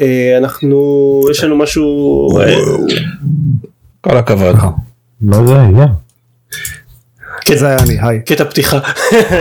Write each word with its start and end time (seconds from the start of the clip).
אה, 0.00 0.38
אנחנו 0.38 0.78
יש 1.30 1.44
לנו 1.44 1.56
משהו 1.56 2.28
אה, 2.40 2.56
כל 4.00 4.16
הכבוד. 4.16 4.56
מה 5.20 5.46
זה 5.46 5.60
היה? 5.60 5.86
כן. 7.40 7.56
זה 7.56 7.66
היה 7.66 7.78
אני, 7.78 7.96
היי. 8.00 8.20
קטע 8.26 8.44
פתיחה 8.44 8.78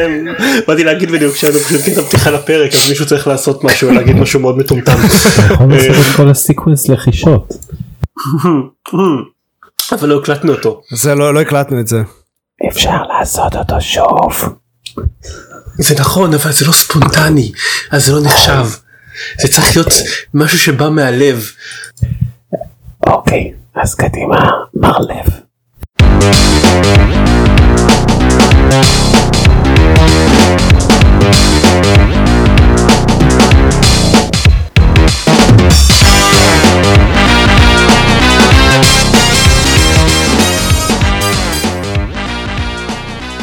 באתי 0.67 0.83
להגיד 0.83 1.11
בדיוק 1.11 1.35
שהיה 1.35 1.53
לנו 1.53 1.61
פשוט 1.61 1.81
קטע 1.81 2.01
פתיחה 2.01 2.31
לפרק 2.31 2.73
אז 2.73 2.89
מישהו 2.89 3.05
צריך 3.05 3.27
לעשות 3.27 3.63
משהו 3.63 3.91
להגיד 3.91 4.15
משהו 4.15 4.39
מאוד 4.39 4.57
מטומטם 4.57 4.95
כל 6.17 6.29
הסיקוונס 6.29 6.89
לחישות. 6.89 7.53
אבל 9.91 10.09
לא 10.09 10.19
הקלטנו 10.19 10.51
אותו 10.51 10.81
זה 10.91 11.15
לא, 11.15 11.33
לא 11.33 11.41
הקלטנו 11.41 11.79
את 11.79 11.87
זה. 11.87 12.01
אפשר 12.69 13.03
לעשות 13.03 13.55
אותו 13.55 13.81
שוב. 13.81 14.55
זה 15.77 15.95
נכון 15.99 16.33
אבל 16.33 16.51
זה 16.51 16.65
לא 16.65 16.71
ספונטני 16.71 17.51
אז 17.91 18.05
זה 18.05 18.13
לא 18.13 18.21
נחשב 18.23 18.65
זה 19.41 19.47
צריך 19.47 19.77
להיות 19.77 19.93
משהו 20.33 20.59
שבא 20.59 20.89
מהלב. 20.89 21.51
אוקיי, 23.07 23.53
אז 23.75 23.95
קדימה, 23.95 24.49
מר 24.73 24.97
לב. 24.99 25.43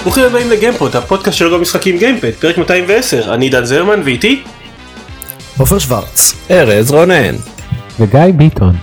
ברוכים 0.02 0.24
הבאים 0.24 0.50
לגיימפוד 0.50 0.96
הפודקאסט 0.96 1.38
של 1.38 1.52
גם 1.52 1.60
משחקים 1.60 1.98
גיימפד 1.98 2.30
פרק 2.30 2.59
210 2.59 3.34
אני 3.34 3.48
דן 3.48 3.64
זרמן 3.64 4.02
ואיתי 4.04 4.42
עופר 5.60 5.78
שוורץ. 5.78 6.34
ארז 6.50 6.91
רונן. 6.91 7.34
וגיא 8.01 8.20
ביטון, 8.37 8.77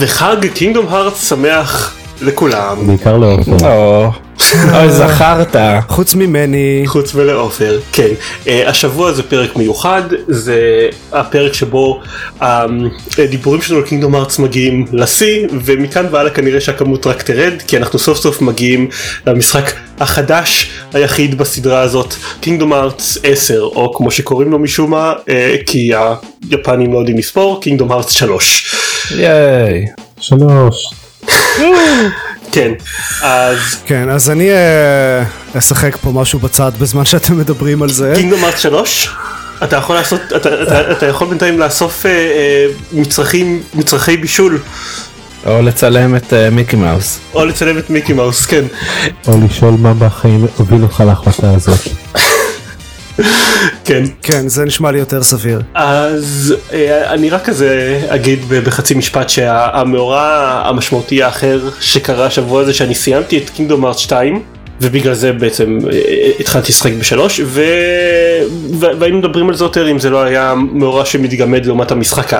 וחג 0.00 0.36
קינגדום 0.54 0.86
הארץ 0.88 1.28
שמח 1.28 1.96
לכולם 2.20 2.86
בעיקר 2.86 3.16
לעופר. 3.16 4.10
או, 4.40 4.76
אוי 4.78 4.90
זכרת. 4.90 5.56
חוץ 5.88 6.14
ממני, 6.14 6.82
חוץ 6.86 7.14
ולעופר 7.14 7.80
כן 7.92 8.08
uh, 8.44 8.48
השבוע 8.66 9.12
זה 9.12 9.22
פרק 9.22 9.56
מיוחד 9.56 10.02
זה 10.28 10.88
הפרק 11.12 11.52
שבו 11.52 12.00
הדיבורים 13.18 13.62
שלנו 13.62 13.80
על 13.80 13.86
קינגדום 13.86 14.14
ארץ 14.14 14.38
מגיעים 14.38 14.84
לשיא 14.92 15.46
ומכאן 15.64 16.06
והלאה 16.10 16.30
כנראה 16.30 16.60
שהכמות 16.60 17.06
רק 17.06 17.22
תרד 17.22 17.52
כי 17.66 17.76
אנחנו 17.76 17.98
סוף 17.98 18.18
סוף 18.18 18.40
מגיעים 18.40 18.88
למשחק 19.26 19.72
החדש 20.00 20.70
היחיד 20.92 21.38
בסדרה 21.38 21.80
הזאת 21.80 22.14
קינגדום 22.40 22.72
ארץ 22.72 23.18
10 23.22 23.60
או 23.60 23.94
כמו 23.94 24.10
שקוראים 24.10 24.50
לו 24.50 24.58
משום 24.58 24.90
מה 24.90 25.12
uh, 25.12 25.28
כי 25.66 25.92
היפנים 26.50 26.92
לא 26.92 26.98
יודעים 26.98 27.18
לספור 27.18 27.60
קינגדום 27.60 27.92
ארץ 27.92 28.10
3 28.10 28.74
ייי. 29.16 29.86
שלוש. 30.20 30.94
כן 32.52 32.72
אז 33.22 33.58
כן 33.86 34.08
אז 34.08 34.30
אני 34.30 34.50
אה, 34.50 35.24
אשחק 35.58 35.96
פה 35.96 36.10
משהו 36.10 36.38
בצד 36.38 36.72
בזמן 36.78 37.04
שאתם 37.04 37.38
מדברים 37.38 37.82
על 37.82 37.88
זה. 37.88 38.12
קינגדום 38.16 38.44
ארץ 38.44 38.58
3 38.58 39.08
אתה 39.64 39.76
יכול 39.76 39.96
לעשות 39.96 40.20
אתה, 40.36 40.62
אתה, 40.62 40.92
אתה 40.92 41.06
יכול 41.06 41.28
בינתיים 41.28 41.58
לאסוף 41.58 42.02
uh, 42.02 42.06
uh, 42.06 42.96
מצרכים 42.96 43.62
מצרכי 43.74 44.16
בישול 44.16 44.58
או 45.46 45.62
לצלם 45.62 46.16
את 46.16 46.32
אה, 46.32 46.50
מיקי 46.50 46.76
מאוס. 46.76 47.18
או 47.34 47.44
לצלם 47.44 47.78
את 47.78 47.90
מיקי 47.90 48.12
מאוס 48.12 48.46
כן 48.46 48.64
או 49.28 49.40
לשאול 49.46 49.74
מה 49.78 49.94
בחיים 49.94 50.46
הוביל 50.56 50.82
אותך 50.82 51.02
להחלטה 51.06 51.50
הזאת. 51.54 52.01
כן 53.84 54.02
כן 54.22 54.48
זה 54.48 54.64
נשמע 54.64 54.90
לי 54.90 54.98
יותר 54.98 55.22
סביר. 55.22 55.60
אז 55.74 56.54
אה, 56.72 57.12
אני 57.12 57.30
רק 57.30 57.44
כזה 57.44 58.00
אגיד 58.08 58.38
בחצי 58.48 58.94
משפט 58.94 59.28
שהמאורע 59.28 60.62
המשמעותי 60.64 61.22
האחר 61.22 61.60
שקרה 61.80 62.26
השבוע 62.26 62.62
הזה 62.62 62.74
שאני 62.74 62.94
סיימתי 62.94 63.38
את 63.38 63.50
קינגדום 63.50 63.84
ארץ 63.84 63.98
2 63.98 64.42
ובגלל 64.80 65.14
זה 65.14 65.32
בעצם 65.32 65.78
אה, 65.92 65.98
התחלתי 66.40 66.72
לשחק 66.72 66.92
בשלוש. 66.92 67.40
ו- 67.44 67.62
והיינו 68.98 69.18
מדברים 69.18 69.48
על 69.48 69.54
זה 69.54 69.64
יותר 69.64 69.90
אם 69.90 69.98
זה 69.98 70.10
לא 70.10 70.22
היה 70.22 70.54
מאורע 70.72 71.04
שמתגמד 71.04 71.66
לעומת 71.66 71.90
המשחק 71.90 72.32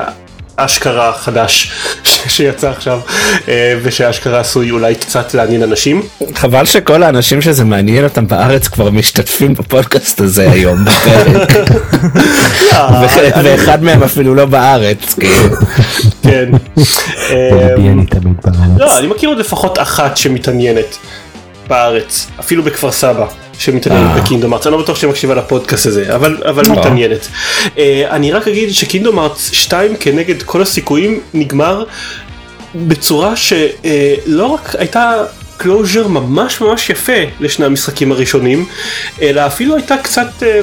האשכרה 0.58 1.08
החדש 1.08 1.70
ש- 2.04 2.18
שיצא 2.28 2.70
עכשיו 2.70 3.00
אה, 3.48 3.74
ושהאשכרה 3.82 4.40
עשוי 4.40 4.70
אולי 4.70 4.94
קצת 4.94 5.34
לעניין 5.34 5.62
אנשים. 5.62 6.02
חבל 6.34 6.64
שכל 6.64 7.02
האנשים 7.02 7.42
שזה 7.42 7.64
מעניין 7.64 8.04
אותם 8.04 8.26
בארץ 8.28 8.68
כבר 8.68 8.90
משתתפים 8.90 9.54
בפודקאסט 9.54 10.20
הזה 10.20 10.50
היום 10.50 10.84
בפרק. 10.84 11.50
וח- 12.72 13.10
ואחד 13.44 13.82
מהם 13.82 14.02
אפילו 14.02 14.34
לא 14.34 14.44
בארץ. 14.46 15.14
כאילו. 15.20 15.56
כן. 16.22 16.50
אמ. 17.30 18.04
לא, 18.78 18.98
אני 18.98 19.06
מכיר 19.06 19.28
עוד 19.28 19.38
לפחות 19.38 19.78
אחת 19.78 20.16
שמתעניינת 20.16 20.96
בארץ, 21.68 22.26
אפילו 22.40 22.62
בכפר 22.62 22.92
סבא, 22.92 23.26
שמתעניינת 23.58 24.16
אה. 24.16 24.22
בקינדום 24.22 24.54
ארץ, 24.54 24.66
אני 24.66 24.72
לא 24.72 24.82
בטוח 24.82 24.96
שהיא 24.96 25.10
מקשיבה 25.10 25.34
לפודקאסט 25.34 25.86
הזה, 25.86 26.14
אבל, 26.14 26.42
אבל 26.48 26.64
לא. 26.68 26.72
מתעניינת. 26.72 27.28
אה, 27.78 28.06
אני 28.10 28.32
רק 28.32 28.48
אגיד 28.48 28.70
ש 28.72 28.83
Kingdom 28.83 29.18
Hearts 29.18 29.50
2 29.52 29.96
כנגד 29.96 30.42
כל 30.42 30.62
הסיכויים 30.62 31.20
נגמר 31.34 31.84
בצורה 32.74 33.36
שלא 33.36 34.46
רק 34.46 34.74
הייתה 34.78 35.24
closure 35.56 36.08
ממש 36.08 36.60
ממש 36.60 36.90
יפה 36.90 37.22
לשני 37.40 37.66
המשחקים 37.66 38.12
הראשונים, 38.12 38.66
אלא 39.22 39.46
אפילו 39.46 39.76
הייתה 39.76 39.96
קצת 39.96 40.42
אה, 40.42 40.60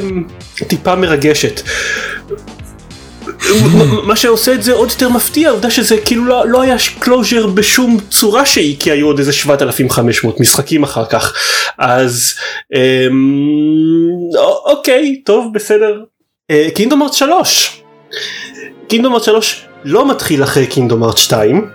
טיפה 0.68 0.96
מרגשת. 0.96 1.62
מה 4.04 4.16
שעושה 4.16 4.54
את 4.54 4.64
זה 4.64 4.74
עוד 4.74 4.90
יותר 4.90 5.10
מפתיע 5.10 5.50
העובדה 5.50 5.70
שזה 5.70 5.98
כאילו 5.98 6.26
לא, 6.26 6.48
לא 6.48 6.62
היה 6.62 6.76
closure 7.00 7.48
בשום 7.48 7.98
צורה 8.10 8.46
שהיא 8.46 8.76
כי 8.80 8.92
היו 8.92 9.08
עוד 9.08 9.20
איזה 9.20 9.34
7500 9.34 10.40
משחקים 10.40 10.84
אחר 10.84 11.06
כך. 11.06 11.34
אז 11.78 12.34
אמ, 12.76 12.80
אוקיי 14.66 15.22
טוב 15.26 15.54
בסדר. 15.54 16.04
Kingdom 16.74 17.04
Hearts 17.04 17.16
3 17.16 17.82
Kingdom 18.88 19.14
Hearts 19.14 19.26
3 19.26 19.66
לא 19.86 20.10
מתחיל 20.10 20.44
אחרי 20.44 20.68
Kingdom 20.68 21.04
Hearts 21.04 21.18
2 21.20 21.70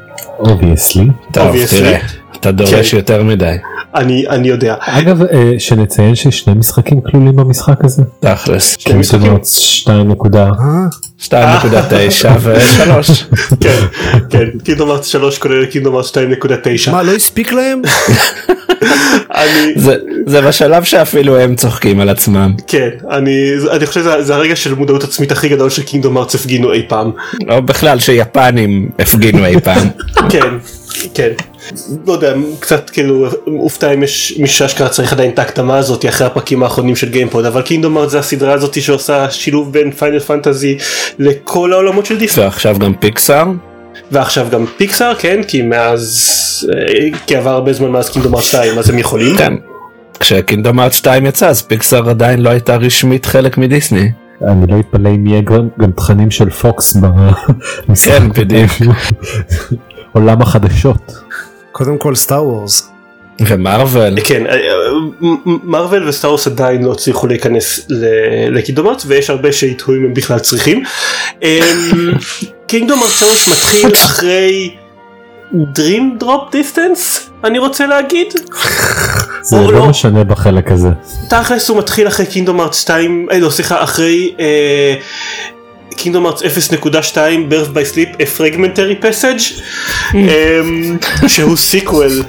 obviously. 1.36 1.98
אתה 2.44 2.52
דורש 2.52 2.90
כן. 2.90 2.96
יותר 2.96 3.22
מדי. 3.22 3.54
אני 3.94 4.28
אני 4.28 4.48
יודע 4.48 4.74
אגב 4.80 5.22
אה, 5.22 5.52
שנציין 5.58 6.14
ששני 6.14 6.54
משחקים 6.54 7.00
כלולים 7.00 7.36
במשחק 7.36 7.84
הזה. 7.84 8.02
תכלס. 8.20 8.76
שני 8.78 8.94
משחקים. 8.94 9.20
Kingdom 9.20 9.36
Hearts 9.36 9.58
2 9.58 10.08
נקודה. 10.08 10.44
אה? 10.44 10.86
2.9 11.22 11.32
ו-3. 12.40 13.36
כן 13.60 13.84
כן 14.30 14.44
Kingdom 14.64 14.90
Hearts 14.90 15.06
3 15.06 15.38
כולל 15.38 15.66
Kingdom 15.66 15.96
Hearts 15.96 16.10
2.9 16.16 16.90
מה 16.90 17.02
לא 17.02 17.12
הספיק 17.12 17.52
להם? 17.52 17.82
אני 19.34 19.72
זה 19.76 19.96
זה 20.26 20.40
בשלב 20.40 20.84
שאפילו 20.84 21.38
הם 21.38 21.54
צוחקים 21.54 22.00
על 22.00 22.08
עצמם. 22.08 22.54
כן 22.66 22.88
אני 23.10 23.50
אני 23.70 23.86
חושב 23.86 24.00
שזה 24.00 24.22
זה 24.22 24.34
הרגע 24.34 24.56
של 24.56 24.74
מודעות 24.74 25.04
עצמית 25.04 25.32
הכי 25.32 25.48
גדול 25.48 25.70
ש 25.70 25.81
Kingdom 25.81 26.18
Hearts 26.18 26.34
הפגינו 26.34 26.72
אי 26.72 26.82
פעם. 26.88 27.10
או 27.50 27.62
בכלל 27.62 27.98
שיפנים 27.98 28.88
הפגינו 28.98 29.46
אי 29.46 29.60
פעם. 29.60 29.88
כן, 30.32 30.48
כן. 31.14 31.28
לא 32.06 32.12
יודע, 32.12 32.34
קצת 32.60 32.90
כאילו 32.90 33.26
מופתע 33.46 33.94
אם 33.94 34.02
יש 34.02 34.34
מישהו 34.38 34.58
שאשכרה 34.58 34.88
צריך 34.88 35.12
עדיין 35.12 35.30
את 35.30 35.38
ההקדמה 35.38 35.78
הזאת 35.78 36.06
אחרי 36.08 36.26
הפרקים 36.26 36.62
האחרונים 36.62 36.96
של 36.96 37.08
גיימפוד, 37.08 37.44
אבל 37.44 37.62
Kingdom 37.62 37.98
Hearts 37.98 38.10
זה 38.10 38.18
הסדרה 38.18 38.52
הזאת 38.52 38.82
שעושה 38.82 39.30
שילוב 39.30 39.72
בין 39.72 39.90
Final 39.90 40.18
Fantasy 40.18 40.78
לכל 41.18 41.72
העולמות 41.72 42.06
של 42.06 42.18
דיסני. 42.18 42.44
ועכשיו 42.44 42.78
גם 42.78 42.94
פיקסאר. 43.00 43.44
ועכשיו 44.10 44.46
גם 44.50 44.66
פיקסאר, 44.76 45.14
כן, 45.14 45.40
כי 45.48 45.62
מאז, 45.62 46.70
אה, 46.76 47.18
כי 47.26 47.36
עבר 47.36 47.50
הרבה 47.50 47.72
זמן 47.72 47.88
מאז 47.88 48.10
Kingdom 48.10 48.34
Hearts 48.34 48.44
2, 48.44 48.78
אז 48.78 48.90
הם 48.90 48.98
יכולים. 48.98 49.36
כן. 49.36 49.54
כש 50.20 50.42
Kingdom 50.42 50.80
Hearts 50.80 50.94
2 50.94 51.26
יצא 51.26 51.48
אז 51.48 51.62
פיקסאר 51.62 52.10
עדיין 52.10 52.40
לא 52.40 52.50
הייתה 52.50 52.76
רשמית 52.76 53.26
חלק 53.26 53.58
מדיסני. 53.58 54.10
אני 54.42 54.66
לא 54.66 54.80
אתפלא 54.80 55.08
אם 55.08 55.26
יהיה 55.26 55.40
גם 55.40 55.68
גם 55.78 55.90
תכנים 55.92 56.30
של 56.30 56.50
פוקס 56.50 56.96
במשחק. 56.96 58.10
כן, 58.10 58.28
בדיוק. 58.36 58.70
עולם 60.14 60.42
החדשות. 60.42 61.12
קודם 61.72 61.98
כל 61.98 62.14
Star 62.14 62.44
Wars. 62.44 62.90
ו 63.40 63.50
Marvel. 63.50 64.20
כן, 64.24 64.46
אה, 64.46 64.56
מ- 65.20 65.26
מ- 65.26 65.58
Marvel 65.64 66.08
ו 66.08 66.13
Star 66.13 66.29
Wars 66.29 66.46
עדיין 66.46 66.82
לא 66.82 66.92
הצליחו 66.92 67.26
להיכנס 67.26 67.80
ל- 67.88 68.06
ל 68.58 68.62
Kingdom 68.62 68.86
Hearts 68.88 69.04
ויש 69.06 69.30
הרבה 69.30 69.52
שיתהו 69.52 69.94
אם 69.94 70.04
הם 70.04 70.14
בכלל 70.14 70.38
צריכים. 70.38 70.82
Kingdom 72.66 73.02
Hearts 73.02 73.10
3 73.12 73.48
מתחיל 73.48 73.94
אחרי 73.94 74.74
Dream 75.52 76.22
Drop 76.22 76.52
Distance 76.54 77.20
אני 77.44 77.58
רוצה 77.58 77.86
להגיד. 77.86 78.26
זה 79.42 79.56
לא 79.56 79.72
לא. 79.72 79.86
משנה 79.86 80.24
בחלק 80.24 80.70
הזה. 80.72 80.88
תכלס 81.30 81.68
הוא 81.68 81.78
מתחיל 81.78 82.08
אחרי 82.08 82.26
Kingdom 82.26 82.60
Hearts 82.60 82.78
2, 82.80 83.26
אה, 83.32 83.38
לא 83.38 83.50
סליחה, 83.50 83.82
אחרי 83.82 84.34
Kingdom 85.96 86.26
Hearts 86.26 86.42
0.2 86.42 86.86
birth 87.50 87.74
by 87.74 87.94
sleep 87.94 88.16
a 88.20 88.24
fragmentary 88.38 89.04
passage 89.04 89.62
אמ, 90.14 90.98
שהוא 91.28 91.56
sequel 91.56 92.22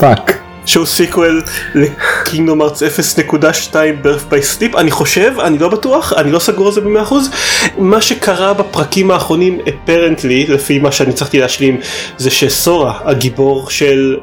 פאק. 0.00 0.38
שהוא 0.66 0.86
sequel 0.86 1.42
ל 1.74 1.85
Kingdom 1.85 2.62
Hearts 2.62 2.82
0.2 2.82 3.72
birth 4.04 4.32
by 4.32 4.58
sleep 4.58 4.78
אני 4.78 4.90
חושב 4.90 5.32
אני 5.44 5.58
לא 5.58 5.68
בטוח 5.68 6.12
אני 6.12 6.32
לא 6.32 6.38
סגור 6.38 6.66
על 6.66 6.72
זה 6.72 6.80
במאה 6.80 7.02
אחוז 7.02 7.30
מה 7.78 8.00
שקרה 8.00 8.52
בפרקים 8.54 9.10
האחרונים 9.10 9.58
apparently 9.66 10.52
לפי 10.52 10.78
מה 10.78 10.92
שאני 10.92 11.12
הצלחתי 11.12 11.38
להשלים 11.38 11.80
זה 12.18 12.30
שסורה 12.30 12.98
הגיבור 13.04 13.70
של 13.70 14.16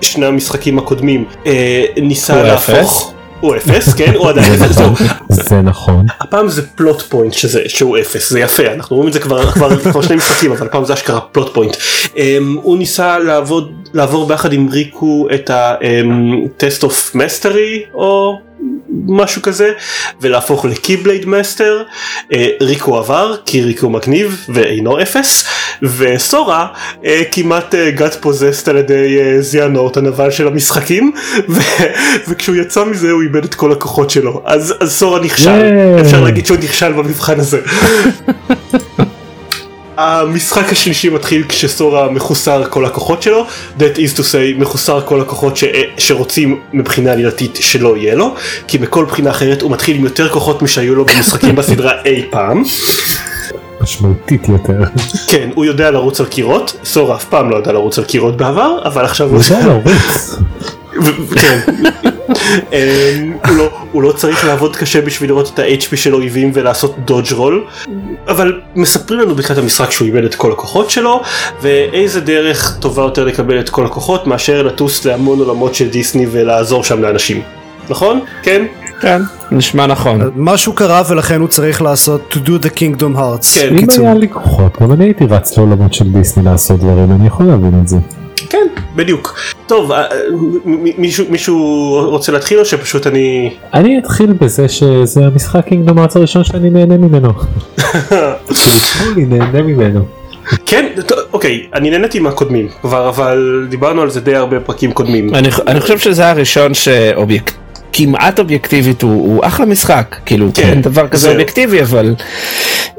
שני 0.00 0.26
המשחקים 0.26 0.78
הקודמים 0.78 1.24
אה, 1.46 1.84
ניסה 2.02 2.42
להפוך. 2.42 3.12
הוא 3.40 3.56
אפס, 3.56 3.94
כן, 3.94 4.14
הוא 4.14 4.28
עדיין 4.28 4.52
אפס, 4.52 4.74
זהו. 4.76 4.92
זה 5.28 5.62
נכון. 5.62 6.06
הפעם 6.20 6.48
זה 6.48 6.66
plot 6.66 7.02
point 7.02 7.32
שזה, 7.32 7.62
שהוא 7.66 7.98
אפס, 7.98 8.30
זה 8.30 8.40
יפה, 8.40 8.62
אנחנו 8.66 8.96
רואים 8.96 9.08
את 9.08 9.12
זה 9.12 9.20
כבר, 9.20 9.46
כבר, 9.52 9.76
כבר 9.76 10.02
שני 10.02 10.16
משחקים, 10.16 10.52
אבל 10.52 10.66
הפעם 10.66 10.84
זה 10.84 10.94
אשכרה 10.94 11.20
plot 11.20 11.54
point. 11.54 11.76
Um, 12.04 12.18
הוא 12.62 12.78
ניסה 12.78 13.18
לעבוד, 13.18 13.72
לעבור 13.94 14.26
ביחד 14.28 14.52
עם 14.52 14.68
ריקו 14.68 15.28
את 15.34 15.50
ה 15.54 15.80
test 15.80 16.82
of 16.82 17.14
mastery, 17.14 17.82
או 17.94 18.38
משהו 19.06 19.42
כזה, 19.42 19.72
ולהפוך 20.20 20.64
ל 20.64 20.71
Keyblade 20.71 21.26
Master. 21.26 21.82
Uh, 22.20 22.34
ריקו 22.60 22.96
עבר, 22.96 23.36
כי 23.46 23.62
ריקו 23.62 23.90
מגניב 23.90 24.46
ואינו 24.48 25.02
אפס, 25.02 25.44
וסורה 25.82 26.66
uh, 27.02 27.06
כמעט 27.32 27.74
uh, 27.74 27.78
got 27.90 28.16
possessed 28.20 28.68
על 28.68 28.76
ידי 28.76 29.18
זיאנורט 29.40 29.96
הנבל 29.96 30.30
של 30.30 30.46
המשחקים, 30.46 31.12
ו- 31.48 31.60
וכשהוא 32.28 32.56
יצא 32.56 32.84
מזה 32.84 33.10
הוא 33.10 33.22
איבד 33.22 33.44
את 33.44 33.54
כל 33.54 33.72
הכוחות 33.72 34.10
שלו, 34.10 34.42
אז, 34.44 34.74
אז 34.80 34.92
סורה 34.92 35.20
נכשל, 35.20 35.50
ייי. 35.50 36.00
אפשר 36.00 36.20
להגיד 36.24 36.46
שהוא 36.46 36.58
נכשל 36.62 36.92
במבחן 36.92 37.40
הזה. 37.40 37.60
המשחק 39.96 40.72
השלישי 40.72 41.08
מתחיל 41.08 41.44
כשסורה 41.48 42.10
מחוסר 42.10 42.64
כל 42.70 42.84
הכוחות 42.84 43.22
שלו, 43.22 43.46
that 43.78 43.96
is 43.96 44.18
to 44.18 44.20
say 44.20 44.58
מחוסר 44.58 45.00
כל 45.04 45.20
הכוחות 45.20 45.56
ש... 45.56 45.64
שרוצים 45.98 46.60
מבחינה 46.72 47.12
עלילתית 47.12 47.58
שלא 47.60 47.96
יהיה 47.96 48.14
לו, 48.14 48.34
כי 48.68 48.78
בכל 48.78 49.04
בחינה 49.04 49.30
אחרת 49.30 49.62
הוא 49.62 49.70
מתחיל 49.70 49.96
עם 49.96 50.04
יותר 50.04 50.28
כוחות 50.28 50.62
משהיו 50.62 50.94
לו 50.94 51.04
במשחקים 51.04 51.56
בסדרה 51.56 51.92
אי 52.04 52.24
פעם. 52.30 52.62
משמעותית 53.80 54.48
יותר. 54.48 54.84
כן, 55.28 55.50
הוא 55.54 55.64
יודע 55.64 55.90
לרוץ 55.90 56.20
על 56.20 56.26
קירות, 56.26 56.76
סורה 56.84 57.16
אף 57.16 57.24
פעם 57.24 57.50
לא 57.50 57.56
ידע 57.56 57.72
לרוץ 57.72 57.98
על 57.98 58.04
קירות 58.04 58.36
בעבר, 58.36 58.78
אבל 58.84 59.04
עכשיו 59.04 59.28
הוא... 59.28 59.36
הוא 59.36 59.44
יודע. 59.44 59.76
ו- 61.02 61.36
כן. 61.36 61.60
אמ, 62.28 63.32
הוא 63.48 63.56
לא- 63.56 63.70
הוא 63.92 64.02
לא 64.02 64.12
צריך 64.12 64.44
לעבוד 64.44 64.76
קשה 64.76 65.00
בשביל 65.00 65.30
לראות 65.30 65.50
את 65.54 65.58
ה-HP 65.58 65.96
של 65.96 66.14
אויבים 66.14 66.50
ולעשות 66.54 66.94
דודג' 67.04 67.32
רול 67.32 67.64
אבל 68.28 68.60
מספרים 68.74 69.20
לנו 69.20 69.34
בתחילת 69.34 69.58
המשחק 69.58 69.90
שהוא 69.90 70.06
איבד 70.06 70.24
את 70.24 70.34
כל 70.34 70.52
הכוחות 70.52 70.90
שלו 70.90 71.20
ואיזה 71.62 72.20
דרך 72.20 72.76
טובה 72.80 73.02
יותר 73.02 73.24
לקבל 73.24 73.60
את 73.60 73.68
כל 73.68 73.86
הכוחות 73.86 74.26
מאשר 74.26 74.62
לטוס 74.62 75.04
להמון 75.04 75.38
עולמות 75.38 75.74
של 75.74 75.88
דיסני 75.88 76.26
ולעזור 76.30 76.84
שם 76.84 77.02
לאנשים 77.02 77.42
נכון? 77.90 78.20
כן? 78.42 78.64
כן, 79.00 79.22
נשמע 79.50 79.86
נכון. 79.86 80.30
משהו 80.36 80.72
קרה 80.72 81.02
ולכן 81.08 81.40
הוא 81.40 81.48
צריך 81.48 81.82
לעשות 81.82 82.20
to 82.32 82.48
do 82.48 82.64
the 82.64 82.68
kingdom 82.68 83.16
hearts. 83.18 83.54
כן, 83.54 83.76
אם. 83.78 84.04
היה 84.04 84.14
לי 84.14 84.28
כוחות, 84.28 84.82
גם 84.82 84.92
אני 84.92 85.04
הייתי 85.04 85.24
רץ 85.26 85.56
לעולמות 85.58 85.94
של 85.94 86.12
דיסני 86.12 86.44
לעשות 86.44 86.80
דברים, 86.80 87.12
אני 87.12 87.26
יכול 87.26 87.46
להבין 87.46 87.80
את 87.82 87.88
זה. 87.88 87.96
כן, 88.50 88.66
בדיוק. 88.96 89.38
טוב, 89.66 89.92
אה, 89.92 90.04
מישהו- 90.98 91.24
מישהו 91.30 91.56
רוצה 92.10 92.32
להתחיל 92.32 92.58
או 92.58 92.64
שפשוט 92.64 93.06
אני... 93.06 93.50
אני 93.74 93.98
אתחיל 93.98 94.32
בזה 94.32 94.68
שזה 94.68 95.20
המשחק 95.26 95.64
קינגדום 95.68 95.98
ארץ 95.98 96.16
הראשון 96.16 96.44
שאני 96.44 96.70
נהנה 96.70 96.96
ממנו. 96.96 97.28
אני 99.00 99.24
נהנה 99.24 99.62
ממנו. 99.62 100.04
כן, 100.66 100.86
אוקיי, 101.32 101.66
אני 101.74 101.90
נהניתי 101.90 102.18
מהקודמים 102.18 102.68
כבר, 102.82 103.08
אבל 103.08 103.66
דיברנו 103.70 104.02
על 104.02 104.10
זה 104.10 104.20
די 104.20 104.34
הרבה 104.34 104.60
פרקים 104.60 104.92
קודמים. 104.92 105.34
אני, 105.34 105.48
אני 105.66 105.80
חושב 105.80 105.98
שזה 105.98 106.30
הראשון 106.30 106.74
שאובייקט... 106.74 107.54
כמעט 107.92 108.38
אובייקטיבית 108.38 109.02
הוא, 109.02 109.12
הוא 109.12 109.46
אחלה 109.46 109.66
משחק 109.66 110.16
כאילו 110.26 110.48
כן, 110.54 110.62
אין 110.62 110.82
דבר 110.82 111.08
כזה 111.08 111.22
זהו. 111.22 111.30
אובייקטיבי 111.32 111.82
אבל 111.82 112.14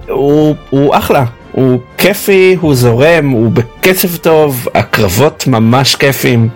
הוא, 0.09 0.55
הוא 0.69 0.95
אחלה 0.95 1.25
הוא 1.57 1.79
כיפי 1.97 2.57
הוא 2.61 2.75
זורם 2.75 3.29
הוא 3.29 3.51
בקצב 3.51 4.17
טוב 4.17 4.67
הקרבות 4.75 5.47
ממש 5.47 5.95
כיפים 5.95 6.49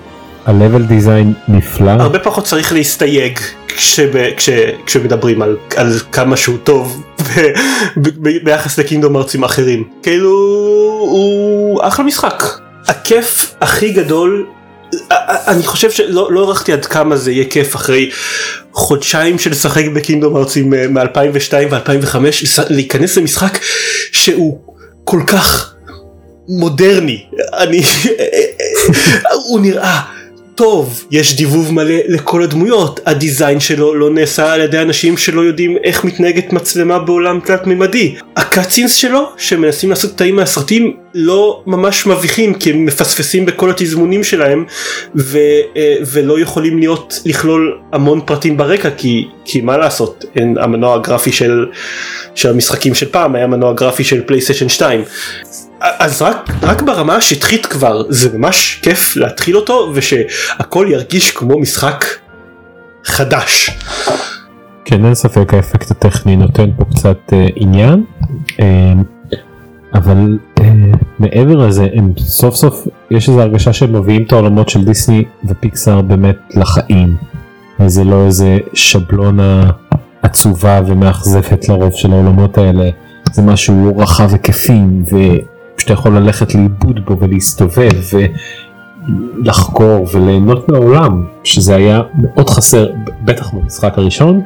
ה-level 0.46 0.92
design 0.92 1.52
נפלא. 1.52 1.92
הרבה 1.92 2.20
פחות 2.20 2.46
צריך 2.46 2.74
להסתייג 2.74 3.40
כשב, 3.68 4.12
כש, 4.38 4.50
כשמדברים 4.86 5.42
על, 5.42 5.58
על 5.76 6.00
כמה 6.12 6.38
שהוא 6.38 6.58
טוב 6.64 7.04
ב, 7.20 7.24
ב, 8.02 8.10
ב, 8.18 8.30
ביחס 8.44 8.78
לקינדום 8.78 9.18
ארצים 9.18 9.44
אחרים. 9.44 9.84
כאילו 10.04 10.30
הוא 11.02 11.80
אחלה 11.84 12.06
משחק. 12.06 12.44
הכיף 12.88 13.56
הכי 13.62 13.92
גדול 13.92 14.46
אני 15.48 15.64
חושב 15.64 15.92
שלא 15.92 16.28
לא 16.32 16.46
הערכתי 16.46 16.74
עד 16.74 16.86
כמה 16.86 17.18
זה 17.18 17.32
יהיה 17.32 17.46
כיף 17.50 17.76
אחרי 17.76 18.12
חודשיים 18.74 19.40
של 19.40 19.52
לשחק 19.52 19.86
בקינדום 19.94 20.38
ארצים 20.38 20.70
מ-2002 20.70 21.54
ו-2005 21.72 22.16
להיכנס 22.70 23.18
למשחק 23.18 23.60
שהוא 24.12 24.71
כל 25.04 25.22
כך 25.28 25.76
מודרני. 26.48 27.26
אני 27.54 27.82
הוא 29.48 29.60
נראה 29.60 30.02
טוב 30.56 31.06
יש 31.12 31.36
דיבוב 31.36 31.74
מלא 31.74 31.96
לכל 32.08 32.44
הדמויות. 32.44 33.00
הדיזיין 33.06 33.60
שלו 33.60 33.96
לא 33.96 34.10
נעשה 34.10 34.54
על 34.54 34.62
ידי 34.62 34.80
אנשים 34.80 35.18
שלא 35.18 35.42
יודעים 35.42 35.78
איך 35.84 36.04
מתנהגת 36.04 36.54
מצלמה 36.54 37.00
בעולם 37.00 37.40
תלת 37.40 37.68
מימדי 37.68 38.16
הקאצינס 38.38 38.94
שלו 38.94 39.30
שמנסים 39.38 39.90
לעשות 39.90 40.12
קטעים 40.12 40.36
מהסרטים 40.36 40.96
לא 41.14 41.64
ממש 41.66 42.06
מביכים 42.06 42.54
כי 42.54 42.72
הם 42.72 42.86
מפספסים 42.86 43.46
בכל 43.46 43.70
התזמונים 43.70 44.24
שלהם 44.24 44.66
ו, 45.16 45.38
אה, 45.78 45.96
ולא 46.12 46.40
יכולים 46.40 46.80
להיות 46.80 47.22
לכלול 47.26 47.80
המון 47.94 48.22
פרטים 48.26 48.58
ברקע 48.58 48.90
כי, 48.98 49.28
כי 49.46 49.62
מה 49.62 49.78
לעשות? 49.78 50.26
אין, 50.36 50.58
המנוע 50.60 50.96
הגרפי 50.96 51.32
של, 51.32 51.66
של 52.36 52.50
המשחקים 52.50 52.96
של 52.96 53.10
פעם 53.12 53.36
היה 53.36 53.48
מנוע 53.48 53.74
גרפי 53.74 54.04
של 54.04 54.22
פלייסטיישן 54.26 54.70
2 54.70 55.04
אז 55.82 56.22
רק, 56.22 56.50
רק 56.62 56.82
ברמה 56.82 57.16
השטחית 57.16 57.66
כבר 57.66 58.04
זה 58.10 58.38
ממש 58.38 58.80
כיף 58.84 59.16
להתחיל 59.16 59.58
אותו 59.58 59.92
ושהכל 59.94 60.88
ירגיש 60.90 61.32
כמו 61.32 61.60
משחק 61.60 62.06
חדש. 63.06 63.70
כן 64.86 65.06
אין 65.06 65.16
ספק 65.16 65.54
האפקט 65.54 65.92
הטכני 65.92 66.36
נותן 66.36 66.70
פה 66.78 66.86
קצת 66.86 67.18
אה, 67.34 67.48
עניין. 67.56 68.04
אה, 68.60 68.94
אבל 69.94 70.38
אה, 70.60 70.72
מעבר 71.20 71.56
לזה 71.56 71.88
הם 71.94 72.12
סוף 72.18 72.56
סוף 72.56 72.88
יש 73.12 73.30
איזו 73.30 73.42
הרגשה 73.42 73.74
שהם 73.74 73.94
מביאים 73.94 74.24
את 74.24 74.32
העולמות 74.32 74.70
של 74.70 74.86
דיסני 74.86 75.24
ופיקסאר 75.46 76.02
באמת 76.02 76.38
לחיים. 76.56 77.16
וזה 77.80 78.04
לא 78.04 78.26
איזה 78.26 78.58
שבלונה 78.74 79.72
עצובה 80.22 80.82
ומאכזבת 80.88 81.70
לרוב 81.70 81.94
של 81.94 82.12
העולמות 82.12 82.58
האלה. 82.58 82.90
זה 83.32 83.42
משהו 83.42 83.98
רחב 83.98 84.32
היקפים 84.32 85.04
ושאתה 85.82 85.94
יכול 85.94 86.18
ללכת 86.18 86.56
לאיבוד 86.56 87.06
בו 87.06 87.20
ולהסתובב 87.20 87.92
ולחקור 89.38 90.08
וליהנות 90.12 90.70
מהעולם 90.70 91.26
שזה 91.44 91.76
היה 91.76 92.02
מאוד 92.22 92.50
חסר 92.50 92.88
בטח 93.22 93.54
במשחק 93.54 93.94
הראשון 93.98 94.42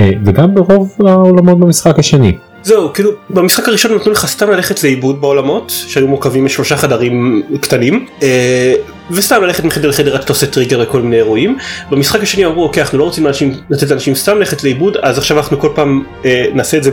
אה, 0.00 0.10
וגם 0.24 0.54
ברוב 0.54 0.92
העולמות 1.06 1.58
במשחק 1.58 1.98
השני. 1.98 2.36
זהו 2.62 2.92
כאילו 2.92 3.10
במשחק 3.30 3.68
הראשון 3.68 3.94
נתנו 3.94 4.12
לך 4.12 4.26
סתם 4.26 4.50
ללכת 4.50 4.84
לאיבוד 4.84 5.20
בעולמות 5.20 5.72
שהיו 5.86 6.08
מורכבים 6.08 6.44
משלושה 6.44 6.76
חדרים 6.76 7.42
קטנים 7.60 8.06
אה, 8.22 8.74
וסתם 9.10 9.42
ללכת 9.42 9.64
מחדר 9.64 9.88
לחדר 9.88 10.14
רק 10.14 10.24
אתה 10.24 10.32
עושה 10.32 10.46
טריגר 10.46 10.78
לכל 10.78 11.00
מיני 11.02 11.16
אירועים. 11.16 11.58
במשחק 11.90 12.22
השני 12.22 12.46
אמרו 12.46 12.62
אוקיי 12.62 12.82
אנחנו 12.82 12.98
לא 12.98 13.04
רוצים 13.04 13.24
לאנשים, 13.24 13.54
לתת 13.70 13.90
לאנשים 13.90 14.14
סתם 14.14 14.38
ללכת 14.38 14.64
לאיבוד 14.64 14.96
אז 15.02 15.18
עכשיו 15.18 15.38
אנחנו 15.38 15.58
כל 15.58 15.70
פעם 15.74 16.02
אה, 16.24 16.44
נעשה 16.54 16.76
את 16.76 16.82
זה 16.82 16.90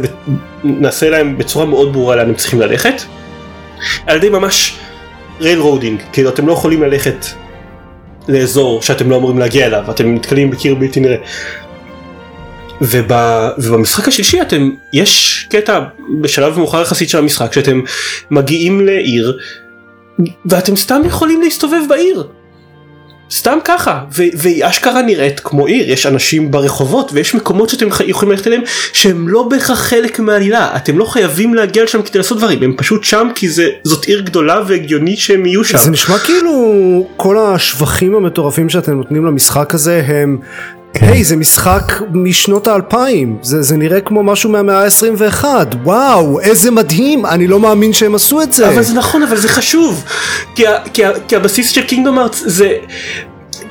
נעשה 0.64 1.10
להם 1.10 1.38
בצורה 1.38 1.66
מאוד 1.66 1.94
ברורה 1.94 2.16
לאן 2.16 2.28
הם 2.28 2.36
צריכים 2.36 2.62
ללכת. 2.62 3.02
על 4.08 4.18
ידי 4.18 4.30
ממש 4.30 4.78
railroading 5.42 6.02
כאילו 6.14 6.30
אתם 6.30 6.48
לא 6.48 6.54
יכולים 6.54 6.84
ללכת 6.84 7.26
לאזור 8.28 8.82
שאתם 8.82 9.10
לא 9.10 9.18
אמורים 9.18 9.40
להגיע 9.40 9.66
אליו 9.66 9.84
אתם 9.92 10.16
נתקלים 10.16 10.52
בקיר 10.52 10.76
בלתי 10.76 11.00
נראה. 11.00 11.18
וב, 12.82 13.12
ובמשחק 13.58 14.08
השלישי 14.08 14.42
אתם 14.42 14.70
יש 14.94 15.46
קטע 15.50 15.80
בשלב 16.22 16.58
מאוחר 16.58 16.82
יחסית 16.82 17.10
של 17.10 17.18
המשחק 17.18 17.54
שאתם 17.54 17.82
מגיעים 18.32 18.86
לעיר 18.86 19.38
ואתם 20.46 20.76
סתם 20.76 21.02
יכולים 21.06 21.42
להסתובב 21.42 21.82
בעיר. 21.90 22.28
סתם 23.32 23.58
ככה 23.66 24.00
ו- 24.18 24.24
והיא 24.34 24.66
אשכרה 24.66 25.02
נראית 25.02 25.40
כמו 25.40 25.68
עיר 25.68 25.92
יש 25.92 26.06
אנשים 26.06 26.52
ברחובות 26.52 27.12
ויש 27.14 27.36
מקומות 27.36 27.70
שאתם 27.70 27.88
יכולים 28.08 28.32
ללכת 28.32 28.48
אליהם 28.48 28.62
שהם 28.94 29.28
לא 29.28 29.44
בהכרח 29.44 29.80
חלק 29.80 30.20
מהעלילה 30.20 30.76
אתם 30.76 30.98
לא 30.98 31.06
חייבים 31.06 31.54
להגיע 31.54 31.84
לשם 31.84 32.02
כדי 32.02 32.20
לעשות 32.20 32.38
דברים 32.38 32.64
הם 32.64 32.74
פשוט 32.78 33.04
שם 33.04 33.28
כי 33.36 33.50
זה 33.50 33.70
זאת 33.84 34.06
עיר 34.06 34.22
גדולה 34.22 34.62
והגיוני 34.68 35.18
שהם 35.18 35.46
יהיו 35.46 35.64
שם. 35.64 35.78
זה 35.78 35.92
נשמע 35.92 36.18
כאילו 36.18 37.08
כל 37.18 37.38
השבחים 37.38 38.16
המטורפים 38.16 38.70
שאתם 38.70 38.94
נותנים 38.94 39.26
למשחק 39.26 39.74
הזה 39.74 40.04
הם 40.08 40.38
היי 41.00 41.24
זה 41.24 41.36
משחק 41.36 41.94
משנות 42.14 42.68
האלפיים. 42.68 43.38
זה, 43.42 43.62
זה 43.62 43.78
נראה 43.78 44.02
כמו 44.02 44.24
משהו 44.24 44.50
מהמאה 44.50 44.84
ה-21 44.84 45.46
וואו 45.84 46.40
איזה 46.40 46.72
מדהים. 46.72 47.26
אני 47.26 47.48
לא 47.48 47.60
מאמין 47.60 47.94
שהם 47.94 48.16
עשו 48.16 48.42
את 48.42 48.54
זה. 48.54 48.70
אבל 48.70 48.82
זה 48.84 48.94
נכון 48.94 49.24
אבל 49.24 49.38
זה 49.38 49.48
חשוב. 49.50 50.04
כי, 50.56 50.68
ה- 50.68 50.80
כי, 50.94 51.06
ה- 51.06 51.12
כי 51.28 51.36
הבסיס 51.36 51.70
של 51.70 51.82
קינגדום 51.82 52.20
ארץ 52.20 52.44
זה 52.46 52.74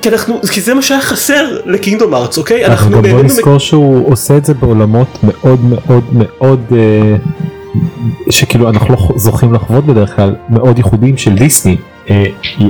כי 0.02 0.08
אנחנו, 0.08 0.40
כי 0.52 0.60
זה 0.60 0.74
מה 0.74 0.82
שהיה 0.82 1.00
חסר 1.00 1.58
לקינגדום 1.66 2.14
ארץ, 2.14 2.38
אוקיי? 2.38 2.66
אנחנו 2.66 2.90
גם 3.02 3.10
בוא 3.10 3.22
נזכור 3.22 3.58
שהוא 3.58 4.12
עושה 4.12 4.36
את 4.36 4.44
זה 4.44 4.54
בעולמות 4.54 5.08
מאוד 5.22 5.60
מאוד 5.64 6.04
מאוד 6.12 6.60
אה, 6.72 7.16
שכאילו 8.30 8.68
אנחנו 8.68 8.94
לא 8.94 9.08
זוכים 9.16 9.52
לחוות 9.54 9.86
בדרך 9.86 10.16
כלל 10.16 10.34
מאוד 10.48 10.78
ייחודיים 10.78 11.16
של 11.16 11.34
דיסני. 11.34 11.76
אה, 12.10 12.24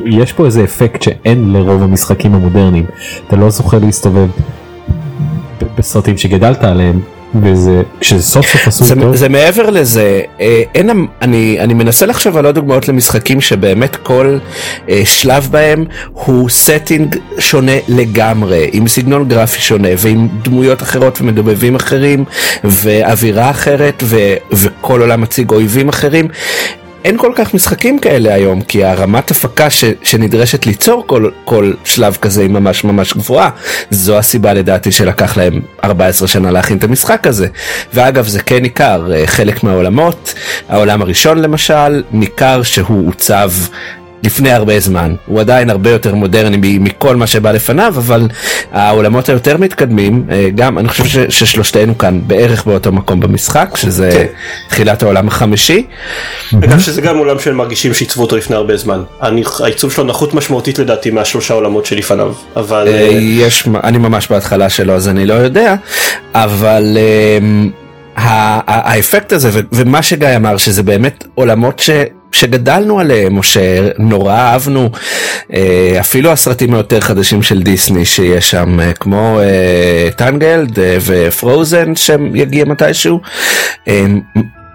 יש 0.07 0.33
פה 0.33 0.47
איזה 0.47 0.65
אפקט 0.65 1.03
שאין 1.03 1.53
לרוב 1.53 1.83
המשחקים 1.83 2.35
המודרניים. 2.35 2.87
אתה 3.27 3.37
לא 3.37 3.51
זוכה 3.51 3.79
להסתובב 3.79 4.29
בסרטים 5.79 6.19
שגדלת 6.19 6.65
עליהם 6.65 7.01
וזה 7.43 7.83
כשסוף 8.01 8.47
סוף 8.47 8.69
עשו 8.69 8.85
זה, 8.85 8.95
טוב. 9.01 9.17
זה 9.17 9.29
מעבר 9.29 9.71
לזה 9.71 10.21
אה, 10.41 10.63
אין 10.75 11.07
אני 11.23 11.57
אני 11.61 11.75
מנסה 11.75 12.07
לחשוב 12.07 12.37
על 12.37 12.47
עוד 12.47 12.55
דוגמאות 12.55 12.89
למשחקים 12.89 13.41
שבאמת 13.41 13.97
כל 13.97 14.39
אה, 14.89 15.03
שלב 15.05 15.49
בהם 15.51 15.85
הוא 16.13 16.49
setting 16.49 17.17
שונה 17.39 17.73
לגמרי 17.89 18.71
עם 18.73 18.89
סגנון 18.89 19.29
גרפי 19.29 19.61
שונה 19.61 19.89
ועם 19.99 20.29
דמויות 20.43 20.83
אחרות 20.83 21.21
ומדובבים 21.21 21.75
אחרים 21.75 22.25
ואווירה 22.65 23.51
אחרת 23.51 24.03
ו, 24.07 24.17
וכל 24.53 25.01
עולם 25.01 25.21
מציג 25.21 25.51
אויבים 25.51 25.89
אחרים 25.89 26.29
אין 27.05 27.19
כל 27.19 27.33
כך 27.35 27.55
משחקים 27.55 27.99
כאלה 27.99 28.35
היום 28.35 28.61
כי 28.61 28.85
הרמת 28.85 29.31
הפקה 29.31 29.71
ש, 29.71 29.85
שנדרשת 30.03 30.67
ליצור 30.67 31.05
כל, 31.07 31.31
כל 31.45 31.73
שלב 31.85 32.17
כזה 32.21 32.43
היא 32.43 32.51
ממש 32.51 32.85
ממש 32.85 33.13
גבוהה. 33.13 33.51
זו 33.91 34.19
הסיבה 34.19 34.55
לדעתי 34.55 34.93
שלקח 34.93 35.37
להם 35.37 35.61
14 35.85 36.29
שנה 36.29 36.51
להכין 36.51 36.79
את 36.79 36.85
המשחק 36.85 37.27
הזה. 37.27 37.47
ואגב 37.95 38.27
זה 38.27 38.43
כן 38.43 38.63
ניכר 38.63 39.13
אה, 39.15 39.27
חלק 39.27 39.63
מהעולמות. 39.63 40.35
העולם 40.69 41.03
הראשון 41.03 41.39
למשל 41.39 42.03
ניכר 42.13 42.63
שהוא 42.63 43.09
עוצב 43.09 43.51
לפני 44.23 44.51
הרבה 44.53 44.81
זמן 44.81 45.15
הוא 45.27 45.41
עדיין 45.41 45.71
הרבה 45.71 45.91
יותר 45.91 46.15
מודרני 46.15 46.79
מכל 46.81 47.17
מה 47.17 47.27
שבא 47.27 47.53
לפניו 47.53 47.95
אבל 47.97 48.29
העולמות 48.73 49.29
היותר 49.29 49.57
מתקדמים 49.57 50.25
אה, 50.31 50.49
גם 50.55 50.79
אני 50.79 50.89
חושב 50.89 51.05
ש, 51.05 51.17
ששלושתנו 51.29 51.99
כאן 51.99 52.21
בערך 52.27 52.65
באותו 52.67 52.93
מקום 52.93 53.21
במשחק 53.21 53.77
שזה 53.77 54.11
כן. 54.13 54.27
תחילת 54.69 55.03
העולם 55.03 55.29
החמישי. 55.29 55.87
אגב 56.65 56.79
שזה 56.79 57.01
גם 57.01 57.19
עולם 57.19 57.39
שהם 57.39 57.57
מרגישים 57.57 57.95
שעיצבו 57.95 58.23
אותו 58.23 58.37
לפני 58.37 58.57
הרבה 58.57 58.77
זמן. 58.77 59.03
אני- 59.23 59.43
העיצוב 59.61 59.93
שלו 59.93 60.05
נחות 60.05 60.35
משמעותית 60.35 60.79
לדעתי 60.79 61.11
מהשלושה 61.11 61.55
עולמות 61.55 61.87
שלפניו. 61.87 62.33
אבל 62.57 62.89
אה, 62.89 62.93
אה, 62.93 63.09
יש 63.21 63.69
אני 63.85 63.99
ממש 63.99 64.29
בהתחלה 64.31 64.69
שלו 64.71 64.93
אז 64.95 65.09
אני 65.09 65.27
לא 65.27 65.35
יודע 65.35 65.75
אבל 66.35 66.99
האפקט 68.17 69.33
הזה 69.33 69.51
ומה 69.73 70.03
שגיא 70.03 70.37
אמר 70.37 70.57
שזה 70.57 70.83
באמת 70.83 71.25
עולמות 71.35 71.79
ש... 71.79 71.91
שגדלנו 72.33 73.01
עליהם 73.01 73.39
או 73.39 73.43
שנורא 73.43 74.35
אהבנו 74.35 74.91
אה, 75.53 75.97
אפילו 76.01 76.31
הסרטים 76.33 76.75
היותר 76.75 77.01
חדשים 77.01 77.43
של 77.43 77.63
דיסני 77.63 78.05
שיש 78.05 78.51
שם 78.51 78.81
אה, 78.81 78.93
כמו 78.93 79.41
אה, 79.41 80.09
טנגלד 80.17 80.79
ופרוזן 81.07 81.97
שיגיע 81.97 82.65
מתישהו 82.65 83.21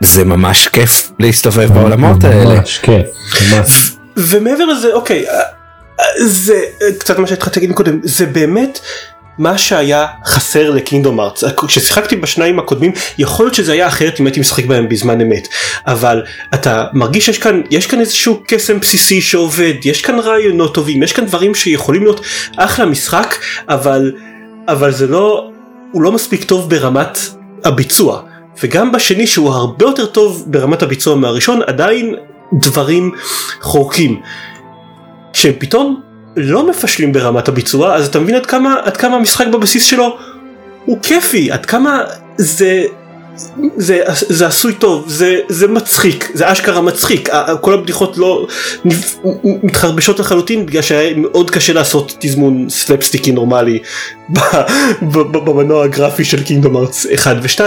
זה 0.02 0.26
ממש 0.26 0.68
כיף 0.68 1.12
להסתובב 1.20 1.74
בעולמות 1.74 2.24
האלה. 2.24 2.56
ממש 2.56 2.78
כיף. 2.78 3.06
ממש. 3.52 3.92
ומעבר 4.18 4.66
לזה 4.66 4.94
אוקיי 4.94 5.26
זה 6.18 6.56
קצת 7.00 7.20
מה 7.20 7.28
שהתחלתי 7.28 7.60
להגיד 7.60 7.76
קודם 7.76 8.00
זה 8.04 8.26
באמת 8.26 8.80
מה 9.38 9.58
שהיה 9.58 10.08
חסר 10.26 10.70
לקינגדום 10.72 11.20
ארץ 11.20 11.44
כששיחקתי 11.44 12.16
בשניים 12.16 12.60
הקודמים 12.60 12.92
יכול 13.18 13.46
להיות 13.46 13.56
שזה 13.56 13.74
היה 13.74 13.88
אחרת 13.88 14.20
אם 14.20 14.26
הייתי 14.26 14.40
משחק 14.40 14.66
בהם 14.66 14.90
בזמן 14.90 15.22
אמת 15.22 15.48
אבל 15.88 16.24
אתה 16.54 16.86
מרגיש 16.94 17.26
שיש 17.26 17.38
כאן 17.38 17.62
יש 17.72 17.88
כאן 17.88 18.00
איזשהו 18.00 18.44
קסם 18.48 18.80
בסיסי 18.80 19.22
שעובד 19.22 19.74
יש 19.86 20.02
כאן 20.02 20.20
רעיונות 20.20 20.74
טובים 20.74 21.04
יש 21.04 21.14
כאן 21.14 21.26
דברים 21.26 21.56
שיכולים 21.56 22.04
להיות 22.04 22.22
אחלה 22.58 22.86
משחק 22.86 23.36
אבל 23.70 24.12
אבל 24.68 24.92
זה 24.92 25.08
לא 25.08 25.50
הוא 25.92 26.02
לא 26.02 26.12
מספיק 26.12 26.44
טוב 26.44 26.70
ברמת 26.70 27.18
הביצוע 27.64 28.22
וגם 28.64 28.92
בשני 28.92 29.28
שהוא 29.28 29.50
הרבה 29.50 29.86
יותר 29.86 30.06
טוב 30.06 30.44
ברמת 30.48 30.84
הביצוע 30.84 31.16
מהראשון 31.16 31.62
עדיין 31.68 32.16
דברים 32.54 33.12
חורקים. 33.62 34.22
כשהם 35.34 35.54
פתאום 35.58 36.02
לא 36.38 36.70
מפשלים 36.70 37.12
ברמת 37.12 37.48
הביצוע 37.48 37.96
אז 37.96 38.08
אתה 38.08 38.20
מבין 38.20 38.36
עד 38.36 38.46
כמה 38.46 38.76
עד 38.84 38.98
כמה 38.98 39.16
המשחק 39.16 39.48
בבסיס 39.48 39.86
שלו 39.86 40.18
הוא 40.86 40.98
כיפי 41.02 41.52
עד 41.52 41.66
כמה 41.66 42.04
זה 42.38 42.84
זה, 43.78 44.02
זה 44.10 44.48
עשוי 44.48 44.74
טוב 44.74 45.06
זה, 45.08 45.40
זה 45.50 45.68
מצחיק 45.68 46.32
זה 46.34 46.52
אשכרה 46.52 46.82
מצחיק. 46.82 47.30
כל 47.62 47.74
הבדיחות 47.74 48.18
לא 48.18 48.48
מתחרבשות 49.44 50.20
לחלוטין 50.20 50.66
בגלל 50.66 50.82
שהיה 50.82 51.16
מאוד 51.18 51.52
קשה 51.52 51.74
לעשות 51.74 52.14
תזמון 52.20 52.70
סלפסטיקי 52.70 53.32
נורמלי 53.32 53.80
במנוע 55.32 55.84
הגרפי 55.84 56.26
של 56.26 56.44
קינגדום 56.44 56.78
ארץ 56.78 57.06
1 57.16 57.36
ו2 57.44 57.62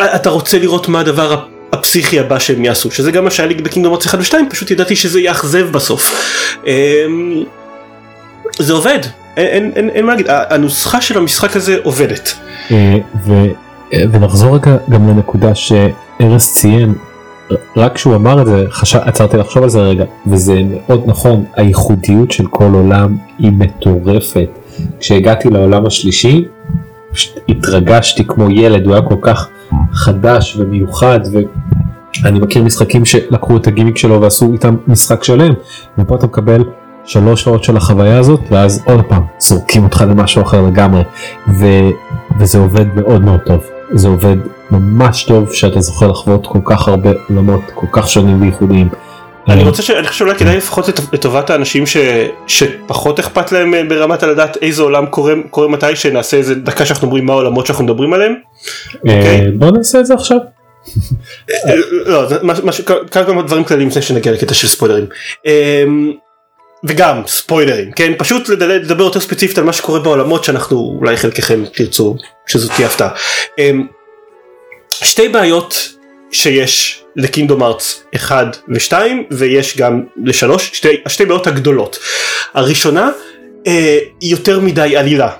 אתה 0.00 0.30
רוצה 0.30 0.58
לראות 0.58 0.88
מה 0.88 1.00
הדבר 1.00 1.44
הפסיכי 1.72 2.20
הבא 2.20 2.38
שהם 2.38 2.64
יעשו 2.64 2.90
שזה 2.90 3.12
גם 3.12 3.24
מה 3.24 3.30
שהיה 3.30 3.48
לי 3.48 3.54
בקינגדום 3.54 3.94
ארץ 3.94 4.06
1 4.06 4.18
ו2 4.18 4.34
פשוט 4.50 4.70
ידעתי 4.70 4.96
שזה 4.96 5.20
יאכזב 5.20 5.72
בסוף. 5.72 6.12
אמ, 6.66 7.42
זה 8.58 8.72
עובד 8.72 8.98
אין, 9.36 9.46
אין, 9.46 9.72
אין, 9.76 9.90
אין 9.90 10.04
מה 10.06 10.12
להגיד 10.12 10.26
הנוסחה 10.28 11.00
של 11.00 11.18
המשחק 11.18 11.56
הזה 11.56 11.76
עובדת. 11.82 12.34
אה, 12.70 12.96
ו- 13.26 13.46
אה, 13.92 14.02
ונחזור 14.12 14.56
רגע 14.56 14.76
גם 14.90 15.08
לנקודה 15.08 15.54
שארז 15.54 16.52
ציין 16.52 16.94
רק 17.76 17.94
כשהוא 17.94 18.14
אמר 18.14 18.42
את 18.42 18.46
זה 18.46 18.64
חשב, 18.70 18.98
עצרתי 19.04 19.36
לחשוב 19.36 19.62
על 19.62 19.68
זה 19.68 19.80
רגע 19.80 20.04
וזה 20.26 20.60
מאוד 20.64 21.02
נכון 21.06 21.44
הייחודיות 21.56 22.30
של 22.30 22.46
כל 22.46 22.70
עולם 22.74 23.16
היא 23.38 23.52
מטורפת 23.52 24.48
כשהגעתי 25.00 25.50
לעולם 25.50 25.86
השלישי 25.86 26.44
התרגשתי 27.48 28.24
כמו 28.26 28.50
ילד 28.50 28.86
הוא 28.86 28.94
היה 28.94 29.02
כל 29.02 29.14
כך 29.22 29.48
חדש 29.92 30.56
ומיוחד 30.60 31.20
ואני 32.22 32.38
מכיר 32.40 32.62
משחקים 32.62 33.04
שלקחו 33.04 33.56
את 33.56 33.66
הגימיק 33.66 33.96
שלו 33.96 34.20
ועשו 34.20 34.52
איתם 34.52 34.76
משחק 34.86 35.24
שלם 35.24 35.54
ופה 35.98 36.14
אתה 36.14 36.26
מקבל 36.26 36.64
שלוש 37.04 37.42
שעות 37.42 37.64
של 37.64 37.76
החוויה 37.76 38.18
הזאת 38.18 38.40
ואז 38.50 38.82
עוד 38.86 39.04
פעם 39.04 39.22
זורקים 39.38 39.84
אותך 39.84 40.04
למשהו 40.08 40.42
אחר 40.42 40.62
לגמרי 40.62 41.02
ו... 41.58 41.66
וזה 42.38 42.58
עובד 42.58 42.94
מאוד 42.94 43.20
מאוד 43.20 43.40
טוב 43.46 43.60
זה 43.94 44.08
עובד 44.08 44.36
ממש 44.70 45.24
טוב 45.24 45.52
שאתה 45.52 45.80
זוכה 45.80 46.06
לחוות 46.06 46.46
כל 46.46 46.58
כך 46.64 46.88
הרבה 46.88 47.10
עולמות 47.28 47.60
כל 47.74 47.86
כך 47.92 48.08
שונים 48.08 48.42
וייחודיים. 48.42 48.88
אני 49.48 49.62
אה, 49.62 49.66
רוצה 49.66 49.82
ש... 49.82 49.90
אני 49.90 50.06
חושב 50.06 50.18
שאולי 50.18 50.34
כדאי 50.38 50.56
לפחות 50.56 50.88
לט- 50.88 51.14
לטובת 51.14 51.50
האנשים 51.50 51.86
ש... 51.86 51.96
שפחות 52.46 53.18
אכפת 53.18 53.52
להם 53.52 53.74
אה, 53.74 53.84
ברמת 53.84 54.22
הלדעת 54.22 54.56
איזה 54.62 54.82
עולם 54.82 55.06
קורה, 55.06 55.34
קורה 55.50 55.68
מתי 55.68 55.96
שנעשה 55.96 56.36
איזה 56.36 56.54
דקה 56.54 56.86
שאנחנו 56.86 57.06
אומרים 57.06 57.26
מה 57.26 57.32
העולמות 57.32 57.66
שאנחנו 57.66 57.84
מדברים 57.84 58.12
עליהם. 58.12 58.34
אה, 59.08 59.18
אוקיי. 59.18 59.50
בוא 59.50 59.70
נעשה 59.70 60.00
את 60.00 60.06
זה 60.06 60.14
עכשיו. 60.14 60.38
אה, 61.50 61.74
לא, 62.06 62.28
כמה 63.10 63.42
דברים 63.42 63.64
כלליים 63.64 63.88
לפני 63.88 64.02
שנגיע 64.02 64.32
לקטע 64.32 64.54
של 64.54 64.68
ספוילרים. 64.68 65.06
אמ, 65.46 66.12
וגם 66.84 67.22
ספוילרים 67.26 67.92
כן 67.92 68.12
פשוט 68.18 68.48
לדבר, 68.48 68.78
לדבר 68.78 69.04
יותר 69.04 69.20
ספציפית 69.20 69.58
על 69.58 69.64
מה 69.64 69.72
שקורה 69.72 70.00
בעולמות 70.00 70.44
שאנחנו 70.44 70.96
אולי 71.00 71.16
חלקכם 71.16 71.64
תרצו 71.74 72.16
שזאת 72.46 72.72
תהיה 72.76 72.86
הפתעה. 72.86 73.08
אמ, 73.58 73.86
שתי 74.90 75.28
בעיות 75.28 75.88
שיש 76.32 77.02
לקינדום 77.16 77.62
ארץ 77.62 78.02
1 78.16 78.56
ו2 78.70 78.92
ויש 79.30 79.76
גם 79.76 80.02
לשלוש 80.24 80.70
שתי, 80.72 80.88
השתי 81.06 81.24
בעיות 81.24 81.46
הגדולות. 81.46 81.98
הראשונה 82.54 83.10
אה, 83.66 83.98
יותר 84.22 84.60
מדי 84.60 84.96
עלילה 84.96 85.30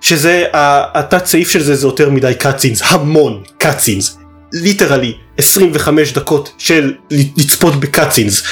שזה 0.00 0.44
התת 0.52 1.26
סעיף 1.26 1.50
של 1.50 1.62
זה 1.62 1.74
זה 1.74 1.86
יותר 1.86 2.10
מדי 2.10 2.32
cutscenes 2.38 2.82
המון 2.84 3.42
cutscenes 3.58 4.18
literally 4.52 5.12
25 5.38 6.12
דקות 6.12 6.52
של 6.58 6.94
לצפות 7.10 7.80
ב 7.80 7.86
cutscenes. 7.86 8.42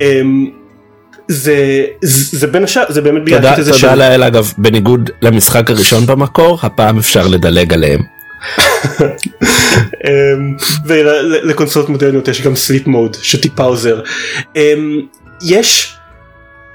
אמ, 0.00 0.50
זה 1.28 1.56
זה 2.12 2.46
בין 2.46 2.64
השאר 2.64 2.84
זה 2.88 3.00
באמת 3.00 3.22
בגלל 3.24 3.36
תודה 3.36 3.48
הקטע 3.50 3.60
הזה 3.60 3.70
תודה 3.72 3.80
של- 3.80 3.94
לאל 3.94 4.22
אגב 4.22 4.52
בניגוד 4.58 5.10
למשחק 5.22 5.70
הראשון 5.70 6.06
במקור 6.06 6.58
הפעם 6.62 6.98
אפשר 6.98 7.26
לדלג 7.26 7.72
עליהם. 7.74 8.00
אמ, 10.06 10.56
ולקונסולות 10.86 11.88
מודרניות 11.88 12.28
יש 12.28 12.42
גם 12.42 12.56
sleep 12.56 12.86
mode 12.86 13.16
שטיפה 13.22 13.62
עוזר. 13.62 14.00
אמ, 14.56 15.00
יש 15.44 15.94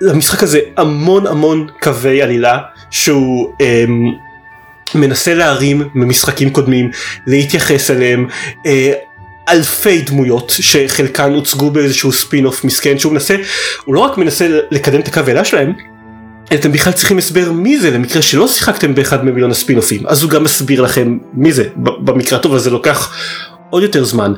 למשחק 0.01 0.43
הזה 0.43 0.60
המון 0.77 1.27
המון 1.27 1.67
קווי 1.82 2.22
עלילה 2.22 2.60
שהוא 2.91 3.53
אמ, 3.62 4.12
מנסה 4.96 5.34
להרים 5.34 5.89
ממשחקים 5.96 6.50
קודמים 6.50 6.91
להתייחס 7.27 7.91
אליהם. 7.91 8.27
אה, 8.65 8.93
אלפי 9.50 10.01
דמויות 10.01 10.53
שחלקן 10.62 11.34
הוצגו 11.34 11.72
באיזשהו 11.72 12.12
ספין 12.12 12.46
אוף 12.46 12.63
מסכן 12.63 13.00
שהוא 13.00 13.13
מנסה 13.13 13.36
הוא 13.86 13.96
לא 13.96 14.00
רק 14.00 14.17
מנסה 14.17 14.48
לקדם 14.72 15.00
את 15.00 15.08
הקו 15.08 15.20
העלילה 15.20 15.46
שלהם 15.46 15.74
אתם 16.54 16.72
בכלל 16.72 16.94
צריכים 16.94 17.18
הסבר 17.18 17.52
מי 17.52 17.80
זה 17.80 17.92
למקרה 17.92 18.22
שלא 18.22 18.48
שיחקתם 18.48 18.96
באחד 18.96 19.26
ממיליון 19.26 19.52
הספין 19.52 19.78
אופים 19.78 20.08
אז 20.08 20.24
הוא 20.24 20.32
גם 20.32 20.44
מסביר 20.44 20.82
לכם 20.82 21.18
מי 21.34 21.54
זה 21.54 21.64
במקרה 21.76 22.40
הטוב 22.40 22.56
הזה 22.56 22.70
לוקח 22.70 23.14
עוד 23.70 23.84
יותר 23.84 24.04
זמן. 24.04 24.34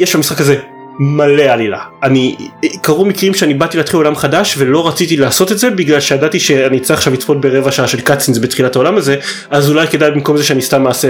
יש 0.00 0.16
במשחק 0.16 0.40
הזה 0.40 0.56
מלא 0.98 1.42
עלילה. 1.42 1.78
אני, 2.02 2.36
קרו 2.82 3.04
מקרים 3.04 3.34
שאני 3.34 3.54
באתי 3.54 3.76
להתחיל 3.76 3.96
עולם 3.96 4.16
חדש 4.16 4.54
ולא 4.58 4.88
רציתי 4.88 5.16
לעשות 5.16 5.52
את 5.52 5.58
זה 5.58 5.70
בגלל 5.70 6.00
שידעתי 6.00 6.40
שאני 6.40 6.80
צריך 6.80 6.98
עכשיו 6.98 7.12
לצפות 7.12 7.40
ברבע 7.40 7.72
שעה 7.72 7.88
של 7.88 8.00
cutscenes 8.00 8.38
בתחילת 8.38 8.76
העולם 8.76 8.96
הזה, 8.96 9.16
אז 9.50 9.70
אולי 9.70 9.88
כדאי 9.88 10.10
במקום 10.10 10.36
זה 10.36 10.44
שאני 10.44 10.62
סתם 10.62 10.86
אעשה 10.86 11.08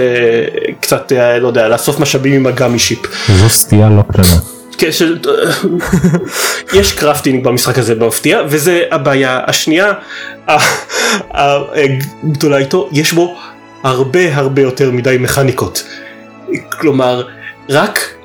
קצת, 0.81 1.11
אה, 1.11 1.39
לא 1.39 1.47
יודע, 1.47 1.67
לאסוף 1.67 1.99
משאבים 1.99 2.33
עם 2.33 2.45
ה 2.45 2.51
Gummi 2.51 2.79
Ship. 2.79 2.99
זו 3.39 3.49
סטייה 3.49 3.89
לא 3.89 4.01
קטנה. 4.11 4.60
של... 4.91 5.19
יש 6.73 6.93
crafting 6.93 7.43
במשחק 7.43 7.77
הזה 7.77 7.95
במפתיע 7.95 8.41
וזה 8.49 8.83
הבעיה 8.91 9.39
השנייה. 9.47 9.93
הגדולה 12.23 12.57
איתו 12.57 12.89
יש 12.91 13.13
בו 13.13 13.37
הרבה 13.83 14.35
הרבה 14.35 14.61
יותר 14.61 14.91
מדי 14.91 15.17
מכניקות. 15.19 15.83
כלומר 16.71 17.23
רק 17.69 18.20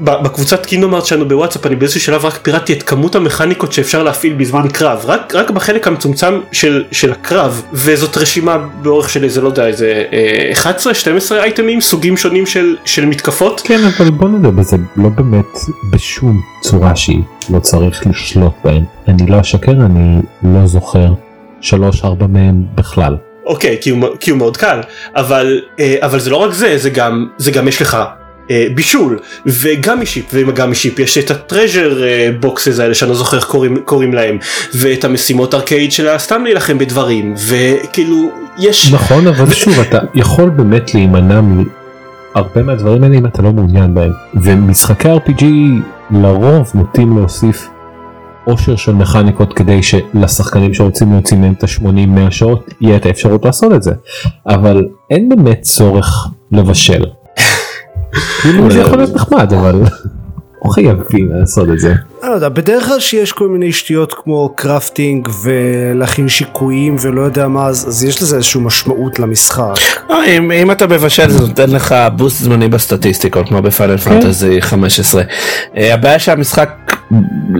בקבוצת 0.00 0.66
קינדומארט 0.66 1.04
שלנו 1.04 1.28
בוואטסאפ 1.28 1.66
אני 1.66 1.76
באיזשהו 1.76 2.00
שלב 2.00 2.24
רק 2.24 2.38
פירטתי 2.42 2.72
את 2.72 2.82
כמות 2.82 3.14
המכניקות 3.14 3.72
שאפשר 3.72 4.02
להפעיל 4.02 4.34
בזמן 4.34 4.68
קרב 4.68 5.02
רק 5.04 5.34
רק 5.34 5.50
בחלק 5.50 5.86
המצומצם 5.86 6.40
של 6.52 6.84
של 6.92 7.12
הקרב 7.12 7.62
וזאת 7.72 8.16
רשימה 8.16 8.58
באורך 8.82 9.10
של 9.10 9.24
איזה 9.24 9.40
לא 9.40 9.48
יודע 9.48 9.66
איזה 9.66 10.04
11 10.52 10.94
12 10.94 11.42
אייטמים 11.42 11.80
סוגים 11.80 12.16
שונים 12.16 12.46
של 12.46 12.76
של 12.84 13.06
מתקפות. 13.06 13.60
כן 13.64 13.80
אבל 13.84 14.10
בוא 14.10 14.28
נדבר 14.28 14.50
בזה 14.50 14.76
לא 14.96 15.08
באמת 15.08 15.58
בשום 15.92 16.40
צורה 16.62 16.96
שהיא 16.96 17.22
לא 17.50 17.58
צריך 17.58 18.06
לשלוט 18.06 18.52
בהם 18.64 18.84
אני 19.08 19.26
לא 19.26 19.40
אשקר 19.40 19.72
אני 19.72 20.20
לא 20.42 20.66
זוכר 20.66 21.06
שלוש 21.60 22.04
ארבע 22.04 22.26
מהם 22.26 22.62
בכלל. 22.74 23.16
אוקיי 23.46 23.78
כי 23.80 23.90
הוא, 23.90 24.08
כי 24.20 24.30
הוא 24.30 24.38
מאוד 24.38 24.56
קל 24.56 24.80
אבל 25.16 25.60
אה, 25.80 25.96
אבל 26.00 26.20
זה 26.20 26.30
לא 26.30 26.36
רק 26.36 26.52
זה 26.52 26.78
זה 26.78 26.90
גם 26.90 27.28
זה 27.38 27.50
גם 27.50 27.68
יש 27.68 27.82
לך 27.82 27.94
אה, 27.94 28.21
בישול. 28.74 29.18
וגם 29.46 30.00
Gummi 30.00 30.13
Ship 30.13 30.24
וגם 30.32 30.70
Gummi 30.70 30.84
Ship. 30.84 30.98
יש 30.98 31.18
את 31.18 31.30
ה 31.30 31.38
treasure 31.38 32.02
boxes 32.40 32.78
האלה 32.78 32.94
שאני 32.94 33.08
לא 33.08 33.16
זוכר 33.16 33.36
איך 33.36 33.44
קוראים, 33.44 33.76
קוראים 33.84 34.14
להם 34.14 34.38
ואת 34.74 35.04
המשימות 35.04 35.54
ארקייד 35.54 35.92
של 35.92 36.08
סתם 36.18 36.42
להילחם 36.44 36.78
בדברים. 36.78 37.34
וכאילו 37.48 38.30
יש 38.58 38.92
נכון 38.92 39.26
אבל 39.26 39.50
שוב 39.50 39.80
אתה 39.80 39.98
יכול 40.14 40.50
באמת 40.50 40.94
להימנע 40.94 41.40
מהרבה 41.40 42.62
מהדברים 42.62 43.02
האלה 43.02 43.16
אם 43.16 43.26
אתה 43.26 43.42
לא 43.42 43.52
מעוניין 43.52 43.94
בהם. 43.94 44.12
ומשחקי 44.34 45.08
RPG 45.08 45.44
לרוב 46.10 46.70
נוטים 46.74 47.16
להוסיף 47.16 47.68
עושר 48.44 48.76
של 48.76 48.92
מכניקות 48.92 49.52
כדי 49.52 49.82
שלשחקנים 49.82 50.74
שרוצים 50.74 51.12
להוציא 51.12 51.36
מהם 51.36 51.52
את 51.52 51.64
ה-80-100 51.64 52.30
שעות 52.30 52.74
יהיה 52.80 52.96
את 52.96 53.06
האפשרות 53.06 53.44
לעשות 53.44 53.72
את 53.72 53.82
זה. 53.82 53.92
אבל 54.46 54.86
אין 55.10 55.28
באמת 55.28 55.60
צורך 55.62 56.28
לבשל. 56.52 57.04
כאילו 58.42 58.70
זה 58.70 58.78
יכול 58.78 58.98
להיות 58.98 59.14
נחמד 59.14 59.52
אבל 59.52 59.82
לא 60.64 60.70
חייבים 60.70 61.32
לעשות 61.32 61.68
את 61.68 61.78
זה. 61.78 61.94
אני 62.22 62.30
לא 62.30 62.34
יודע, 62.34 62.48
בדרך 62.48 62.86
כלל 62.86 63.00
שיש 63.00 63.32
כל 63.32 63.48
מיני 63.48 63.72
שטויות 63.72 64.14
כמו 64.14 64.52
crafting 64.56 65.28
ולהכין 65.42 66.28
שיקויים 66.28 66.96
ולא 67.00 67.20
יודע 67.20 67.48
מה 67.48 67.66
אז, 67.66 67.88
אז 67.88 68.04
יש 68.04 68.22
לזה 68.22 68.36
איזושהי 68.36 68.60
משמעות 68.60 69.18
למשחק. 69.18 69.74
אה, 70.10 70.24
אם, 70.24 70.52
אם 70.52 70.70
אתה 70.70 70.86
מבשל 70.86 71.30
זה 71.30 71.40
נותן 71.40 71.70
לך 71.70 71.94
boost 72.16 72.42
זמני 72.42 72.68
בסטטיסטיקות 72.68 73.48
כמו 73.48 73.62
ב 73.62 73.68
Final 73.68 73.96
Fantasy 73.96 74.62
15. 74.62 75.22
אה, 75.76 75.94
הבעיה 75.94 76.18
שהמשחק 76.18 76.70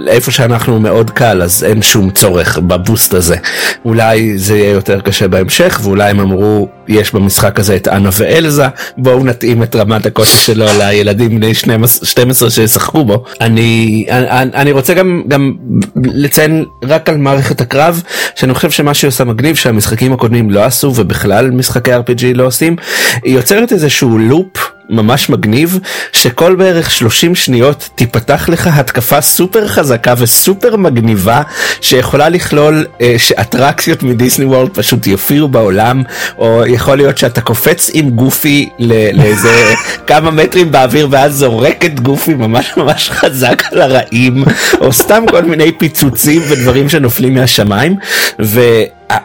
איפה 0.07 0.31
שאנחנו 0.31 0.81
מאוד 0.81 1.11
קל 1.11 1.43
אז 1.43 1.65
אין 1.65 1.83
שום 1.83 2.11
צורך 2.11 2.59
ב 2.59 2.68
boost 2.68 3.15
הזה. 3.15 3.37
אולי 3.85 4.39
זה 4.39 4.57
יהיה 4.57 4.71
יותר 4.71 5.01
קשה 5.01 5.29
בהמשך 5.29 5.81
ואולי 5.83 6.11
הם 6.11 6.21
אמרו 6.21 6.69
יש 6.89 7.15
במשחק 7.15 7.61
הזה 7.61 7.77
את 7.77 7.89
אנה 7.89 8.11
ואלזה 8.13 8.65
בואו 8.97 9.25
נתאים 9.25 9.63
את 9.63 9.77
רמת 9.77 10.07
הקושי 10.07 10.37
שלו 10.37 10.67
לילדים 10.79 11.37
בני 11.37 11.55
12 11.55 12.51
שישחקו 12.51 13.05
בו. 13.05 13.25
אני, 13.41 14.07
אני, 14.11 14.51
אני 14.55 14.73
רוצה 14.73 14.95
גם, 14.95 15.23
גם 15.29 15.53
לציין 15.97 16.65
רק 16.85 17.09
על 17.09 17.17
מערכת 17.17 17.61
הקרב 17.61 18.03
שאני 18.35 18.55
חושב 18.55 18.71
שמה 18.71 18.95
שהיא 18.95 19.09
עושה 19.09 19.25
מגניב 19.25 19.57
שהמשחקים 19.57 20.13
הקודמים 20.13 20.51
לא 20.51 20.65
עשו 20.65 20.93
ובכלל 20.97 21.51
משחקי 21.51 21.95
RPG 21.95 22.25
לא 22.35 22.47
עושים 22.47 22.77
היא 23.25 23.35
יוצרת 23.35 23.73
איזשהו 23.73 24.19
לופ. 24.19 24.73
ממש 24.91 25.31
מגניב 25.31 25.79
שכל 26.12 26.55
בערך 26.55 26.91
30 26.91 27.35
שניות 27.35 27.89
תיפתח 27.95 28.49
לך 28.49 28.71
התקפה 28.73 29.21
סופר 29.21 29.69
חזקה 29.69 30.15
וסופר 30.19 30.77
מגניבה 30.77 31.43
שיכולה 31.81 32.29
לכלול 32.29 32.87
אה, 33.01 33.14
שאטרקציות 33.18 34.03
מדיסני 34.03 34.45
וורלד 34.45 34.71
פשוט 34.75 35.07
יופיעו 35.07 35.49
בעולם 35.49 36.03
או 36.38 36.66
יכול 36.66 36.97
להיות 36.97 37.18
שאתה 37.18 37.40
קופץ 37.40 37.90
עם 37.95 38.11
גופי 38.11 38.68
לאיזה 38.79 39.75
כמה 40.07 40.31
מטרים 40.31 40.73
באוויר 40.73 41.09
ואז 41.11 41.35
זורק 41.35 41.85
את 41.85 42.01
גופי 42.01 42.35
ממש 42.35 42.73
ממש 42.77 43.11
חזק 43.11 43.62
על 43.73 43.81
הרעים 43.81 44.45
או 44.81 44.92
סתם 44.92 45.25
כל 45.31 45.45
מיני 45.45 45.73
פיצוצים 45.73 46.42
ודברים 46.49 46.88
שנופלים 46.88 47.35
מהשמיים. 47.35 47.97
ו... 48.42 48.61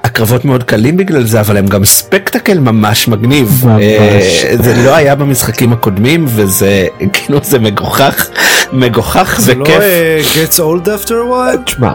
הקרבות 0.03 0.45
מאוד 0.45 0.63
קלים 0.63 0.97
בגלל 0.97 1.23
זה 1.23 1.39
אבל 1.39 1.57
הם 1.57 1.67
גם 1.67 1.85
ספקטקל 1.85 2.59
ממש 2.59 3.07
מגניב 3.07 3.63
ממש. 3.65 3.83
אה, 3.83 4.57
זה 4.57 4.73
לא 4.85 4.95
היה 4.95 5.15
במשחקים 5.15 5.73
הקודמים 5.73 6.25
וזה 6.27 6.87
כאילו 7.13 7.39
זה 7.43 7.59
מגוחך 7.59 8.27
מגוחך 8.73 9.35
זה 9.39 9.53
וכיף. 9.61 9.79
זה 9.79 10.19
לא 10.35 10.43
uh, 10.45 10.47
gets 10.47 10.57
old 10.57 10.87
after 10.87 11.09
a 11.09 11.31
while? 11.31 11.63
תשמע 11.65 11.91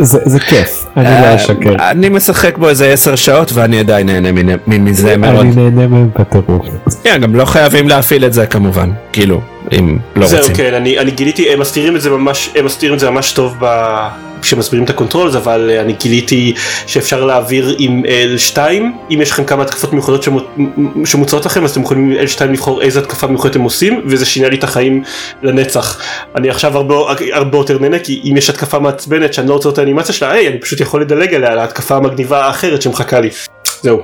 זה, 0.00 0.18
זה 0.24 0.40
כיף, 0.40 0.86
אני 0.96 1.04
לא 1.04 1.10
אה, 1.10 1.34
אשקר. 1.34 1.74
אני 1.78 2.08
משחק 2.08 2.58
בו 2.58 2.68
איזה 2.68 2.92
10 2.92 3.16
שעות 3.16 3.52
ואני 3.52 3.78
עדיין 3.78 4.08
נהנה 4.08 4.56
מזה 4.66 5.16
מאוד. 5.16 5.46
אני 5.46 5.54
נהנה 5.54 5.86
מהם 5.86 6.08
בטירוף. 6.18 6.66
כן, 7.02 7.20
גם 7.20 7.34
לא 7.34 7.44
חייבים 7.44 7.88
להפעיל 7.88 8.24
את 8.24 8.32
זה 8.32 8.46
כמובן, 8.46 8.90
כאילו, 9.12 9.40
אם 9.72 9.98
לא 10.16 10.26
זהו, 10.26 10.38
רוצים. 10.38 10.54
כן, 10.54 10.74
אני, 10.74 10.98
אני 10.98 11.10
גיליתי, 11.10 11.52
הם 11.52 11.60
מסתירים 11.60 11.96
את 11.96 12.00
זה 12.00 12.10
ממש, 12.10 12.50
הם 12.54 12.64
מסתירים 12.64 12.94
את 12.94 13.00
זה 13.00 13.10
ממש 13.10 13.32
טוב 13.32 13.54
ב... 13.60 13.66
כשמסבירים 14.42 14.84
את 14.84 14.90
ה 14.90 14.94
controls, 14.94 15.34
אבל 15.34 15.70
אני 15.80 15.92
גיליתי 15.92 16.54
שאפשר 16.86 17.24
להעביר 17.24 17.76
עם 17.78 18.02
L2, 18.04 18.58
אם 19.10 19.18
יש 19.22 19.30
לכם 19.30 19.44
כמה 19.44 19.62
התקפות 19.62 19.92
מיוחדות 19.92 20.22
שמו, 20.22 20.40
שמוצעות 21.04 21.46
לכם, 21.46 21.64
אז 21.64 21.70
אתם 21.70 21.82
יכולים 21.82 22.12
עם 22.12 22.18
L2 22.18 22.44
לבחור 22.44 22.82
איזה 22.82 22.98
התקפה 22.98 23.26
מיוחדת 23.26 23.56
אתם 23.56 23.64
עושים, 23.64 24.02
וזה 24.06 24.26
שינה 24.26 24.48
לי 24.48 24.56
את 24.56 24.64
החיים 24.64 25.02
לנצח. 25.42 26.00
אני 26.36 26.50
עכשיו 26.50 26.76
הרבה, 26.76 26.94
הרבה 27.32 27.58
יותר 27.58 27.78
נהנה, 27.78 27.98
כי 27.98 28.20
אם 28.24 28.36
יש 28.36 28.50
התקפה 28.50 28.78
מעצבנת 28.78 29.34
שאני 29.34 29.48
לא 29.48 29.54
רוצה 29.54 29.68
את 29.68 29.78
האנימציה 29.78 30.14
שלה, 30.14 30.32
היי, 30.32 30.48
אני 30.48 30.58
פשוט 30.58 30.80
יכול 30.80 31.00
לדלג 31.00 31.34
עליה, 31.34 31.54
להתקפה 31.54 31.96
המגניבה 31.96 32.46
האחרת 32.46 32.82
שמחכה 32.82 33.20
לי. 33.20 33.30
זהו. 33.82 34.00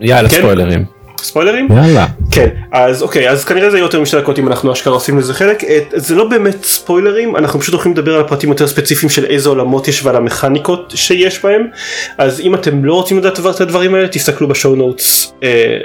יאללה, 0.00 0.28
כן? 0.28 0.36
ספוילרים. 0.36 0.99
ספוילרים? 1.24 1.68
יאללה. 1.70 2.06
כן, 2.30 2.48
אז 2.72 3.02
אוקיי, 3.02 3.30
אז 3.30 3.44
כנראה 3.44 3.70
זה 3.70 3.76
יהיה 3.76 3.84
יותר 3.84 4.00
משתי 4.00 4.16
דקות 4.16 4.38
אם 4.38 4.48
אנחנו 4.48 4.72
אשכרה 4.72 4.94
עושים 4.94 5.18
לזה 5.18 5.34
חלק. 5.34 5.64
את, 5.64 5.94
זה 5.96 6.14
לא 6.14 6.28
באמת 6.28 6.64
ספוילרים, 6.64 7.36
אנחנו 7.36 7.60
פשוט 7.60 7.74
הולכים 7.74 7.92
לדבר 7.92 8.14
על 8.14 8.20
הפרטים 8.20 8.50
יותר 8.50 8.66
ספציפיים 8.66 9.10
של 9.10 9.24
איזה 9.24 9.48
עולמות 9.48 9.88
יש 9.88 10.04
ועל 10.04 10.16
המכניקות 10.16 10.92
שיש 10.96 11.42
בהם. 11.42 11.66
אז 12.18 12.40
אם 12.40 12.54
אתם 12.54 12.84
לא 12.84 12.94
רוצים 12.94 13.18
לדעת 13.18 13.40
את 13.40 13.60
הדברים 13.60 13.94
האלה, 13.94 14.08
תסתכלו 14.08 14.48
בשואו 14.48 14.76
נוטס 14.76 15.32
אה, 15.42 15.78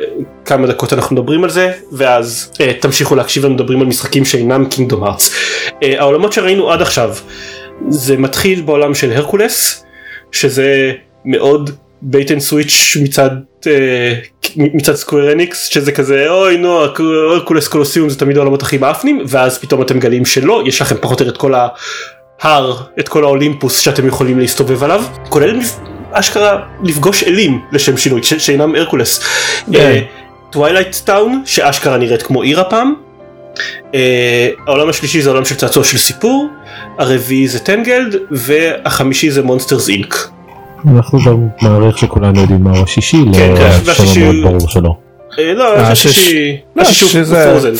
כמה 0.46 0.68
דקות 0.68 0.94
אנחנו 0.94 1.16
מדברים 1.16 1.44
על 1.44 1.50
זה, 1.50 1.72
ואז 1.92 2.52
אה, 2.62 2.74
תמשיכו 2.80 3.16
להקשיב 3.16 3.46
לנו 3.46 3.54
מדברים 3.54 3.82
על 3.82 3.88
משחקים 3.88 4.26
שאינם 4.26 4.66
Kingdom 4.66 5.04
Hearts. 5.04 5.32
אה, 5.84 6.00
העולמות 6.00 6.34
שראינו 6.34 6.72
עד 6.72 6.82
עכשיו, 6.82 7.16
זה 7.90 8.18
מתחיל 8.18 8.62
בעולם 8.62 8.96
של 8.96 9.12
הרקולס, 9.12 9.86
שזה 10.32 10.92
מאוד 11.26 11.70
bait 12.02 12.32
and 12.32 12.40
switch 12.40 12.98
מצד 13.02 13.30
אה, 13.68 14.14
מצד 14.56 14.96
Square 14.96 15.32
Enix 15.32 15.66
שזה 15.66 15.92
כזה 15.92 16.30
אוי 16.30 16.58
נו 16.58 16.82
הרקולס 17.32 17.68
קולוסיום 17.68 18.10
זה 18.10 18.20
תמיד 18.20 18.38
העולמות 18.38 18.62
הכי 18.62 18.78
מאפנים 18.78 19.24
ואז 19.28 19.58
פתאום 19.58 19.82
אתם 19.82 20.00
מגלים 20.00 20.26
שלא 20.26 20.64
יש 20.66 20.82
לכם 20.82 20.96
פחות 21.02 21.22
או 21.22 21.26
יותר 21.26 21.36
את 21.36 21.42
כל 21.42 21.54
ההר 22.42 22.82
את 23.00 23.10
כל 23.10 23.24
האולימפוס 23.24 23.80
שאתם 23.80 24.08
יכולים 24.08 24.40
להסתובב 24.40 24.84
עליו 24.84 25.04
כולל 25.30 25.60
אשכרה 26.12 26.60
לפגוש 26.84 27.24
אלים 27.24 27.62
לשם 27.72 27.98
שינוי 27.98 28.24
ש- 28.24 28.34
שאינם 28.34 28.76
הרקולס. 28.76 29.24
Twilight 30.52 30.96
Town 31.04 31.44
שאשכרה 31.46 31.98
נראית 31.98 32.24
כמו 32.24 32.42
עיר 32.42 32.60
הפעם. 32.62 32.94
אה, 33.96 34.50
העולם 34.68 34.90
השלישי 34.90 35.22
זה 35.22 35.30
העולם 35.30 35.46
של 35.46 35.56
צעצוע 35.56 35.84
של 35.84 35.98
סיפור 35.98 36.48
הרביעי 36.98 37.48
זה 37.48 37.60
Tangled 37.60 38.16
והחמישי 38.32 39.32
זה 39.32 39.42
Monsters 39.42 39.90
Inc. 39.90 40.28
אנחנו 40.88 41.20
גם, 41.26 41.37
אני 41.37 41.48
מעריך 41.62 41.98
שכולנו 41.98 42.42
יודעים 42.42 42.64
מהו 42.64 42.84
השישי, 42.84 43.18
כן, 43.34 43.54
לא 43.86 43.94
כן, 43.94 44.04
מאוד 44.20 44.36
הוא- 44.36 44.44
ברור 44.52 44.70
שלא. 44.70 44.96
אה, 45.40 45.54
לא, 45.54 45.76
אה, 45.76 45.92
השישי, 45.92 46.58
לא, 46.76 46.82
השישי 46.82 47.20
הוא 47.20 47.26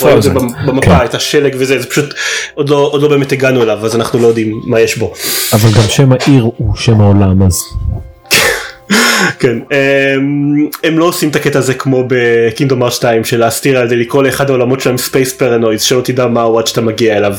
רואים 0.02 0.18
את 0.18 0.24
זה 0.24 0.30
במפה, 0.68 0.82
כן. 1.00 1.06
את 1.06 1.14
השלג 1.16 1.56
וזה, 1.60 1.80
זה 1.82 1.90
פשוט 1.90 2.14
לא 2.58 2.90
עוד 2.92 3.02
לא 3.02 3.08
באמת 3.10 3.32
הגענו 3.32 3.64
אליו, 3.64 3.86
אז 3.86 3.96
אנחנו 3.96 4.20
לא 4.20 4.28
יודעים 4.28 4.62
מה 4.66 4.80
יש 4.80 4.98
בו. 4.98 5.14
אבל 5.54 5.70
גם 5.72 5.90
שם 5.90 6.12
העיר 6.12 6.50
הוא 6.58 6.76
שם 6.76 7.02
העולם 7.02 7.42
אז 7.44 7.58
כן, 9.40 9.58
הם, 9.72 10.56
הם 10.84 11.00
לא 11.00 11.06
עושים 11.06 11.30
את 11.30 11.36
הקטע 11.36 11.60
הזה 11.60 11.74
כמו 11.74 12.04
ב 12.08 12.17
Kingdom 12.17 12.84
Hearts 12.84 12.92
2 12.92 13.24
של 13.24 13.40
להסתיר 13.40 13.80
על 13.80 13.90
זה 13.90 13.96
לקרוא 13.96 14.24
לאחד 14.24 14.50
העולמות 14.50 14.82
שלהם 14.82 14.98
Space 14.98 15.34
Paranoids 15.34 15.82
שלא 15.82 16.02
תדע 16.02 16.28
מהו 16.28 16.60
עד 16.60 16.68
שאתה 16.68 16.82
מגיע 16.82 17.18
אליו. 17.18 17.36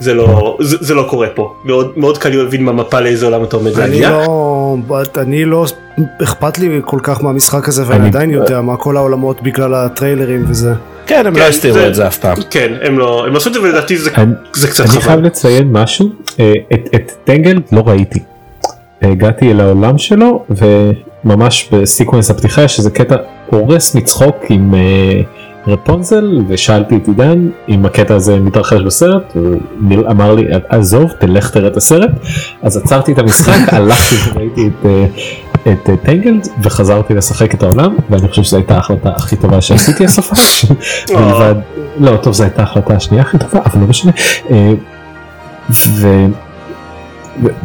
זה 0.00 0.14
לא, 0.14 0.56
זה, 0.60 0.76
זה 0.80 0.94
לא 0.94 1.06
קורה 1.10 1.26
פה. 1.34 1.54
מאוד, 1.64 1.92
מאוד 1.96 2.18
קל 2.18 2.28
להבין 2.28 2.64
מהמפה 2.64 3.00
לאיזה 3.00 3.26
עולם 3.26 3.44
אתה 3.44 3.56
עומד 3.56 3.72
אני 3.78 3.90
להגיע. 3.90 4.10
לא, 4.10 4.76
אני 5.16 5.44
לא 5.44 5.66
אכפת 6.22 6.58
לי 6.58 6.80
כל 6.84 6.98
כך 7.02 7.22
מהמשחק 7.24 7.68
הזה 7.68 7.82
ואני 7.86 7.98
אני- 8.00 8.08
עדיין 8.08 8.30
יודע 8.30 8.60
מה 8.60 8.76
כל 8.76 8.96
העולמות 8.96 9.42
בגלל 9.42 9.74
הטריילרים 9.74 10.44
וזה. 10.48 10.72
כן, 11.06 11.26
הם 11.26 11.34
לא 11.36 11.40
כן, 11.40 11.48
הסתירו 11.48 11.74
זה- 11.74 11.88
את 11.88 11.94
זה 11.94 12.06
אף 12.06 12.18
פעם. 12.18 12.36
כן, 12.50 12.72
הם 12.82 12.98
לא, 12.98 13.24
הם 13.26 13.36
עשו 13.36 13.48
את 13.48 13.54
זה 13.54 13.60
ולדעתי 13.62 13.96
זה, 13.98 14.10
קצת 14.10 14.80
אני 14.80 14.88
חייב 14.88 15.02
חבל. 15.02 15.22
לציין 15.26 15.72
משהו, 15.72 16.08
אה, 16.40 16.52
את- 16.74 16.88
את 16.94 17.12
טנגל 17.24 17.60
לא 17.72 17.82
ראיתי. 17.86 18.18
הגעתי 19.02 19.50
אל 19.50 19.60
העולם 19.60 19.98
שלו 19.98 20.44
וממש 21.24 21.68
בסיקוונס 21.72 22.30
הפתיחה 22.30 22.62
יש 22.62 22.78
איזה 22.78 22.90
קטע 22.90 23.16
הורס 23.46 23.94
מצחוק 23.94 24.36
עם 24.48 24.74
אה, 24.74 25.20
רפונזל 25.66 26.42
ושאלתי 26.48 26.96
את 26.96 27.08
עידן 27.08 27.48
אם 27.68 27.86
הקטע 27.86 28.14
הזה 28.14 28.40
מתרחש 28.40 28.80
בסרט 28.80 29.36
הוא 29.36 30.10
אמר 30.10 30.34
לי 30.34 30.44
עזוב 30.68 31.12
תלך 31.12 31.50
תראה 31.50 31.68
את 31.68 31.76
הסרט 31.76 32.10
אז 32.62 32.76
עצרתי 32.76 33.12
את 33.12 33.18
המשחק 33.18 33.72
הלכתי 33.74 34.14
וראיתי 34.30 34.66
את. 34.66 34.86
אה, 34.86 35.06
את 35.72 35.90
אה, 35.90 35.96
טנגלד 35.96 36.48
וחזרתי 36.62 37.14
לשחק 37.14 37.54
את 37.54 37.62
העולם 37.62 37.96
ואני 38.10 38.28
חושב 38.28 38.42
שזו 38.42 38.56
הייתה 38.56 38.74
ההחלטה 38.74 39.08
הכי 39.08 39.36
טובה 39.36 39.60
שעשיתי 39.60 40.04
הסופש. 40.04 40.66
מלבד 41.10 41.54
לא 42.00 42.16
טוב 42.16 42.32
זו 42.32 42.42
הייתה 42.42 42.60
ההחלטה 42.60 42.94
השנייה 42.94 43.22
הכי 43.22 43.38
טובה 43.38 43.60
אבל 43.66 43.80
לא 43.80 43.86
משנה. 43.86 44.12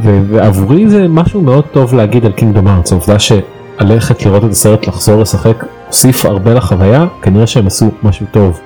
ועבורי 0.03 0.89
זה 0.89 1.07
משהו 1.07 1.41
מאוד 1.41 1.63
טוב 1.71 1.93
להגיד 1.93 2.25
על 2.25 2.31
קינגדום 2.31 2.67
ארץ 2.67 2.91
העובדה 2.91 3.19
שהלכת 3.19 4.25
לראות 4.25 4.43
את 4.43 4.49
הסרט 4.49 4.87
לחזור 4.87 5.21
לשחק 5.21 5.65
הוסיף 5.87 6.25
הרבה 6.25 6.53
לחוויה 6.53 7.05
כנראה 7.21 7.47
שהם 7.47 7.67
עשו 7.67 7.89
משהו 8.03 8.25
טוב 8.31 8.59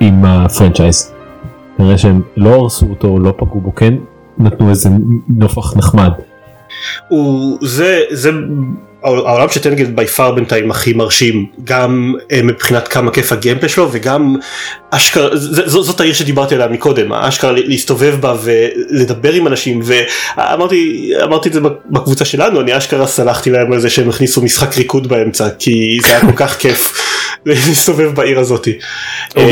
עם 0.00 0.24
הפרנצ'ייז. 0.24 1.12
כנראה 1.78 1.98
שהם 1.98 2.22
לא 2.36 2.50
הרסו 2.50 2.86
אותו 2.86 3.18
לא 3.18 3.34
פגעו 3.36 3.60
בו 3.60 3.74
כן 3.74 3.94
נתנו 4.38 4.70
איזה 4.70 4.90
נופח 5.28 5.76
נחמד. 5.76 6.12
הוא 7.08 7.58
זה 7.62 8.00
זה 8.10 8.30
העולם 9.04 9.48
של 9.48 9.60
טנגל 9.60 9.84
בי 9.84 10.06
פאר 10.06 10.32
בינתיים 10.32 10.70
הכי 10.70 10.92
מרשים 10.92 11.46
גם 11.64 12.14
אה, 12.32 12.40
מבחינת 12.42 12.88
כמה 12.88 13.10
כיף 13.10 13.32
הגיימפלי 13.32 13.68
שלו 13.68 13.88
וגם 13.92 14.36
אשכרה 14.90 15.36
ז- 15.36 15.54
ז- 15.54 15.68
זאת 15.68 16.00
העיר 16.00 16.12
שדיברתי 16.14 16.54
עליה 16.54 16.68
מקודם 16.68 17.12
אשכרה 17.12 17.52
להסתובב 17.52 18.14
בה 18.20 18.34
ולדבר 18.42 19.32
עם 19.32 19.46
אנשים 19.46 19.80
ואמרתי 19.84 21.10
אמרתי 21.24 21.48
את 21.48 21.52
זה 21.54 21.60
בקבוצה 21.90 22.24
שלנו 22.24 22.60
אני 22.60 22.76
אשכרה 22.76 23.06
סלחתי 23.06 23.50
להם 23.50 23.72
על 23.72 23.80
זה 23.80 23.90
שהם 23.90 24.08
הכניסו 24.08 24.42
משחק 24.42 24.76
ריקוד 24.76 25.06
באמצע 25.08 25.48
כי 25.58 25.98
זה 26.02 26.08
היה 26.08 26.20
כל 26.20 26.36
כך 26.36 26.56
כיף 26.58 26.92
להסתובב 27.46 28.14
בעיר 28.14 28.38
הזאתי. 28.40 28.72
אה, 29.36 29.46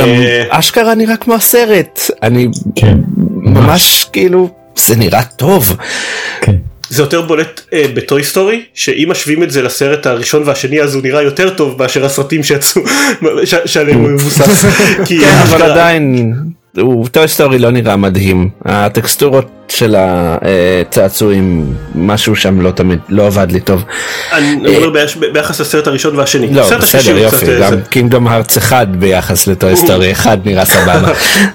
אשכרה 0.51 0.95
נראה 0.95 1.17
כמו 1.17 1.35
הסרט. 1.35 2.01
אני 2.23 2.49
כן. 2.77 2.97
ממש 3.27 4.07
כאילו, 4.13 4.49
זה 4.77 4.97
נראה 4.97 5.23
טוב. 5.25 5.77
זה 6.93 7.03
יותר 7.03 7.23
בולט 7.23 7.61
אה, 7.73 7.85
בטוי 7.95 8.25
סטורי 8.25 8.63
שאם 8.75 9.09
משווים 9.11 9.43
את 9.43 9.51
זה 9.51 9.63
לסרט 9.63 10.07
הראשון 10.07 10.43
והשני 10.45 10.81
אז 10.83 10.95
הוא 10.95 11.03
נראה 11.03 11.23
יותר 11.23 11.51
טוב 11.51 11.79
מאשר 11.79 12.05
הסרטים 12.05 12.43
שיצאו 12.43 12.83
שעליהם 13.67 14.01
הוא 14.01 14.09
מבוסס. 14.09 14.65
כן, 15.09 15.41
אבל 15.43 15.63
עדיין, 15.63 16.35
הוא 16.77 17.09
Toy 17.09 17.29
Story 17.29 17.59
לא 17.59 17.71
נראה 17.71 17.97
מדהים. 17.97 18.51
הטקסטורות 18.65 19.47
של 19.77 19.97
הצעצועים, 19.99 21.65
משהו 21.95 22.37
שם 22.37 22.61
לא 22.61 22.71
תמיד, 22.71 22.99
לא 23.09 23.27
עבד 23.27 23.53
לי 23.53 23.61
טוב. 23.61 23.85
אני 24.33 24.77
אומר 24.77 24.91
ביחס- 24.91 25.17
ביחס 25.33 25.61
לסרט 25.61 25.87
הראשון 25.87 26.17
והשני. 26.19 26.55
לא, 26.55 26.63
בסדר 26.79 27.19
יופי, 27.19 27.37
אה, 27.51 27.71
גם 27.71 27.81
Kingdom 27.91 28.29
Hearts 28.29 28.59
1 28.59 28.89
ביחס 28.89 29.47
ל 29.47 29.54
Toy 29.54 29.77
Story 29.77 30.12
1 30.13 30.39
נראה 30.47 30.65
סבבה. 30.65 31.13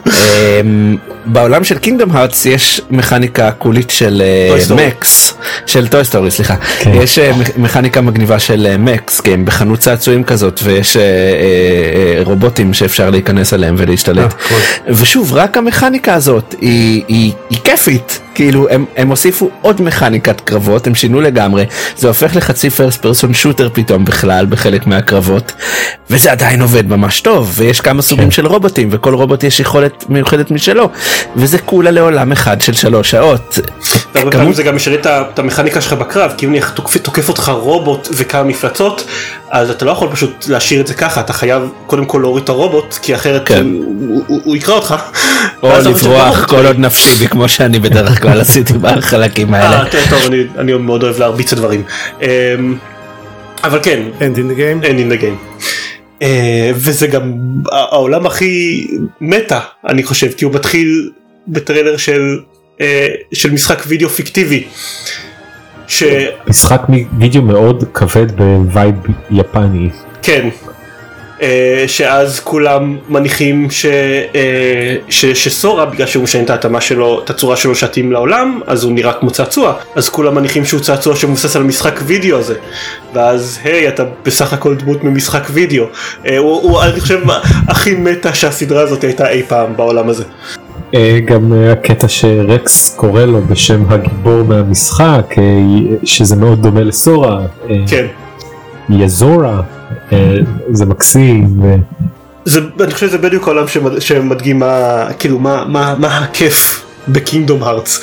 אמ, 0.07 0.95
בעולם 1.25 1.63
של 1.63 1.77
Kingdom 1.77 2.11
Hearts 2.15 2.45
יש 2.45 2.81
מכניקה 2.89 3.51
קולית 3.51 3.89
של 3.89 4.21
אה. 4.25 4.55
מקס, 4.75 5.33
של 5.65 5.87
Toy 5.87 6.05
Story 6.05 6.31
סליחה, 6.31 6.55
כן. 6.79 6.91
יש 6.93 7.19
אה, 7.19 7.31
מכניקה 7.57 8.01
מגניבה 8.01 8.39
של 8.39 8.67
אה, 8.69 8.77
מקס, 8.77 9.21
כי 9.21 9.33
הם 9.33 9.45
בחנות 9.45 9.79
צעצועים 9.79 10.23
כזאת 10.23 10.59
ויש 10.63 10.97
אה, 10.97 11.01
אה, 11.01 11.07
אה, 12.17 12.23
רובוטים 12.23 12.73
שאפשר 12.73 13.09
להיכנס 13.09 13.53
אליהם 13.53 13.75
ולהשתלט. 13.77 14.33
ושוב 14.87 15.33
רק 15.33 15.57
המכניקה 15.57 16.13
הזאת 16.13 16.55
היא, 16.61 17.03
היא, 17.07 17.31
היא 18.09 18.17
כיפית 18.17 18.26
כאילו 18.37 18.67
הם, 18.69 18.85
הם 18.97 19.09
הוסיפו 19.09 19.49
עוד 19.61 19.81
מכניקת 19.81 20.41
קרבות 20.41 20.87
הם 20.87 20.95
שינו 20.95 21.21
לגמרי 21.21 21.65
זה 21.97 22.07
הופך 22.07 22.35
לחצי 22.35 22.69
פרסט 22.69 23.01
פרסון 23.01 23.33
שוטר 23.33 23.69
פתאום 23.73 24.05
בכלל 24.05 24.45
בחלק 24.49 24.87
מהקרבות 24.87 25.51
וזה 26.09 26.31
עדיין 26.31 26.61
עובד 26.61 26.87
ממש 26.89 27.21
טוב 27.21 27.51
ויש 27.55 27.81
כמה 27.81 28.01
סוגים 28.01 28.31
של 28.31 28.47
רובוטים 28.47 28.89
וכל 28.91 29.13
רובוט 29.13 29.43
יש 29.43 29.59
יכולת 29.59 30.05
מיוחדת 30.09 30.51
משלו 30.51 30.89
וזה 31.35 31.57
כולה 31.57 31.91
לעולם 31.91 32.31
אחד 32.31 32.61
של 32.61 32.73
שלוש 32.73 33.11
שעות. 33.11 33.59
והרבה 34.15 34.31
פעמים 34.31 34.53
זה 34.53 34.63
גם 34.63 34.75
משנה 34.75 34.95
את 34.95 35.05
את 35.07 35.39
המכניקה 35.39 35.81
שלך 35.81 35.93
בקרב 35.93 36.31
כי 36.37 36.45
אם 36.45 36.51
נניח 36.51 36.69
תוקף- 36.69 36.97
תוקף 36.97 37.29
אותך 37.29 37.49
רובוט 37.55 38.07
וכמה 38.11 38.43
מפלצות 38.43 39.07
אז 39.51 39.69
אתה 39.69 39.85
לא 39.85 39.91
יכול 39.91 40.09
פשוט 40.11 40.45
להשאיר 40.47 40.81
את 40.81 40.87
זה 40.87 40.93
ככה 40.93 41.21
אתה 41.21 41.33
חייב 41.33 41.61
קודם 41.87 42.05
כל 42.05 42.19
להוריד 42.21 42.43
את 42.43 42.49
הרובוט 42.49 42.97
כי 43.01 43.15
אחרת 43.15 43.41
כן. 43.47 43.65
הוא- 43.65 44.23
הוא 44.27 44.41
הוא 44.43 44.55
יקרא 44.55 44.73
אותך. 44.75 44.95
או 45.63 45.71
לברוח. 45.85 46.45
כל 46.45 46.65
עוד 46.65 46.79
נפשי 46.79 47.09
בי 47.09 47.27
כמו 47.27 47.47
שאני 47.47 47.79
בדרך 47.79 48.21
כלל 48.21 48.26
עשיתי 48.31 48.73
בחלקים 48.73 49.53
האלה. 49.53 49.79
אה, 49.83 49.89
כן, 49.89 50.01
טוב 50.09 50.19
אני- 50.27 50.43
אני 50.57 50.73
מאוד 50.73 51.03
אוהב 51.03 51.19
להרביץ 51.19 51.47
את 51.53 51.57
הדברים. 51.57 51.83
אמ, 52.21 52.27
אבל 53.63 53.79
כן 53.83 53.99
end 54.19 54.37
in 54.37 54.51
the 54.51 54.57
game. 54.57 54.85
end 54.85 54.97
in 54.99 55.19
the 55.19 55.21
game. 55.23 55.63
אה, 56.21 56.71
וזה 56.75 57.07
גם 57.07 57.33
העולם 57.71 58.25
הכי 58.25 58.87
מטה 59.21 59.59
אני 59.87 60.03
חושב 60.03 60.31
כי 60.37 60.45
הוא 60.45 60.53
מתחיל 60.53 61.09
בטריילר 61.47 61.97
של 61.97 62.39
אה, 62.81 63.07
של 63.33 63.51
משחק 63.51 63.83
וידאו 63.87 64.09
פיקטיבי. 64.09 64.63
שכן 65.87 66.25
משחק 66.47 66.81
וידאו 67.19 67.41
מאוד 67.41 67.83
כבד 67.93 68.31
ב 68.37 68.49
vibe 68.49 68.95
יפני. 69.31 69.89
אה, 70.29 70.49
שאז 71.87 72.39
כולם 72.39 72.97
מניחים 73.09 73.71
ש, 73.71 73.85
אה, 73.85 74.95
ש, 75.09 75.25
שסורה 75.25 75.85
בגלל 75.85 76.07
שהוא 76.07 76.23
משנה 76.23 76.43
את 76.43 76.49
ההתאמה 76.49 76.81
שלו 76.81 77.21
את 77.23 77.29
הצורה 77.29 77.57
שלו 77.57 77.75
שתאים 77.75 78.11
לעולם 78.11 78.61
אז 78.67 78.83
הוא 78.83 78.91
נראה 78.91 79.13
כמו 79.13 79.31
צעצוע 79.31 79.73
אז 79.95 80.09
כולם 80.09 80.35
מניחים 80.35 80.65
שהוא 80.65 80.79
צעצוע 80.79 81.15
שמבוסס 81.15 81.55
על 81.55 81.61
המשחק 81.61 81.99
וידאו 82.05 82.37
הזה 82.37 82.55
ואז 83.13 83.59
היי 83.63 83.87
אתה 83.87 84.03
בסך 84.25 84.53
הכל 84.53 84.75
דמות 84.75 85.03
ממשחק 85.03 85.47
וידאו 85.49 85.85
אה, 86.27 86.37
הוא, 86.37 86.61
הוא 86.61 86.81
אני 86.83 86.99
חושב 86.99 87.19
הכי 87.71 87.95
מטה 87.95 88.33
שהסדרה 88.33 88.81
הזאת 88.81 89.03
הייתה 89.03 89.29
אי 89.29 89.43
פעם 89.43 89.75
בעולם 89.75 90.09
הזה. 90.09 90.23
אה, 90.93 91.19
גם 91.25 91.53
אה, 91.53 91.71
הקטע 91.71 92.07
שרקס 92.07 92.95
קורא 92.95 93.21
לו 93.21 93.41
בשם 93.41 93.83
הגיבור 93.89 94.43
מהמשחק 94.43 95.35
אה, 95.37 95.43
שזה 96.03 96.35
מאוד 96.35 96.61
דומה 96.61 96.81
לסורה. 96.81 97.39
אה, 97.69 97.75
כן. 97.87 98.05
יזורה 98.89 99.49
אה, 99.49 99.76
זה 100.71 100.85
מקסים. 100.85 101.63
ו- 101.63 101.75
זה, 102.45 102.59
אני 102.79 102.93
חושב 102.93 103.07
שזה 103.07 103.17
בדיוק 103.17 103.47
העולם 103.47 103.67
שמד, 103.67 103.99
שמדגים 103.99 104.59
מה, 104.59 105.07
כאילו 105.19 105.39
מה, 105.39 105.65
מה, 105.65 105.95
מה 105.97 106.17
הכיף 106.17 106.85
בקינגדום 107.07 107.63
הארטס, 107.63 108.01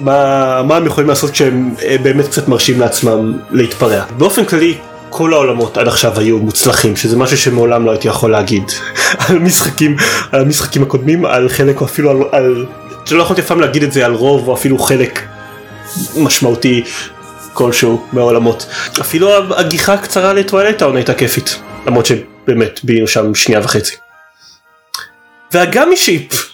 מה, 0.00 0.62
מה 0.62 0.76
הם 0.76 0.86
יכולים 0.86 1.08
לעשות 1.08 1.30
כשהם 1.30 1.74
אה, 1.82 1.96
באמת 2.02 2.28
קצת 2.28 2.48
מרשים 2.48 2.80
לעצמם 2.80 3.38
להתפרע. 3.50 4.02
באופן 4.18 4.44
כללי 4.44 4.74
כל 5.08 5.32
העולמות 5.32 5.78
עד 5.78 5.88
עכשיו 5.88 6.18
היו 6.18 6.38
מוצלחים, 6.38 6.96
שזה 6.96 7.16
משהו 7.16 7.38
שמעולם 7.38 7.84
לא 7.84 7.90
הייתי 7.90 8.08
יכול 8.08 8.30
להגיד 8.30 8.62
על 9.28 9.38
משחקים, 9.38 9.96
על 10.32 10.40
המשחקים 10.40 10.82
הקודמים, 10.82 11.24
על 11.24 11.48
חלק 11.48 11.80
או 11.80 11.86
אפילו 11.86 12.10
על, 12.10 12.16
על 12.32 12.66
שלא 13.04 13.22
יכולתי 13.22 13.42
אף 13.42 13.46
פעם 13.46 13.60
להגיד 13.60 13.82
את 13.82 13.92
זה 13.92 14.04
על 14.06 14.12
רוב 14.14 14.48
או 14.48 14.54
אפילו 14.54 14.78
חלק 14.78 15.22
משמעותי 16.18 16.82
כלשהו 17.52 18.06
מהעולמות. 18.12 18.66
אפילו 19.00 19.54
הגיחה 19.54 19.92
הקצרה 19.92 20.32
לטואלט 20.32 20.78
טאון 20.78 20.96
הייתה 20.96 21.14
כיפית, 21.14 21.60
למרות 21.86 22.06
שבאמת 22.06 22.80
בילינו 22.84 23.06
שם 23.06 23.34
שנייה 23.34 23.60
וחצי. 23.64 23.96
והגמי 25.52 25.96
שיפ 25.96 26.32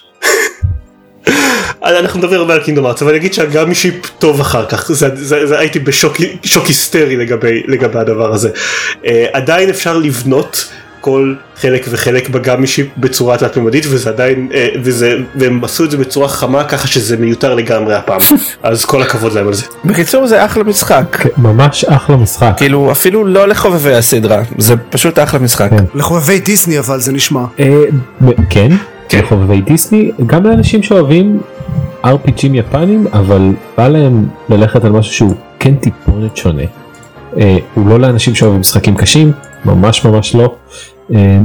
אנחנו 1.83 2.19
נדבר 2.19 2.35
הרבה 2.35 2.53
על 2.53 2.63
קינדום 2.63 2.85
ארץ 2.85 3.01
אבל 3.01 3.11
אני 3.11 3.19
אגיד 3.19 3.33
שהגמי 3.33 3.75
שיפ 3.75 4.09
טוב 4.19 4.41
אחר 4.41 4.65
כך 4.65 4.91
זה, 4.91 5.15
זה, 5.15 5.47
זה 5.47 5.59
הייתי 5.59 5.79
בשוק 5.79 6.17
שוק 6.43 6.65
היסטרי 6.65 7.15
לגבי, 7.15 7.63
לגבי 7.67 7.99
הדבר 7.99 8.33
הזה 8.33 8.49
uh, 8.93 9.05
עדיין 9.33 9.69
אפשר 9.69 9.97
לבנות 9.97 10.67
כל 11.07 11.33
חלק 11.55 11.85
וחלק 11.89 12.29
בגמי 12.29 12.67
שיפ 12.67 12.87
בצורה 12.97 13.37
תלת 13.37 13.57
מימדית 13.57 13.85
וזה 13.89 14.09
עדיין 14.09 14.49
uh, 14.51 14.55
וזה 14.83 15.13
והם 15.35 15.63
עשו 15.63 15.85
את 15.85 15.91
זה 15.91 15.97
בצורה 15.97 16.27
חמה 16.27 16.63
ככה 16.63 16.87
שזה 16.87 17.17
מיותר 17.17 17.55
לגמרי 17.55 17.95
הפעם 17.95 18.19
אז 18.63 18.85
כל 18.85 19.01
הכבוד 19.01 19.33
להם 19.33 19.47
על 19.47 19.53
זה. 19.53 19.65
בקיצור 19.85 20.27
זה 20.27 20.45
אחלה 20.45 20.63
משחק 20.63 21.17
כן, 21.21 21.29
ממש 21.37 21.85
אחלה 21.85 22.17
משחק. 22.17 22.53
כאילו 22.57 22.91
אפילו 22.91 23.25
לא 23.25 23.47
לחובבי 23.47 23.93
הסדרה 23.93 24.41
זה 24.57 24.75
פשוט 24.89 25.19
אחלה 25.19 25.39
משחק. 25.39 25.69
כן. 25.69 25.83
לחובבי 25.95 26.39
דיסני 26.39 26.79
אבל 26.79 26.99
זה 26.99 27.11
נשמע. 27.11 27.45
אה, 27.59 27.83
ב- 28.21 28.31
כן, 28.49 28.71
לחובבי 29.13 29.61
דיסני, 29.61 30.11
גם 30.25 30.43
לאנשים 30.43 30.83
שאוהבים 30.83 31.39
RPGים 32.03 32.53
יפנים, 32.53 33.07
אבל 33.13 33.51
בא 33.77 33.87
להם 33.87 34.25
ללכת 34.49 34.85
על 34.85 34.91
משהו 34.91 35.13
שהוא 35.13 35.35
כן 35.59 35.75
טיפונת 35.75 36.37
שונה. 36.37 36.63
אה, 37.39 37.57
הוא 37.73 37.89
לא 37.89 37.99
לאנשים 37.99 38.35
שאוהבים 38.35 38.59
משחקים 38.59 38.95
קשים, 38.95 39.31
ממש 39.65 40.05
ממש 40.05 40.35
לא. 40.35 40.55
אה, 41.15 41.39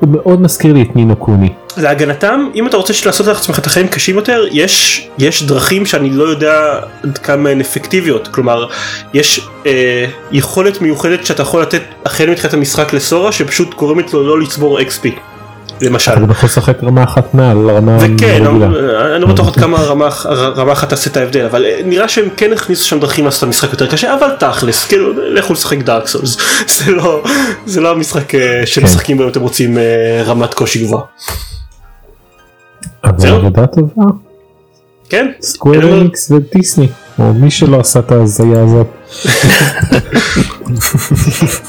הוא 0.00 0.08
מאוד 0.08 0.40
מזכיר 0.40 0.72
לי 0.72 0.82
את 0.82 0.96
נינו 0.96 1.16
קוני. 1.16 1.52
להגנתם 1.76 2.48
אם 2.54 2.66
אתה 2.66 2.76
רוצה 2.76 2.92
לעשות 3.06 3.26
לעצמך 3.26 3.58
את 3.58 3.66
החיים 3.66 3.88
קשים 3.88 4.16
יותר 4.16 4.46
יש 4.50 5.08
יש 5.18 5.42
דרכים 5.42 5.86
שאני 5.86 6.10
לא 6.10 6.24
יודע 6.24 6.80
עד 7.02 7.18
כמה 7.18 7.48
הן 7.48 7.60
אפקטיביות 7.60 8.28
כלומר 8.28 8.66
יש 9.14 9.48
אה, 9.66 10.06
יכולת 10.32 10.80
מיוחדת 10.80 11.26
שאתה 11.26 11.42
יכול 11.42 11.62
לתת 11.62 11.82
החל 12.04 12.30
מתחילת 12.30 12.54
המשחק 12.54 12.92
לסורה 12.92 13.32
שפשוט 13.32 13.74
גורמת 13.74 14.12
לו 14.12 14.22
לא 14.22 14.40
לצבור 14.40 14.80
XP 14.80 15.08
למשל. 15.82 16.12
אתה 16.12 16.32
יכול 16.32 16.46
לשחק 16.46 16.84
רמה 16.84 17.04
אחת 17.04 17.34
מעל 17.34 17.70
רמה 17.70 17.96
וכן, 17.96 18.42
רגילה. 18.46 18.66
אני 19.14 19.22
לא 19.22 19.26
בטוח 19.26 19.48
עד 19.48 19.56
כמה 19.56 19.78
רמה 19.78 20.08
רמה 20.56 20.72
אחת 20.72 20.88
תעשה 20.88 21.10
את 21.10 21.16
ההבדל, 21.16 21.44
אבל 21.44 21.64
אה, 21.64 21.80
נראה 21.84 22.08
שהם 22.08 22.28
כן 22.36 22.52
הכניסו 22.52 22.86
שם 22.86 23.00
דרכים 23.00 23.24
לעשות 23.24 23.38
את 23.38 23.42
המשחק 23.42 23.72
יותר 23.72 23.86
קשה, 23.86 24.14
אבל 24.14 24.30
תכלס, 24.38 24.86
כאילו, 24.86 25.12
לכו 25.34 25.52
לשחק 25.52 25.78
דארק 25.78 26.06
סולס, 26.06 26.36
זה 26.76 26.92
לא, 26.92 27.22
זה 27.66 27.80
לא 27.80 27.90
המשחק 27.90 28.34
אה, 28.34 28.62
שמשחקים 28.66 29.16
בו 29.16 29.24
אם 29.24 29.28
אתם 29.28 29.40
רוצים 29.40 29.78
אה, 29.78 30.22
רמת 30.24 30.54
קושי 30.54 30.84
גבוהה. 30.84 31.04
אבל? 33.04 33.28
עבודה 33.28 33.66
טובה. 33.66 34.04
כן? 35.08 35.30
סקוויר 35.40 36.00
אניקס 36.00 36.30
ודיסני. 36.30 36.88
או 37.18 37.34
מי 37.34 37.50
שלא 37.50 37.80
עשה 37.80 38.00
את 38.00 38.12
ההזיה 38.12 38.62
הזאת. 38.62 38.86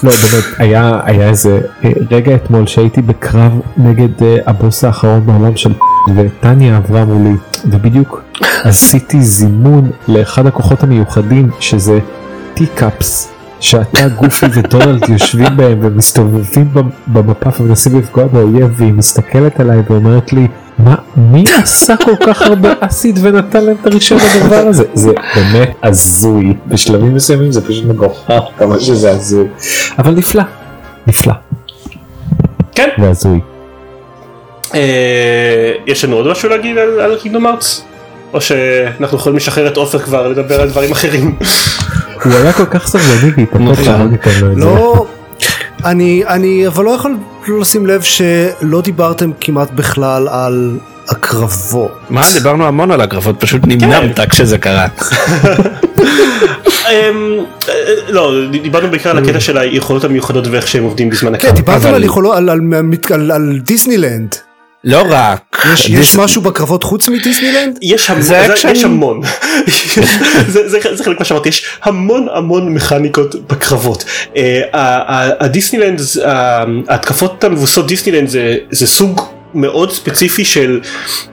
לא 0.03 0.11
באמת 0.11 0.43
היה 0.57 0.99
היה 1.03 1.29
איזה 1.29 1.61
אה, 1.83 1.91
רגע 2.11 2.35
אתמול 2.35 2.67
שהייתי 2.67 3.01
בקרב 3.01 3.51
נגד 3.77 4.23
אה, 4.23 4.37
הבוס 4.45 4.83
האחרון 4.83 5.25
בעולם 5.25 5.55
של 5.55 5.73
וטניה 6.15 6.77
עברה 6.77 7.05
מולי 7.05 7.35
ובדיוק 7.65 8.23
עשיתי 8.63 9.21
זימון 9.21 9.91
לאחד 10.07 10.47
הכוחות 10.47 10.83
המיוחדים 10.83 11.49
שזה 11.59 11.99
טי-קאפס 12.53 13.27
שאתה 13.59 14.07
גופי 14.09 14.45
ודונלד 14.53 15.09
יושבים 15.09 15.57
בהם 15.57 15.77
ומסתובבים 15.81 16.69
במ- 16.73 16.89
במפה 17.07 17.49
ומנסים 17.63 17.99
לפגוע 17.99 18.25
באויב 18.27 18.73
והיא 18.77 18.93
מסתכלת 18.93 19.59
עליי 19.59 19.79
ואומרת 19.89 20.33
לי 20.33 20.47
מה 20.83 20.95
מי 21.17 21.43
עשה 21.61 21.95
כל 21.97 22.15
כך 22.25 22.41
הרבה 22.41 22.73
אסיד 22.79 23.19
ונתן 23.21 23.63
להם 23.65 23.75
את 23.81 23.87
הרישיון 23.87 24.19
לדבר 24.35 24.67
הזה 24.67 24.83
זה 24.93 25.11
באמת 25.35 25.69
הזוי 25.83 26.53
בשלבים 26.67 27.15
מסוימים 27.15 27.51
זה 27.51 27.67
פשוט 27.67 27.85
מגוחך 27.85 28.41
כמה 28.57 28.79
שזה 28.79 29.11
הזוי 29.11 29.47
אבל 29.99 30.11
נפלא 30.11 30.43
נפלא 31.07 31.33
כן. 32.75 32.89
והזוי 32.97 33.39
אה, 34.75 35.71
יש 35.87 36.05
לנו 36.05 36.15
עוד 36.15 36.27
משהו 36.27 36.49
להגיד 36.49 36.77
על- 36.77 37.17
קינגדום 37.21 37.47
ארץ? 37.47 37.83
או 38.33 38.41
שאנחנו 38.41 39.17
יכולים 39.17 39.37
לשחרר 39.37 39.67
את 39.67 39.77
עופר 39.77 39.99
כבר 39.99 40.27
לדבר 40.27 40.61
על 40.61 40.69
דברים 40.69 40.91
אחרים? 40.91 41.35
הוא 42.23 42.33
היה 42.33 42.53
כל 42.53 42.65
כך 42.65 42.87
סבלני 42.87 43.31
והתאפק 43.37 43.89
ניתן 44.11 44.31
לו 44.41 44.51
את 44.51 44.55
זה. 44.55 44.61
אני, 45.85 46.23
אני 46.27 46.67
אבל 46.67 46.85
לא 46.85 46.89
יכול 46.89 47.17
לשים 47.59 47.87
לב 47.87 48.01
שלא 48.01 48.81
דיברתם 48.81 49.31
כמעט 49.41 49.71
בכלל 49.71 50.27
על 50.27 50.77
הקרבות. 51.09 51.91
מה 52.09 52.21
דיברנו 52.33 52.65
המון 52.65 52.91
על 52.91 53.01
הקרבות 53.01 53.35
פשוט 53.39 53.61
נמנמת 53.67 54.19
כשזה 54.29 54.57
קרה. 54.57 54.87
אמ, 56.89 57.45
אה, 57.69 57.73
לא, 58.09 58.33
דיברנו 58.51 58.89
בעיקר 58.91 59.09
על 59.09 59.17
הקטע 59.17 59.39
של 59.39 59.57
היכולות 59.57 60.03
המיוחדות 60.03 60.47
ואיך 60.47 60.67
שהם 60.67 60.83
עובדים 60.83 61.09
בזמן 61.09 61.29
כן, 61.29 61.47
הקרב. 61.47 61.55
דיברתם 61.55 61.93
על, 62.33 62.49
על, 63.11 63.31
על 63.31 63.59
דיסנילנד. 63.63 64.35
לא 64.83 65.03
רק. 65.09 65.65
יש, 65.73 65.89
יש 65.89 66.15
משהו 66.15 66.41
בקרבות 66.41 66.83
חוץ 66.83 67.07
מדיסנילנד? 67.07 67.79
יש 67.81 68.09
המון, 68.09 68.21
זה 68.21 68.47
זה. 68.61 68.69
יש 68.69 68.83
המון, 68.83 69.21
זה, 70.53 70.69
זה, 70.69 70.79
זה 70.95 71.03
חלק 71.03 71.19
מה 71.19 71.25
שאמרתי, 71.25 71.49
יש 71.49 71.65
המון 71.83 72.27
המון 72.33 72.73
מכניקות 72.73 73.35
בקרבות. 73.47 74.05
אה, 74.37 74.61
ה- 74.73 74.79
ה- 75.15 75.45
הדיסנילנד, 75.45 76.01
ה- 76.25 76.63
ההתקפות 76.87 77.43
המבוססות 77.43 77.87
דיסנילנד 77.87 78.27
זה, 78.29 78.57
זה 78.71 78.87
סוג 78.87 79.21
מאוד 79.53 79.91
ספציפי 79.91 80.45
של 80.45 80.79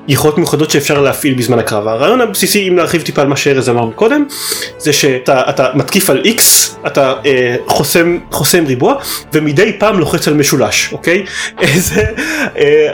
יכולות 0.09 0.39
מיוחדות 0.39 0.71
שאפשר 0.71 1.01
להפעיל 1.01 1.35
בזמן 1.35 1.59
הקרב. 1.59 1.89
הרעיון 1.89 2.21
הבסיסי, 2.21 2.69
אם 2.69 2.77
להרחיב 2.77 3.03
טיפה 3.03 3.23
על 3.23 3.29
מה 3.29 3.37
שארז 3.37 3.69
אמר 3.69 3.91
קודם, 3.95 4.25
זה 4.79 4.93
שאתה 4.93 5.43
אתה 5.51 5.69
מתקיף 5.75 6.11
על 6.11 6.23
X, 6.25 6.41
אתה 6.87 7.15
אה, 7.27 7.57
חוסם, 7.67 8.19
חוסם 8.31 8.65
ריבוע, 8.67 8.95
ומדי 9.33 9.73
פעם 9.79 9.99
לוחץ 9.99 10.29
על 10.29 10.35
משולש, 10.35 10.89
אוקיי? 10.93 11.25
אה, 11.63 11.69
זה... 11.89 12.05
אה, 12.59 12.93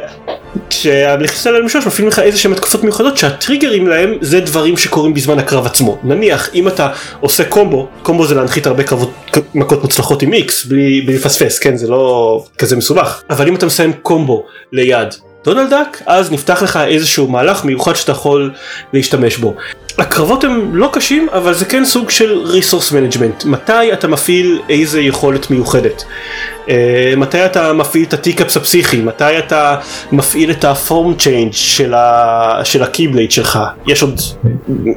כשהלחיצה 0.70 1.50
על 1.50 1.56
המשולש 1.56 1.86
מפעילים 1.86 2.08
לך 2.08 2.18
איזה 2.18 2.38
שהם 2.38 2.52
התקפות 2.52 2.84
מיוחדות 2.84 3.16
שהטריגרים 3.16 3.88
להם 3.88 4.14
זה 4.20 4.40
דברים 4.40 4.76
שקורים 4.76 5.14
בזמן 5.14 5.38
הקרב 5.38 5.66
עצמו. 5.66 5.98
נניח 6.02 6.48
אם 6.54 6.68
אתה 6.68 6.88
עושה 7.20 7.44
קומבו, 7.44 7.88
קומבו 8.02 8.26
זה 8.26 8.34
להנחית 8.34 8.66
הרבה 8.66 8.82
קרבות 8.82 9.12
מכות 9.54 9.82
מוצלחות 9.82 10.22
עם 10.22 10.30
בלי, 10.68 11.00
בלי 11.00 11.14
לפספס, 11.14 11.58
כן 11.58 11.76
זה 11.76 11.88
לא 11.88 12.44
כזה 12.58 12.76
מסובך, 12.76 13.22
אבל 13.30 13.48
אם 13.48 13.54
אתה 13.54 13.66
מסיים 13.66 13.92
קומבו 13.92 14.46
ליד 14.72 15.14
דונלד 15.44 15.70
דאק 15.70 16.02
אז 16.06 16.32
נפתח 16.32 16.62
לך 16.62 16.76
איזשהו 16.76 17.28
מהלך 17.28 17.64
מיוחד 17.64 17.96
שאתה 17.96 18.12
יכול 18.12 18.52
להשתמש 18.92 19.36
בו. 19.36 19.54
הקרבות 19.98 20.44
הם 20.44 20.76
לא 20.76 20.90
קשים 20.92 21.28
אבל 21.32 21.54
זה 21.54 21.64
כן 21.64 21.84
סוג 21.84 22.10
של 22.10 22.38
resource 22.44 22.92
management 22.92 23.44
מתי 23.44 23.92
אתה 23.92 24.08
מפעיל 24.08 24.60
איזה 24.68 25.00
יכולת 25.00 25.50
מיוחדת? 25.50 26.04
אה, 26.68 27.14
מתי 27.16 27.46
אתה 27.46 27.72
מפעיל 27.72 28.04
את 28.04 28.14
ה 28.14 28.19
teacups 28.19 28.56
הפסיכי? 28.56 29.00
מתי 29.00 29.38
אתה 29.38 29.76
מפעיל 30.12 30.50
את 30.50 30.64
ה 30.64 30.74
form 30.74 31.14
change 31.14 31.52
של, 31.52 31.94
ה... 31.94 32.60
של 32.64 32.82
ה 32.82 32.88
Keyblade 32.88 33.30
שלך? 33.30 33.58
יש 33.86 34.02
עוד 34.02 34.20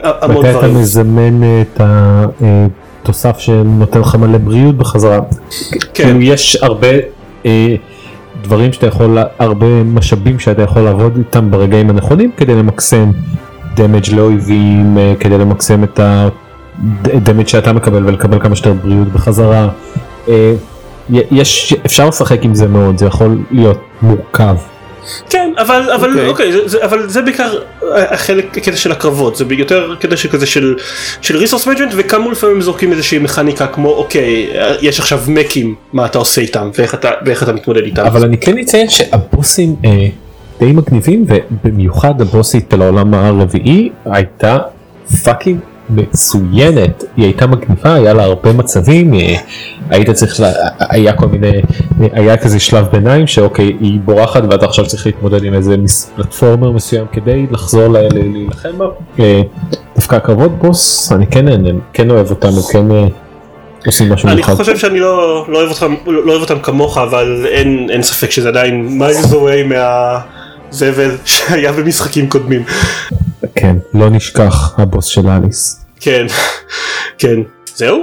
המון 0.02 0.38
מתי 0.38 0.50
אתה 0.50 0.58
דברים. 0.58 0.82
מזמן 0.82 1.62
את 1.62 1.82
התוסף 3.04 3.40
שנותן 3.40 4.00
לך 4.00 4.16
מלא 4.16 4.38
בריאות 4.38 4.78
בחזרה. 4.78 5.20
כן. 5.70 6.04
כאילו 6.04 6.22
יש 6.22 6.58
הרבה 6.62 6.88
אה, 7.46 7.76
דברים 8.48 8.74
שאתה 8.74 8.88
יכול, 8.88 9.18
הרבה 9.40 9.84
משאבים 9.84 10.40
שאתה 10.40 10.62
יכול 10.62 10.82
לעבוד 10.82 11.18
איתם 11.18 11.52
ברגעים 11.52 11.90
הנכונים 11.90 12.32
כדי 12.38 12.56
למקסם 12.56 13.12
damage 13.76 14.14
לאויבים, 14.14 14.98
אה, 14.98 15.14
כדי 15.20 15.38
למקסם 15.38 15.84
את 15.84 16.00
ה 17.04 17.10
damage 17.10 17.48
שאתה 17.48 17.74
מקבל 17.74 18.06
ולקבל 18.06 18.40
כמה 18.40 18.56
שיותר 18.56 18.74
בריאות 18.74 19.08
בחזרה. 19.08 19.70
אה, 20.30 20.54
יש, 21.10 21.76
אפשר 21.86 22.08
לשחק 22.08 22.40
עם 22.44 22.56
זה 22.56 22.68
מאוד, 22.68 22.98
זה 22.98 23.06
יכול 23.06 23.38
להיות 23.52 23.80
מורכב. 24.02 24.56
כן 25.30 25.52
אבל 25.58 25.92
אבל 25.96 26.10
אוקיי. 26.10 26.28
אוקיי 26.28 26.52
זה, 26.52 26.68
זה, 26.68 26.86
אבל 26.86 27.10
זה 27.10 27.22
בעיקר 27.22 27.60
החלק 27.92 28.58
הקטע 28.58 28.76
של 28.76 28.92
הקרבות 28.92 29.36
זה 29.36 29.46
יותר 29.50 29.96
קטע 30.00 30.18
של 30.18 30.30
כזה 30.30 30.46
של 30.46 30.76
של 31.22 31.38
resource 31.38 31.68
management 31.68 31.94
וכאמור 31.96 32.32
לפעמים 32.32 32.62
זורקים 32.62 32.92
איזושהי 32.92 33.20
מכניקה 33.20 33.68
כמו 33.68 33.90
אוקיי 33.90 34.48
יש 34.82 35.00
עכשיו 35.00 35.20
mechים 35.28 35.76
מה 35.94 36.06
אתה 36.06 36.18
עושה 36.18 36.42
איתם 36.42 36.70
ואיך 36.78 36.94
אתה 36.94 37.12
ואיך 37.26 37.44
אתה 37.44 37.54
מתמודד 37.54 37.84
איתם. 37.84 38.06
אבל 38.06 38.24
אני 38.24 38.38
כן 38.38 38.58
אציין 38.58 38.90
שהבוסים 38.90 39.76
אה, 39.86 40.08
די 40.60 40.72
מגניבים 40.72 41.26
ובמיוחד 41.28 42.22
הבוסית 42.22 42.66
של 42.72 42.82
העולם 42.82 43.14
הרביעי 43.14 43.90
הייתה 44.06 44.58
fucking 45.24 45.60
מצוינת 45.90 47.04
היא 47.18 47.26
הייתה 47.26 47.48
מגניבה 47.48 47.94
היה 47.94 48.14
לה 48.14 48.24
הרבה 48.24 48.54
מצבים 48.54 49.14
אה, 49.14 49.36
היית 49.90 50.10
צריך 50.10 50.40
לה, 50.40 50.52
היה 50.80 51.14
כל 51.14 51.26
מיני 51.28 51.62
היה 52.00 52.38
כזה 52.38 52.60
שלב 52.60 52.86
ביניים 52.92 53.28
שאוקיי 53.28 53.66
היא 53.80 54.00
בורחת 54.06 54.44
ואתה 54.50 54.66
עכשיו 54.66 54.86
צריך 54.88 55.06
להתמודד 55.06 55.44
עם 55.44 55.54
איזה 55.54 55.76
platformer 56.16 56.72
מסוים 56.72 57.06
כדי 57.12 57.46
לחזור 57.52 57.88
להילחם 57.88 58.78
בה 58.78 58.86
אה, 59.20 59.42
דווקא 59.96 60.16
הקרבות 60.16 60.52
בוס 60.52 61.12
אני 61.12 61.28
כן 61.28 61.46
נהנה 61.46 61.70
כן 61.94 62.10
אוהב 62.10 62.30
אותם 62.30 62.48
הם 62.48 62.54
כן 62.72 62.92
אה, 62.92 63.08
עושים 63.86 64.10
משהו 64.14 64.28
אני 64.28 64.36
מיוחד. 64.36 64.54
חושב 64.54 64.78
שאני 64.78 65.00
לא, 65.00 65.46
לא, 65.48 65.58
אוהב 65.58 65.70
אותם, 65.70 65.96
לא 66.08 66.32
אוהב 66.32 66.42
אותם 66.42 66.60
כמוך 66.60 66.98
אבל 66.98 67.46
אין, 67.50 67.88
אין 67.90 68.02
ספק 68.02 68.32
שזה 68.32 68.50
עדיין 68.50 68.88
מיילס 69.00 69.34
אווי 69.34 69.64
מהזבל 70.72 71.16
שהיה 71.26 71.72
במשחקים 71.72 72.30
קודמים. 72.30 72.64
כן 73.56 73.76
לא 73.94 74.10
נשכח 74.10 74.80
הבוס 74.80 75.06
של 75.06 75.28
אליס. 75.28 75.86
כן, 76.00 76.26
כן. 77.18 77.36
זהו? 77.76 78.02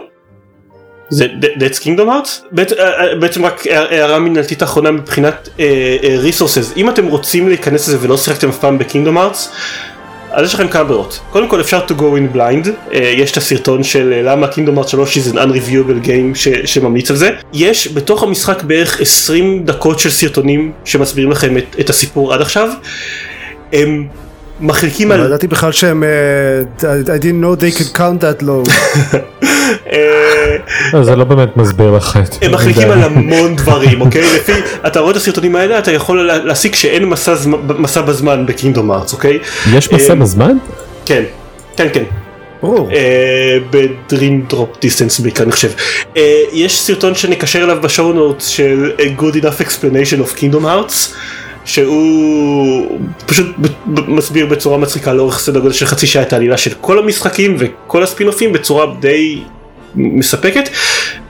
זה 1.11 1.27
That's 1.59 1.79
Kingdom 1.83 2.07
Hearts? 2.09 2.55
בעצ- 2.57 2.73
אה, 2.79 3.09
אה, 3.11 3.15
בעצם 3.21 3.45
רק 3.45 3.67
הערה 3.67 4.19
מנהלתית 4.19 4.63
אחרונה 4.63 4.91
מבחינת 4.91 5.49
ריסורסס 6.19 6.73
אם 6.77 6.89
אתם 6.91 7.07
רוצים 7.07 7.49
להיכנס 7.49 7.89
לזה 7.89 7.99
ולא 8.01 8.17
שיחקתם 8.17 8.49
אף 8.49 8.59
פעם 8.59 8.79
בקינגדום 8.79 9.19
ארטס 9.19 9.53
אז 10.35 10.47
יש 10.47 10.55
לכם 10.55 10.69
כמה 10.69 10.85
ברירות. 10.85 11.21
קודם 11.31 11.49
כל 11.49 11.61
אפשר 11.61 11.81
to 11.89 11.93
go 11.93 12.03
in 12.03 12.37
blind. 12.37 12.69
אה, 12.93 13.13
יש 13.17 13.33
את 13.33 13.37
הסרטון 13.37 13.83
של 13.83 14.13
אה, 14.17 14.23
למה 14.23 14.47
קינגדום 14.49 14.79
ארטס 14.79 14.91
3 14.91 15.19
is 15.19 15.33
an 15.33 15.37
unreviewable 15.37 16.07
game 16.07 16.35
ש- 16.35 16.49
שממליץ 16.65 17.11
על 17.11 17.17
זה. 17.17 17.31
יש 17.53 17.89
בתוך 17.95 18.23
המשחק 18.23 18.63
בערך 18.63 19.01
20 19.01 19.65
דקות 19.65 19.99
של 19.99 20.11
סרטונים 20.11 20.73
שמסבירים 20.85 21.31
לכם 21.31 21.59
את, 21.59 21.77
את 21.81 21.91
הסיפור 21.91 22.35
עד 22.35 22.41
עכשיו. 22.41 22.69
הם 23.73 24.07
מחליקים 24.61 25.09
לא 25.09 25.15
על 25.15 25.25
ידעתי 25.27 25.47
בכלל 25.47 25.73
שהם... 25.73 26.05
אה, 26.05 26.85
I 27.17 27.21
didn't 27.21 27.45
know 27.45 27.61
they 27.61 27.79
could 27.79 27.97
count 27.99 28.21
that 28.23 28.43
low. 28.43 28.73
לא, 30.93 31.03
זה 31.05 31.17
לא 31.17 31.25
באמת 31.25 31.57
מסביר 31.57 31.91
לך 31.91 32.19
את 32.25 32.35
הם 32.43 32.53
מחליקים 32.53 32.91
על 32.91 33.03
המון 33.03 33.57
דברים, 33.57 34.01
אוקיי? 34.01 34.23
לפי, 34.37 34.53
אתה 34.87 35.01
רואה 35.01 35.11
את 35.11 35.17
הסרטונים 35.17 35.57
האלה, 35.57 35.79
אתה 35.79 35.93
יכול 35.93 36.27
לה- 36.27 36.39
להסיק 36.39 36.75
שאין 36.75 37.05
מסע 37.05 37.35
זמ- 37.35 37.49
מסע 37.79 38.01
בזמן 38.01 38.47
ב 38.47 38.52
Kingdom 38.52 38.91
Hearts, 38.93 39.13
אוקיי? 39.13 39.39
יש 39.73 39.93
מסע 39.93 40.11
אה, 40.13 40.15
בזמן? 40.19 40.57
כן, 41.07 41.23
כן, 41.77 41.87
כן. 41.93 42.05
ברור. 42.63 42.91
Dream 44.49 44.60
Drop 44.60 44.69
Distance 44.81 45.21
בעיקר 45.21 45.45
אני 45.45 45.53
חושב. 45.53 45.71
אה, 46.17 46.23
יש 46.53 46.81
סרטון 46.81 47.15
שנקשר 47.15 47.65
אליו 47.65 47.79
ב 47.83 47.89
show 47.89 48.13
notes 48.13 48.47
של 48.47 48.93
a 48.99 49.21
good 49.21 49.35
enough 49.35 49.67
explanation 49.67 50.27
of 50.29 50.39
Kingdom 50.39 50.63
Hearts. 50.65 50.95
שהוא 51.67 52.99
פשוט 53.27 53.47
מסביר 53.87 54.47
בצורה 54.47 54.79
מצחיקה 54.79 55.13
לאורך 55.13 55.39
סדר 55.39 55.61
גודל 55.61 55.73
של 55.73 55.87
חצי 55.87 56.07
שעה 56.07 56.23
את 56.23 56.33
העלילה 56.33 56.57
של 56.57 56.71
כל 56.81 56.99
המשחקים 56.99 57.57
וכל 57.59 58.03
הספינופים 58.03 58.53
בצורה 58.53 58.87
די 59.01 59.43
מספקת 59.97 60.69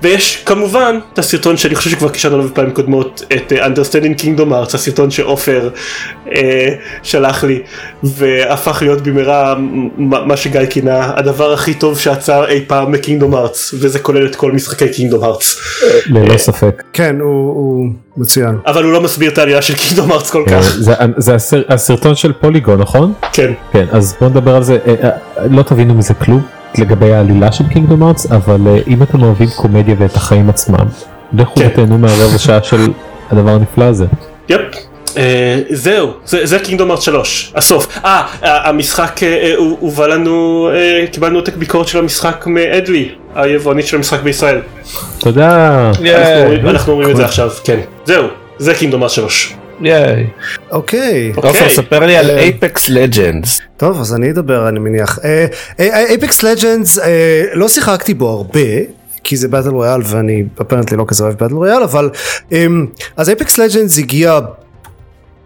ויש 0.02 0.42
כמובן 0.46 0.98
את 1.12 1.18
הסרטון 1.18 1.56
שאני 1.56 1.74
חושב 1.74 1.90
שכבר 1.90 2.08
קישרנו 2.08 2.34
עליו 2.34 2.48
בפעמים 2.48 2.70
קודמות 2.70 3.22
את 3.32 3.52
uh, 3.52 3.56
Understanding 3.56 4.22
Kingdom 4.22 4.50
Hearts 4.50 4.74
הסרטון 4.74 5.10
שעופר 5.10 5.70
uh, 6.26 6.30
שלח 7.02 7.44
לי 7.44 7.62
והפך 8.02 8.82
להיות 8.82 9.00
במהרה 9.00 9.54
מה 9.98 10.36
שגיא 10.36 10.66
כינה 10.70 11.12
הדבר 11.16 11.52
הכי 11.52 11.74
טוב 11.74 11.98
שעצר 11.98 12.48
אי 12.48 12.64
פעם 12.66 12.92
מקינגדום 12.92 13.34
ארץ 13.34 13.74
וזה 13.80 13.98
כולל 13.98 14.26
את 14.26 14.36
כל 14.36 14.52
משחקי 14.52 14.88
קינגדום 14.88 15.24
ארץ. 15.24 15.60
ללא 16.06 16.38
ספק. 16.38 16.82
כן 16.92 17.16
הוא, 17.20 17.54
הוא 17.54 17.86
מצוין. 18.16 18.58
אבל 18.66 18.84
הוא 18.84 18.92
לא 18.92 19.00
מסביר 19.00 19.30
את 19.30 19.38
העלייה 19.38 19.62
של 19.62 19.74
קינגדום 19.74 20.12
ארץ 20.12 20.30
כל 20.30 20.44
כך. 20.50 20.60
זה, 20.60 20.94
זה 21.16 21.34
הסר, 21.34 21.62
הסרטון 21.68 22.14
של 22.14 22.32
פוליגון 22.32 22.80
נכון? 22.80 23.12
כן. 23.32 23.52
כן 23.72 23.84
אז 23.92 24.16
בוא 24.20 24.28
נדבר 24.28 24.56
על 24.56 24.62
זה 24.62 24.78
לא 25.50 25.62
תבינו 25.62 25.94
מזה 25.94 26.14
כלום. 26.14 26.63
לגבי 26.78 27.14
העלילה 27.14 27.52
של 27.52 27.64
קינגדום 27.72 28.02
ארץ 28.02 28.26
אבל 28.32 28.60
uh, 28.64 28.88
אם 28.88 29.02
אתם 29.02 29.22
אוהבים 29.22 29.48
קומדיה 29.56 29.94
ואת 29.98 30.16
החיים 30.16 30.50
עצמם 30.50 30.86
לכו 31.32 31.54
כן. 31.54 31.68
ותהנו 31.72 31.98
מהרבע 31.98 32.38
שעה 32.38 32.62
של 32.62 32.86
הדבר 33.30 33.50
הנפלא 33.50 33.84
הזה. 33.84 34.06
יפ. 34.48 34.60
Uh, 35.04 35.16
זהו 35.70 36.10
זה, 36.24 36.46
זה 36.46 36.58
קינגדום 36.58 36.90
ארץ 36.90 37.04
3 37.04 37.52
הסוף 37.56 37.98
אה 38.04 38.26
המשחק 38.42 39.20
uh, 39.20 39.58
הובא 39.58 40.06
לנו 40.06 40.68
קיבלנו 41.12 41.38
עותק 41.38 41.56
ביקורת 41.56 41.88
של 41.88 41.98
המשחק 41.98 42.44
מאדלי 42.46 43.08
היבואנית 43.34 43.86
של 43.86 43.96
המשחק 43.96 44.20
בישראל. 44.20 44.60
תודה. 45.18 45.90
אנחנו 46.64 46.92
אומרים 46.92 47.10
את 47.10 47.16
זה 47.16 47.24
עכשיו 47.24 47.50
כן 47.64 47.80
זהו 48.04 48.26
זה 48.58 48.74
Kingdom 48.74 49.02
Hearts 49.02 49.12
3. 49.12 49.54
ייי. 49.86 50.26
אוקיי. 50.70 51.32
עופר 51.36 51.68
ספר 51.68 52.06
לי 52.06 52.16
על 52.16 52.30
Apex 52.30 52.88
Legends. 52.88 53.60
טוב 53.76 54.00
אז 54.00 54.14
אני 54.14 54.30
אדבר 54.30 54.68
אני 54.68 54.78
מניח. 54.78 55.18
Apex 55.78 56.42
Legends 56.42 56.98
לא 57.54 57.68
שיחקתי 57.68 58.14
בו 58.14 58.28
הרבה. 58.28 58.60
כי 59.24 59.36
זה 59.36 59.48
battle 59.48 59.68
royale 59.68 60.00
ואני 60.04 60.44
apparently 60.62 60.96
לא 60.96 61.04
כזה 61.08 61.24
אוהב 61.24 61.34
battle 61.34 61.54
royale 61.54 61.82
אבל 61.82 62.10
um, 62.50 62.54
אז 63.16 63.28
Apex 63.28 63.58
Legends 63.58 63.98
הגיע 63.98 64.38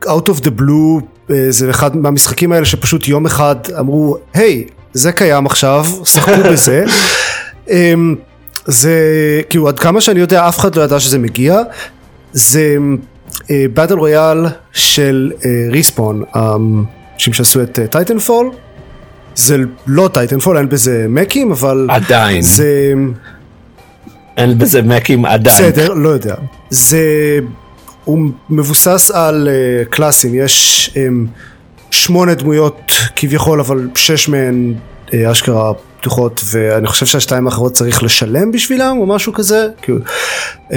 out 0.05 0.29
of 0.29 0.45
the 0.45 0.61
blue 0.61 1.33
זה 1.49 1.71
אחד 1.71 1.97
מהמשחקים 1.97 2.53
האלה 2.53 2.65
שפשוט 2.65 3.09
יום 3.09 3.27
אחד 3.27 3.57
אמרו 3.79 4.17
hey, 4.35 4.73
זה 4.93 5.13
קיים 5.13 5.47
עכשיו 5.47 5.87
שחקו 6.05 6.43
בזה. 6.53 6.85
um, 7.69 7.71
זה 8.67 8.93
כאילו 9.51 9.69
עד 9.69 9.79
כמה 9.79 10.01
שאני 10.01 10.21
יודע 10.21 10.49
אף 10.49 10.59
אחד 10.59 10.75
לא 10.77 10.83
ידע 10.83 11.01
שזה 11.01 11.19
מגיע 11.19 11.63
זה 12.33 12.77
battle 13.73 13.95
uh, 13.95 13.99
royale 13.99 14.47
של 14.73 15.33
Respawn 15.71 16.23
האנשים 16.33 17.33
שעשו 17.33 17.63
את 17.63 17.79
Titanfall 17.91 18.51
uh, 18.53 18.57
זה 19.39 19.57
לא 19.87 20.11
Titanfall 20.15 20.57
אין 20.57 20.69
בזה 20.69 21.07
מקים 21.09 21.53
אבל 21.53 21.87
עדיין. 21.91 22.43
זה 22.43 22.93
אין 24.37 24.59
בזה 24.59 24.83
מקים 24.83 25.25
עדיין. 25.25 25.71
בסדר 25.71 25.95
לא 25.95 26.09
יודע. 26.09 26.35
זה 26.71 27.39
הוא 28.05 28.31
מבוסס 28.51 29.11
על 29.11 29.49
uh, 29.49 29.89
classים. 29.89 30.35
יש 30.35 30.91
um, 30.95 31.29
שמונה 31.91 32.35
דמויות 32.35 32.93
כביכול 33.17 33.61
אבל 33.61 33.89
שש 33.95 34.29
מהן 34.29 34.75
uh, 35.07 35.13
אשכרה 35.31 35.73
פתוחות 36.01 36.41
ואני 36.45 36.87
חושב 36.87 37.07
שהשתיים 37.07 37.47
האחרות 37.47 37.73
צריך 37.73 38.03
לשלם 38.03 38.53
בשבילם 38.53 38.97
או 38.99 39.07
משהו 39.07 39.33
כזה. 39.33 39.69
כאילו, 39.83 39.99
um, 40.71 40.75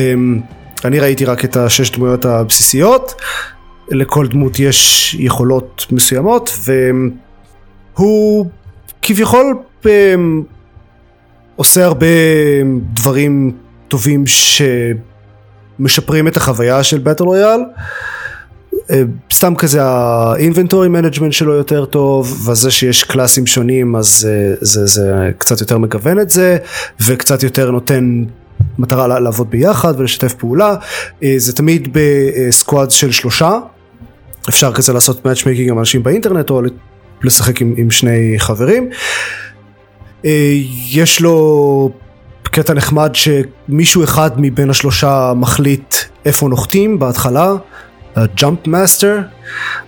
אני 0.86 1.00
ראיתי 1.00 1.26
רק 1.26 1.46
את 1.46 1.58
השש 1.58 1.92
דמויות 1.92 2.26
הבסיסיות, 2.26 3.22
לכל 3.90 4.28
דמות 4.28 4.60
יש 4.60 5.14
יכולות 5.20 5.86
מסוימות 5.92 6.58
והוא 7.96 8.46
כביכול 9.02 9.58
עושה 11.56 11.86
הרבה 11.86 12.06
דברים 12.94 13.52
טובים 13.88 14.24
שמשפרים 15.80 16.28
את 16.28 16.38
החוויה 16.38 16.84
של 16.84 16.98
באטל 16.98 17.24
רויאל. 17.24 17.60
סתם 19.32 19.56
כזה 19.56 19.84
ה 19.84 19.94
inventory 19.94 20.88
management 20.88 21.34
שלו 21.34 21.54
יותר 21.54 21.86
טוב 21.86 22.48
וזה 22.50 22.72
שיש 22.72 23.04
classים 23.04 23.48
שונים 23.48 23.96
אז 23.96 24.08
זה, 24.08 24.56
זה, 24.62 24.86
זה 24.86 25.30
קצת 25.38 25.62
יותר 25.62 25.78
מגוון 25.78 26.20
את 26.20 26.30
זה 26.30 26.58
וקצת 27.06 27.44
יותר 27.44 27.72
נותן 27.72 28.24
מטרה 28.80 29.20
לעבוד 29.20 29.50
ביחד 29.50 29.94
ולשתף 29.98 30.34
פעולה. 30.34 30.76
זה 31.38 31.54
תמיד 31.54 31.90
ב 31.92 32.08
squad 32.08 32.92
של 32.92 33.12
שלושה. 33.12 33.58
אפשר 34.50 34.74
כזה 34.74 34.94
לעשות 34.94 35.26
matchmaking 35.26 35.70
עם 35.70 35.80
אנשים 35.80 36.04
באינטרנט 36.04 36.50
או 36.50 36.62
לשחק 37.24 37.62
עם, 37.62 37.74
עם 37.78 37.92
שני 37.92 38.36
חברים. 38.38 38.90
יש 40.90 41.22
לו 41.22 41.92
קטע 42.44 42.74
נחמד 42.74 43.12
שמישהו 43.14 44.04
אחד 44.04 44.32
מבין 44.38 44.70
השלושה 44.70 45.34
מחליט 45.36 45.96
איפה 46.26 46.48
נוחתים 46.48 47.00
בהתחלה 47.00 47.54
ה 48.16 48.26
jump 48.26 48.68
master 48.68 49.20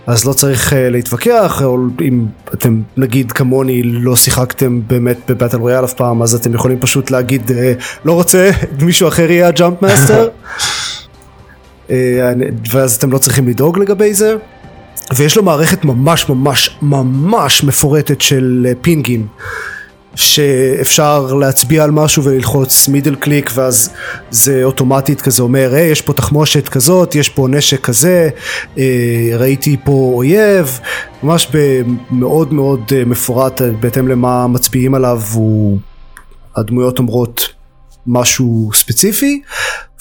אז 0.06 0.24
לא 0.24 0.32
צריך 0.32 0.72
uh, 0.72 0.76
להתווכח 0.76 1.62
או 1.62 1.78
אם 2.00 2.26
אתם 2.54 2.82
נגיד 2.96 3.32
כמוני 3.32 3.82
לא 3.82 4.16
שיחקתם 4.16 4.80
באמת 4.86 5.18
ב 5.28 5.32
battle 5.32 5.56
royale 5.56 5.84
אף 5.84 5.94
פעם 5.94 6.22
אז 6.22 6.34
אתם 6.34 6.54
יכולים 6.54 6.80
פשוט 6.80 7.10
להגיד 7.10 7.50
uh, 7.50 7.52
לא 8.04 8.12
רוצה 8.12 8.50
מישהו 8.86 9.08
אחר 9.08 9.30
יהיה 9.30 9.48
ה 9.48 9.55
jump 9.55 9.82
master 9.82 10.28
uh, 11.88 11.90
ואז 12.70 12.94
אתם 12.94 13.12
לא 13.12 13.18
צריכים 13.18 13.48
לדאוג 13.48 13.78
לגבי 13.78 14.14
זה. 14.14 14.36
ויש 15.16 15.36
לו 15.36 15.42
מערכת 15.42 15.84
ממש 15.84 16.28
ממש 16.28 16.78
ממש 16.82 17.64
מפורטת 17.64 18.20
של 18.20 18.66
uh, 18.70 18.76
pingים 18.82 19.26
שאפשר 20.14 21.34
להצביע 21.34 21.84
על 21.84 21.90
משהו 21.90 22.24
וללחוץ 22.24 22.88
middle 22.88 23.14
click 23.14 23.50
ואז 23.54 23.90
זה 24.30 24.64
אוטומטית 24.64 25.20
כזה 25.20 25.42
אומר 25.42 25.74
היי 25.74 25.90
יש 25.90 26.00
פה 26.00 26.12
תחמושת 26.12 26.68
כזאת 26.68 27.14
יש 27.14 27.28
פה 27.28 27.48
נשק 27.50 27.80
כזה 27.80 28.28
אה, 28.78 29.30
ראיתי 29.38 29.76
פה 29.84 30.12
אויב 30.14 30.80
ממש 31.22 31.48
מאוד 32.10 32.52
מאוד 32.52 32.80
אה, 32.92 33.04
מפורט 33.04 33.60
בהתאם 33.80 34.08
למה 34.08 34.46
מצביעים 34.46 34.94
עליו 34.94 35.20
הוא 35.32 35.78
הדמויות 36.56 36.98
אומרות 36.98 37.48
משהו 38.06 38.70
ספציפי 38.74 39.42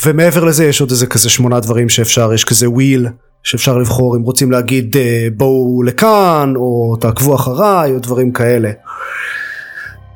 ומעבר 0.05 0.43
לזה 0.43 0.65
יש 0.65 0.81
עוד 0.81 0.91
איזה 0.91 1.07
כזה 1.07 1.29
שמונה 1.29 1.59
דברים 1.59 1.89
שאפשר 1.89 2.33
יש 2.33 2.45
כזה 2.45 2.69
וויל 2.69 3.07
שאפשר 3.43 3.77
לבחור 3.77 4.15
אם 4.15 4.21
רוצים 4.21 4.51
להגיד 4.51 4.97
אה, 4.97 5.27
בואו 5.37 5.83
לכאן 5.83 6.53
או 6.55 6.95
תעקבו 6.99 7.35
אחריי 7.35 7.91
או 7.91 7.99
דברים 7.99 8.31
כאלה. 8.31 8.71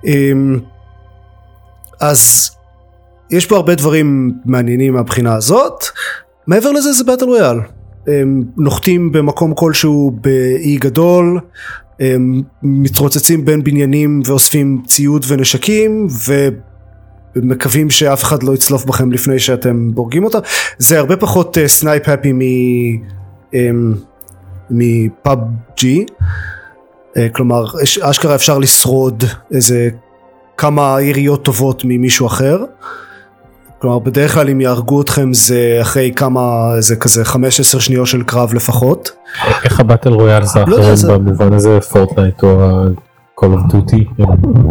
אמ, 0.05 0.59
אז 1.99 2.51
יש 3.29 3.45
פה 3.45 3.55
הרבה 3.55 3.75
דברים 3.75 4.31
מעניינים 4.45 4.93
מהבחינה 4.93 5.35
הזאת. 5.35 5.83
מעבר 6.47 6.71
לזה 6.71 6.91
זה 6.91 7.03
battle 7.03 7.25
royale. 7.25 7.57
הם 8.07 8.43
נוחתים 8.57 9.11
במקום 9.11 9.53
כלשהו 9.53 10.11
באי 10.21 10.77
גדול, 10.77 11.39
הם 11.99 12.41
מתרוצצים 12.63 13.45
בין 13.45 13.63
בניינים 13.63 14.21
ואוספים 14.25 14.81
ציוד 14.85 15.25
ונשקים 15.27 16.07
ומקווים 17.35 17.89
שאף 17.89 18.23
אחד 18.23 18.43
לא 18.43 18.53
יצלוף 18.53 18.85
בכם 18.85 19.11
לפני 19.11 19.39
שאתם 19.39 19.91
בורגים 19.93 20.23
אותה. 20.23 20.37
זה 20.77 20.99
הרבה 20.99 21.17
פחות 21.17 21.57
snipe 21.67 22.09
happy 22.09 22.33
מ 24.69 24.83
PUBG 24.83 25.39
ג'י. 25.77 26.05
אה, 27.17 27.29
כלומר 27.29 27.65
אשכרה 28.01 28.35
אפשר 28.35 28.57
לשרוד 28.57 29.23
איזה 29.53 29.89
כמה 30.57 30.97
יריות 31.01 31.45
טובות 31.45 31.81
ממישהו 31.85 32.27
אחר. 32.27 32.63
כלומר 33.79 33.99
בדרך 33.99 34.33
כלל 34.33 34.49
אם 34.49 34.61
יהרגו 34.61 35.01
אתכם 35.01 35.33
זה 35.33 35.77
אחרי 35.81 36.11
כמה 36.15 36.71
זה 36.79 36.95
כזה 36.95 37.25
15 37.25 37.81
שניות 37.81 38.07
של 38.07 38.23
קרב 38.23 38.53
לפחות. 38.53 39.11
איך 39.63 39.79
הבטל 39.79 40.13
רויאל 40.13 40.43
זה 40.45 40.59
לא 40.67 40.79
אחרים 40.79 40.95
במובן 41.07 41.53
הזה 41.53 41.81
פורטנייט 41.81 42.43
או 42.43 42.83
call 43.41 43.43
of 43.43 43.73
duty 43.73 44.23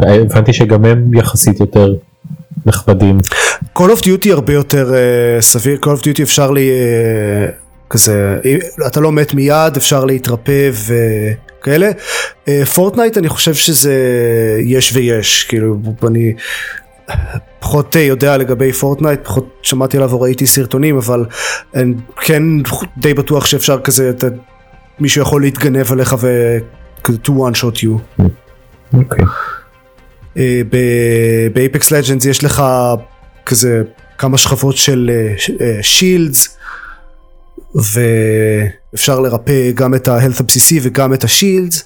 הבנתי 0.09 0.53
שגם 0.53 0.85
הם 0.85 1.15
יחסית 1.15 1.61
יותר 1.61 1.95
נכבדים. 2.67 3.19
call 3.79 3.99
of 3.99 4.01
duty 4.03 4.33
הרבה 4.33 4.53
יותר 4.53 4.93
uh, 4.93 5.43
סביר 5.43 5.79
call 5.85 5.99
of 5.99 6.03
duty 6.03 6.23
אפשר 6.23 6.51
לי 6.51 6.71
uh, 6.71 7.53
כזה 7.91 8.41
אתה 8.87 9.01
לא 9.01 9.13
מת 9.13 9.35
מיד 9.35 9.77
אפשר 9.77 10.05
להתרפא 10.05 10.71
וכאלה 11.67 11.91
Fortnite 12.75 13.19
אני 13.19 13.29
חושב 13.29 13.55
שזה 13.55 13.95
יש 14.65 14.93
ויש 14.95 15.45
כאילו 15.45 15.77
אני 16.07 16.35
פחות 17.61 17.95
יודע 17.95 18.37
לגבי 18.37 18.73
Fortnite 18.73 19.25
פחות 19.25 19.59
שמעתי 19.63 19.97
עליו 19.97 20.13
או 20.13 20.21
ראיתי 20.21 20.47
סרטונים 20.47 20.97
אבל 20.97 21.25
אני 21.75 21.95
כן 22.21 22.43
די 22.97 23.15
בטוח 23.15 23.47
שאפשר 23.47 23.81
כזה 23.81 24.11
אתה, 24.11 24.27
מישהו 25.01 25.23
יכול 25.23 25.43
להתגנב 25.43 25.93
עליך 25.93 26.17
וכזה 26.19 27.19
to 27.25 27.29
one 27.29 27.57
shot 27.61 27.79
you. 27.83 28.23
okay. 28.95 29.25
ב 31.53 31.60
Apex 31.60 31.91
Legends 31.91 32.25
יש 32.25 32.45
לך 32.45 32.63
כזה 33.47 33.83
כמה 34.19 34.39
שכבות 34.39 34.77
של 34.77 35.11
shields. 35.83 36.57
ואפשר 37.77 39.21
לרפא 39.21 39.71
גם 39.75 39.95
את 39.95 40.09
ה 40.09 40.13
health 40.13 40.41
הבסיסי 40.41 40.81
וגם 40.83 41.15
את 41.15 41.25
ה 41.25 41.32
shields 41.32 41.85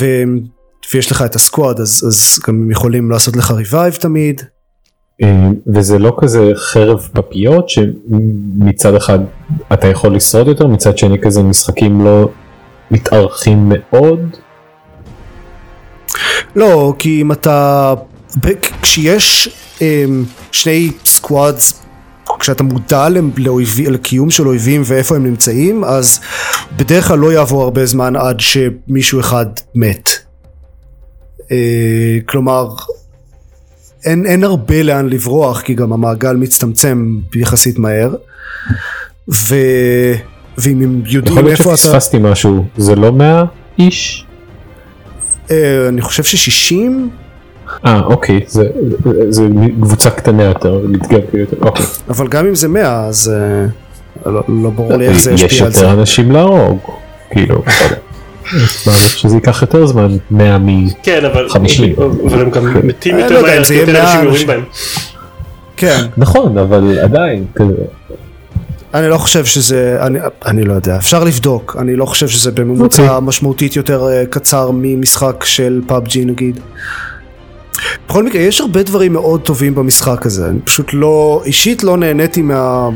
ו... 0.00 0.04
ויש 0.94 1.12
לך 1.12 1.22
את 1.22 1.34
ה 1.34 1.42
squad 1.42 1.80
אז, 1.80 2.04
אז 2.08 2.38
גם 2.46 2.70
יכולים 2.70 3.10
לעשות 3.10 3.36
לך 3.36 3.50
revive 3.50 3.94
תמיד 3.94 4.42
אה, 5.22 5.48
וזה 5.66 5.98
לא 5.98 6.16
כזה 6.20 6.52
חרב 6.54 7.08
פיפיות 7.12 7.68
שמצד 7.68 8.94
אחד 8.94 9.18
אתה 9.72 9.86
יכול 9.86 10.16
לשרוד 10.16 10.48
יותר 10.48 10.66
מצד 10.66 10.98
שני 10.98 11.20
כזה 11.20 11.42
משחקים 11.42 12.04
לא 12.04 12.28
מתארכים 12.90 13.72
מאוד. 13.72 14.20
לא, 16.56 16.94
כי 16.98 17.20
אם 17.22 17.32
אתה... 17.32 17.94
כשיש 18.82 19.48
אמ, 19.80 20.24
שני 20.52 20.90
סקוואדס, 21.04 21.82
כשאתה 22.38 22.62
מודע 22.62 23.06
לאויבי, 23.36 23.86
לקיום 23.86 24.30
של 24.30 24.48
אויבים 24.48 24.82
ואיפה 24.84 25.16
הם 25.16 25.26
נמצאים, 25.26 25.84
אז 25.84 26.20
בדרך 26.76 27.08
כלל 27.08 27.18
לא 27.18 27.32
יעבור 27.32 27.62
הרבה 27.62 27.86
זמן 27.86 28.16
עד 28.16 28.40
שמישהו 28.40 29.20
אחד 29.20 29.46
מת. 29.74 30.08
אה, 31.50 32.18
כלומר, 32.26 32.68
אין, 34.04 34.26
אין 34.26 34.44
הרבה 34.44 34.82
לאן 34.82 35.08
לברוח, 35.08 35.60
כי 35.60 35.74
גם 35.74 35.92
המעגל 35.92 36.36
מצטמצם 36.36 37.18
יחסית 37.34 37.78
מהר. 37.78 38.14
ו... 39.28 39.56
ואם 40.58 40.82
הם 40.82 41.00
יכול 41.00 41.14
יודעים 41.14 41.36
להיות 41.38 41.50
איפה 41.60 41.70
אתה... 41.70 41.76
שפספסתי 41.76 42.18
משהו 42.20 42.64
זה 42.76 42.94
לא 42.94 43.12
100 43.12 43.44
איש? 43.78 44.26
אה, 45.50 45.88
אני 45.88 46.00
חושב 46.00 46.22
ששישים 46.22 47.10
אה 47.86 48.00
אוקיי 48.04 48.40
זה, 48.46 48.68
זה, 49.04 49.12
זה 49.28 49.48
קבוצה 49.80 50.10
קטנה 50.10 50.42
יותר 50.42 50.80
מתגלגל 50.88 51.38
יותר 51.38 51.56
אוקיי. 51.60 51.86
אבל 52.08 52.28
גם 52.28 52.46
אם 52.46 52.54
זה 52.54 52.68
100 52.68 53.06
אז 53.06 53.32
אה, 54.26 54.30
לא, 54.30 54.42
לא 54.48 54.70
ברור 54.70 54.96
לי 54.96 55.08
איך 55.08 55.18
זה 55.18 55.32
יש 55.32 55.42
ישפיע 55.42 55.66
על 55.66 55.72
זה. 55.72 55.80
יותר 55.84 56.00
אנשים 56.00 56.30
להרוג 56.32 56.78
כאילו. 57.30 57.62
שזה 59.16 59.36
ייקח 59.36 59.62
יותר 59.62 59.86
זמן 59.86 60.16
100 60.30 60.58
מ... 60.58 60.88
כן 61.02 61.24
אבל 61.24 61.48
50. 61.48 61.94
אבל 62.26 62.40
הם 62.40 62.50
גם 62.50 62.86
מתים 62.86 63.14
אני 63.14 63.22
יותר 63.22 63.34
לא 63.34 63.38
יודע, 63.38 63.54
מהר 63.54 63.64
כי 63.64 63.74
יהיה 63.74 63.80
יותר 63.80 63.92
100 63.92 64.02
אנשים 64.02 64.24
יורים. 64.24 64.46
בהם. 64.46 64.62
כן, 65.76 66.06
נכון 66.16 66.58
אבל 66.58 66.98
עדיין 66.98 67.44
כזה. 67.54 67.72
אני 68.94 69.08
לא 69.08 69.18
חושב 69.18 69.44
שזה, 69.44 69.98
אני, 70.00 70.18
אני 70.46 70.64
לא 70.64 70.72
יודע, 70.72 70.96
אפשר 70.96 71.24
לבדוק, 71.24 71.76
אני 71.78 71.96
לא 71.96 72.06
חושב 72.06 72.28
שזה 72.28 72.50
בממוצע 72.50 73.02
אוקיי. 73.02 73.18
משמעותית 73.22 73.76
יותר 73.76 74.08
אה, 74.08 74.26
קצר 74.30 74.70
ממשחק 74.74 75.44
של 75.44 75.80
פאבג'י 75.86 76.24
נגיד. 76.24 76.60
בכל 78.16 78.24
מקרה, 78.24 78.42
יש 78.42 78.60
הרבה 78.60 78.82
דברים 78.82 79.12
מאוד 79.12 79.40
טובים 79.40 79.74
במשחק 79.74 80.26
הזה, 80.26 80.48
אני 80.48 80.60
פשוט 80.60 80.90
לא, 80.92 81.42
אישית 81.44 81.84
לא 81.84 81.96
נהניתי 81.96 82.42
מה... 82.42 82.88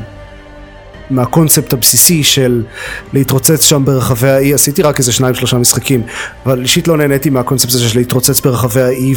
מהקונספט 1.11 1.73
הבסיסי 1.73 2.23
של 2.23 2.65
להתרוצץ 3.13 3.65
שם 3.65 3.85
ברחבי 3.85 4.29
האי, 4.29 4.55
עשיתי 4.55 4.83
רק 4.83 4.99
איזה 4.99 5.13
שניים 5.13 5.35
שלושה 5.35 5.59
משחקים, 5.59 6.03
אבל 6.47 6.63
אישית 6.63 6.89
לא 6.89 6.97
נהניתי 6.97 7.31
מהקונספט 7.31 7.71
הזה 7.75 7.89
של 7.89 7.99
להתרוצץ 7.99 8.41
ברחבי 8.41 8.81
האי 8.83 9.15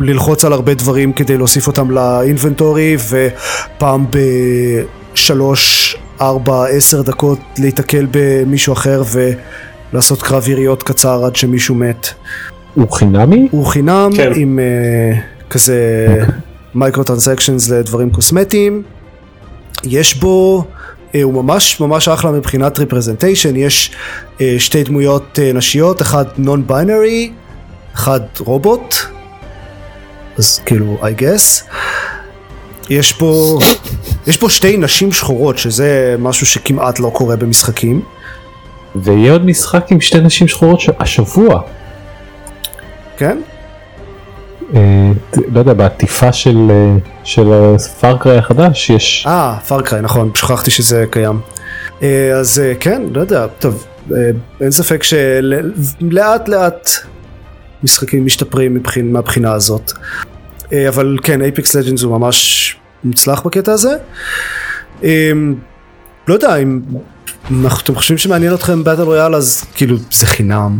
וללחוץ 0.00 0.44
על 0.44 0.52
הרבה 0.52 0.74
דברים 0.74 1.12
כדי 1.12 1.36
להוסיף 1.36 1.66
אותם 1.66 1.90
לאינבנטורי 1.90 2.96
ופעם 3.08 4.06
בשלוש, 5.12 5.96
ארבע, 6.20 6.66
עשר 6.66 7.02
דקות 7.02 7.38
להיתקל 7.58 8.06
במישהו 8.10 8.72
אחר 8.72 9.02
ולעשות 9.92 10.22
קרב 10.22 10.48
יריות 10.48 10.82
קצר 10.82 11.24
עד 11.24 11.36
שמישהו 11.36 11.74
מת. 11.74 12.08
הוא 12.78 12.92
חינמי? 12.92 13.48
הוא 13.50 13.66
חינם 13.66 14.10
כן. 14.16 14.32
עם 14.36 14.58
uh, 14.58 15.48
כזה 15.50 16.06
micro 16.74 17.04
transactions 17.04 17.68
לדברים 17.70 18.10
קוסמטיים. 18.10 18.82
יש 19.84 20.14
בו, 20.14 20.64
uh, 21.12 21.16
הוא 21.22 21.34
ממש 21.34 21.80
ממש 21.80 22.08
אחלה 22.08 22.30
מבחינת 22.30 22.78
representation, 22.78 23.56
יש 23.56 23.90
uh, 24.36 24.40
שתי 24.58 24.84
דמויות 24.84 25.38
uh, 25.38 25.56
נשיות, 25.56 26.02
אחד 26.02 26.24
non 26.38 26.66
binary, 26.66 27.32
אחד 27.94 28.20
רובוט, 28.40 28.94
אז 30.38 30.60
כאילו 30.66 30.98
I 31.02 31.20
guess. 31.20 31.64
יש 32.90 33.12
פה, 33.12 33.58
יש 34.26 34.36
פה 34.36 34.50
שתי 34.50 34.76
נשים 34.76 35.12
שחורות 35.12 35.58
שזה 35.58 36.16
משהו 36.18 36.46
שכמעט 36.46 36.98
לא 36.98 37.10
קורה 37.14 37.36
במשחקים. 37.36 38.02
ויהיה 38.96 39.32
עוד 39.32 39.46
משחק 39.46 39.92
עם 39.92 40.00
שתי 40.00 40.20
נשים 40.20 40.48
שחורות 40.48 40.80
ש- 40.80 40.90
השבוע. 41.00 41.60
כן? 43.18 43.38
אה, 44.74 45.12
לא 45.52 45.58
יודע 45.58 45.72
בעטיפה 45.72 46.32
של 46.32 46.70
אה, 46.70 46.96
של 47.24 47.52
ה 47.52 47.64
Far 47.64 48.01
Cry 48.01 48.38
החדש 48.38 48.90
יש 48.90 49.24
אה, 49.26 49.58
Far 49.68 49.83
Cry, 49.83 50.02
נכון, 50.02 50.30
שכחתי 50.34 50.70
שזה 50.70 51.04
קיים. 51.10 51.40
אה, 52.02 52.32
אז 52.32 52.62
כן, 52.80 53.02
לא 53.14 53.20
יודע, 53.20 53.46
טוב, 53.46 53.86
אין 54.60 54.70
ספק 54.70 55.02
שלאט 55.02 56.48
לאט 56.48 56.90
משחקים 57.82 58.26
משתפרים 58.26 58.74
מבחין, 58.74 59.12
מהבחינה 59.12 59.52
הזאת. 59.52 59.92
אבל 60.88 61.16
כן, 61.22 61.42
אייפקס 61.42 61.76
לג'נדס 61.76 62.02
הוא 62.02 62.18
ממש 62.18 62.76
מוצלח 63.04 63.42
בקטע 63.42 63.72
הזה. 63.72 63.96
לא 66.28 66.34
יודע, 66.34 66.56
אם 66.56 66.80
אתם 67.82 67.94
חושבים 67.94 68.18
שמעניין 68.18 68.54
אתכם 68.54 68.84
באטל 68.84 69.02
רויאל 69.02 69.34
אז 69.34 69.64
כאילו 69.74 69.96
זה 70.12 70.26
חינם, 70.26 70.78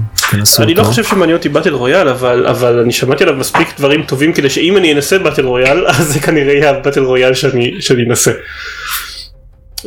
אני 0.58 0.74
לא. 0.74 0.82
חושב 0.82 1.04
שמעניין 1.04 1.36
אותי 1.36 1.48
באטל 1.48 1.74
רויאל 1.74 2.08
אבל 2.08 2.46
אבל 2.46 2.78
אני 2.78 2.92
שמעתי 2.92 3.24
עליו 3.24 3.36
מספיק 3.36 3.68
דברים 3.78 4.02
טובים 4.02 4.32
כדי 4.32 4.50
שאם 4.50 4.76
אני 4.76 4.92
אנסה 4.92 5.18
באטל 5.18 5.46
רויאל 5.46 5.86
אז 5.90 6.12
זה 6.12 6.20
כנראה 6.20 6.52
יהיה 6.52 6.70
הבאטל 6.70 7.02
רויאל 7.02 7.34
שאני 7.34 7.76
שאני 7.80 8.04
אנסה. 8.04 8.32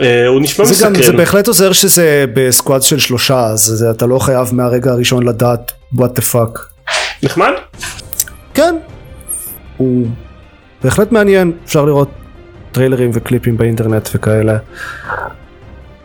אה, 0.02 0.28
הוא 0.28 0.42
נשמע 0.42 0.66
זה 0.66 0.86
גם, 0.86 0.94
זה 0.94 1.00
מסקרן. 1.00 1.18
בהחלט 1.18 1.48
עוזר 1.48 1.72
שזה 1.72 2.26
בסקואד 2.34 2.82
של 2.82 3.00
שלושה, 3.00 3.46
אז 3.46 3.86
אתה 3.92 4.06
לא 4.06 4.20
חייב 4.20 4.50
מהרגע 4.52 4.92
הראשון 4.92 5.28
לדעת 5.28 5.72
what 5.96 6.20
the 6.20 6.34
fuck. 6.34 6.60
נחמד? 7.24 7.52
כן, 8.54 8.76
הוא 9.78 10.08
בהחלט 10.84 11.12
מעניין, 11.12 11.52
אפשר 11.66 11.86
לראות 11.86 12.10
trailerים 12.72 13.12
וקליפים 13.14 13.58
באינטרנט 13.58 14.10
וכאלה. 14.16 14.58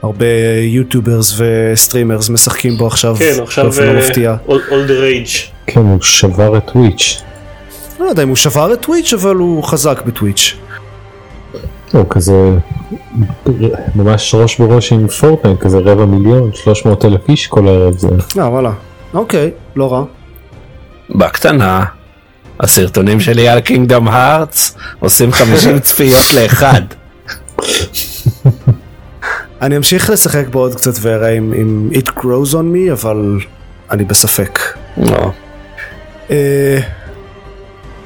הרבה 0.03 0.27
YouTubers 0.63 1.35
ו 1.39 1.48
streamers 1.48 2.29
משחקים 2.29 2.77
בו 2.77 2.87
עכשיו, 2.87 3.17
כן 3.19 3.43
עכשיו 3.43 3.65
באופן 3.65 3.83
לא 3.83 3.91
אה, 3.91 3.99
מפתיע. 3.99 4.37
all 4.49 4.51
the 4.89 5.29
rage. 5.29 5.39
כן 5.67 5.81
הוא 5.81 6.03
שבר 6.03 6.57
את 6.57 6.63
Twitch. 6.73 7.23
לא 8.01 8.05
יודע 8.05 8.23
אם 8.23 8.29
הוא 8.29 8.37
שבר 8.37 8.73
את 8.73 8.81
Twitch 8.81 9.13
אבל 9.13 9.35
הוא 9.35 9.65
חזק 9.65 10.03
ב 10.07 10.13
Twitch. 10.13 10.57
הוא 11.93 12.05
כזה 12.11 12.51
ממש 13.95 14.35
ראש 14.35 14.59
בראש 14.59 14.93
עם 14.93 15.09
Fortnite 15.09 15.61
כזה 15.61 15.79
רבע 15.79 16.05
מיליון 16.05 16.51
300 16.55 17.05
אלף 17.05 17.29
איש 17.29 17.47
כל 17.47 17.69
הערב 17.69 17.99
זה. 17.99 18.09
אה 18.39 18.49
וואלה, 18.49 18.73
אוקיי, 19.15 19.51
לא 19.77 19.93
רע. 19.93 20.05
בקטנה. 21.11 21.85
הסרטונים 22.61 23.21
שלי 23.21 23.49
על 23.49 23.61
קינגדום 23.61 24.09
הארטס 24.09 24.77
עושים 25.01 25.33
50 25.33 25.79
צפיות 25.79 26.25
לאחד. 26.35 26.83
אני 29.63 29.77
אמשיך 29.77 30.11
לשחק 30.11 30.45
בו 30.51 30.59
עוד 30.59 30.75
קצת 30.75 30.93
ואראה 31.01 31.31
אם, 31.31 31.53
אם 31.53 31.89
it 31.93 32.11
grows 32.21 32.53
on 32.53 32.75
me 32.75 32.93
אבל 32.93 33.39
אני 33.91 34.05
בספק. 34.05 34.61
לא. 34.97 35.31
אה, 36.31 36.79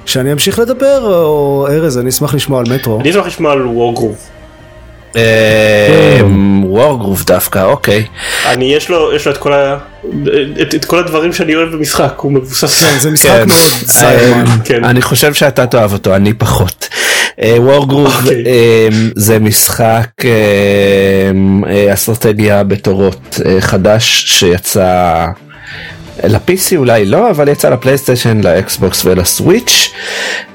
שאני 0.07 0.33
אמשיך 0.33 0.59
לדבר 0.59 1.01
או 1.05 1.67
ארז 1.71 1.99
אני 1.99 2.09
אשמח 2.09 2.35
לשמוע 2.35 2.61
על 2.61 2.75
מטרו. 2.75 3.01
אני 3.01 3.11
אשמח 3.11 3.27
לשמוע 3.27 3.53
על 3.53 3.67
וורגרוב. 3.67 4.17
וורגרוף 6.63 7.25
דווקא 7.25 7.65
אוקיי. 7.65 8.07
אני 8.47 8.75
יש 8.75 8.89
לו 8.89 9.13
יש 9.13 9.27
לו 9.27 9.33
את 9.33 9.37
כל 9.37 9.53
ה... 9.53 9.79
את, 10.63 10.75
את 10.75 10.85
כל 10.85 10.99
הדברים 10.99 11.33
שאני 11.33 11.55
אוהב 11.55 11.69
במשחק 11.69 12.15
הוא 12.17 12.33
מבוסס. 12.33 12.83
כן, 12.83 12.99
זה 12.99 13.11
משחק 13.11 13.29
כן. 13.29 13.49
מאוד 13.49 13.61
סיימן. 13.87 14.45
כן. 14.65 14.85
אני 14.85 15.03
חושב 15.03 15.35
שאתה 15.35 15.67
תאהב 15.67 15.93
אותו 15.93 16.17
אני 16.17 16.35
פחות. 16.35 16.89
וורגרוף 17.59 18.17
אוקיי. 18.23 18.45
זה 19.17 19.39
משחק 19.39 20.07
אה, 20.25 20.31
אה, 21.71 21.93
אסטרטגיה 21.93 22.65
בתורות 22.65 23.41
אה, 23.47 23.61
חדש 23.61 24.25
שיצא 24.27 25.27
ל-PC 26.25 26.77
אולי 26.77 27.05
לא 27.05 27.31
אבל 27.31 27.49
יצא 27.49 27.69
לפלייסטיישן 27.71 28.41
לאקסבוקס 28.41 29.05
ולסוויץ' 29.05 29.93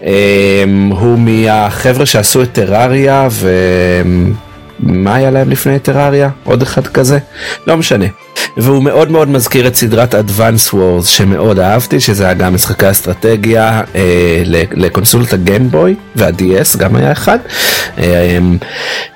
אה, 0.04 0.64
הוא 0.90 1.20
מהחבר'ה 1.20 2.06
שעשו 2.06 2.44
את 2.44 2.52
טרריה 2.52 3.28
ומה 4.84 5.16
היה 5.16 5.32
להם 5.32 5.50
לפני 5.50 5.80
טרריה 5.80 6.30
עוד 6.44 6.62
אחד 6.62 6.88
כזה 6.88 7.20
לא 7.68 7.78
משנה. 7.78 8.06
והוא 8.58 8.84
מאוד 8.84 9.12
מאוד 9.12 9.30
מזכיר 9.30 9.68
את 9.68 9.76
סדרת 9.76 10.14
Advance 10.16 10.74
Wars 10.74 11.06
שמאוד 11.06 11.60
אהבתי 11.60 12.00
שזה 12.00 12.24
היה 12.26 12.34
גם 12.34 12.54
משחקי 12.54 12.92
אסטרטגיה 12.92 13.82
אה, 13.96 14.44
לקונסולת 14.72 15.34
הגיימבוי 15.34 15.96
וה-DS 16.16 16.78
גם 16.78 16.96
היה 16.96 17.12
אחד 17.12 17.40
אה, 17.98 18.38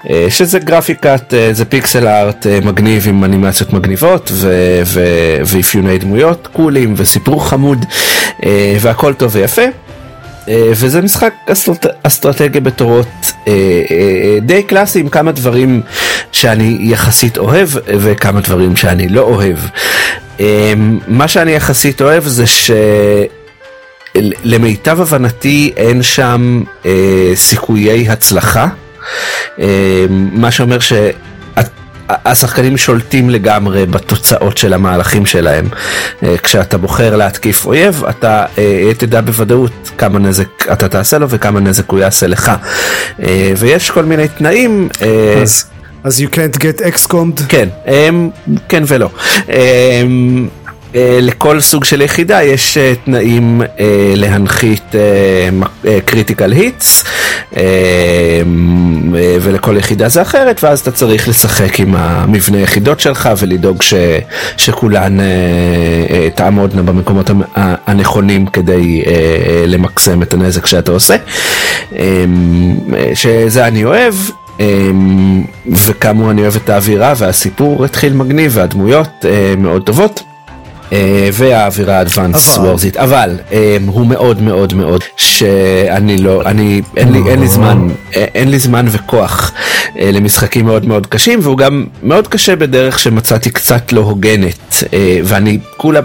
אה, 0.09 0.25
שזה 0.29 0.59
גרפיקת 0.59 1.33
אה, 1.33 1.49
זה 1.53 1.65
פיקסל 1.65 2.07
ארט 2.07 2.47
אה, 2.47 2.59
מגניב 2.65 3.05
עם 3.09 3.23
אנימציות 3.23 3.73
מגניבות 3.73 4.29
ו- 4.33 4.81
ו- 4.85 5.37
ואפיוני 5.45 5.97
דמויות 5.97 6.47
קולים 6.53 6.93
וסיפור 6.97 7.49
חמוד 7.49 7.85
אה, 8.45 8.77
והכל 8.81 9.13
טוב 9.13 9.31
ויפה. 9.35 9.61
אה, 10.47 10.71
וזה 10.71 11.01
משחק 11.01 11.33
אסטרט... 11.45 11.85
אסטרטגיה 12.03 12.61
בתורות 12.61 13.31
אה, 13.47 13.53
אה, 13.91 14.39
די 14.41 14.63
קלאסי 14.63 14.99
עם 14.99 15.09
כמה 15.09 15.31
דברים 15.31 15.81
שאני 16.31 16.77
יחסית 16.81 17.37
אוהב 17.37 17.69
וכמה 17.87 18.41
דברים 18.41 18.75
שאני 18.75 19.09
לא 19.09 19.21
אוהב. 19.21 19.57
מה 21.07 21.27
שאני 21.27 21.51
יחסית 21.51 22.01
אוהב 22.01 22.23
זה 22.23 22.45
למיטב 24.43 25.01
הבנתי 25.01 25.73
אין 25.77 26.03
שם 26.03 26.63
אה, 26.85 27.31
סיכויי 27.35 28.09
הצלחה, 28.09 28.67
אה, 29.59 30.05
מה 30.09 30.51
שאומר 30.51 30.77
שהשחקנים 32.09 32.77
שולטים 32.77 33.29
לגמרי 33.29 33.85
בתוצאות 33.85 34.57
של 34.57 34.73
המהלכים 34.73 35.25
שלהם. 35.25 35.69
אה, 36.23 36.37
כשאתה 36.37 36.77
בוחר 36.77 37.15
להתקיף 37.15 37.65
אויב, 37.65 38.03
אתה 38.09 38.45
אה, 38.57 38.91
תדע 38.97 39.21
בוודאות 39.21 39.91
כמה 39.97 40.19
נזק 40.19 40.47
אתה 40.73 40.89
תעשה 40.89 41.17
לו 41.17 41.29
וכמה 41.29 41.59
נזק 41.59 41.89
הוא 41.89 41.99
יעשה 41.99 42.27
לך. 42.27 42.51
אה, 43.23 43.53
ויש 43.57 43.89
כל 43.89 44.05
מיני 44.05 44.27
תנאים. 44.27 44.89
אז, 45.41 45.65
אז 46.03 46.21
you 46.21 46.35
can't 46.35 46.57
get 46.57 46.81
XCOM'd? 46.81 47.41
כן, 47.47 47.69
כן 48.69 48.83
ולא. 48.87 49.09
לכל 50.95 51.59
סוג 51.59 51.83
של 51.83 52.01
יחידה 52.01 52.43
יש 52.43 52.77
uh, 52.77 53.05
תנאים 53.05 53.61
uh, 53.61 53.65
להנחית 54.15 54.95
critical 56.05 56.51
hits 56.51 57.03
ולכל 59.41 59.77
יחידה 59.77 60.09
זה 60.09 60.21
אחרת 60.21 60.63
ואז 60.63 60.79
אתה 60.79 60.91
צריך 60.91 61.27
לשחק 61.27 61.79
עם 61.79 61.95
המבנה 61.95 62.57
יחידות 62.57 62.99
שלך 62.99 63.29
ולדאוג 63.37 63.81
ש, 63.81 63.93
שכולן 64.57 65.17
תעמודנה 66.35 66.81
במקומות 66.81 67.29
הנכונים 67.55 68.45
כדי 68.45 69.03
למקסם 69.67 70.21
את 70.21 70.33
הנזק 70.33 70.65
שאתה 70.65 70.91
עושה. 70.91 71.15
שזה 73.13 73.67
אני 73.67 73.85
אוהב. 73.85 74.13
אמ, 74.59 75.43
וכאמור 75.87 76.31
אני 76.31 76.41
אוהב 76.41 76.55
את 76.55 76.69
האווירה 76.69 77.13
והסיפור 77.17 77.85
התחיל 77.85 78.13
מגניב 78.13 78.51
והדמויות 78.55 79.25
אה, 79.25 79.53
מאוד 79.57 79.83
טובות. 79.83 80.23
אה, 80.93 81.29
והאווירה 81.33 81.97
האדוונס 81.97 82.57
וורזית 82.57 82.97
אבל 82.97 83.37
אמ, 83.51 83.57
הוא 83.87 84.07
מאוד 84.07 84.41
מאוד 84.41 84.73
מאוד 84.73 85.03
שאני 85.17 86.17
לא 86.17 86.41
אני 86.45 86.81
אין 86.97 87.11
לי 87.11 87.19
אין 87.29 87.39
לי 87.39 87.47
זמן 87.47 87.87
אה, 88.15 88.25
אין 88.35 88.51
לי 88.51 88.59
זמן 88.59 88.85
וכוח 88.89 89.51
למשחקים 89.95 90.65
מאוד 90.65 90.85
מאוד 90.85 91.07
קשים 91.07 91.39
והוא 91.43 91.57
גם 91.57 91.85
מאוד 92.03 92.27
קשה 92.27 92.55
בדרך 92.55 92.99
שמצאתי 92.99 93.49
קצת 93.49 93.91
לא 93.91 94.01
הוגנת 94.01 94.83
ואני 95.23 95.59
כולה 95.77 95.99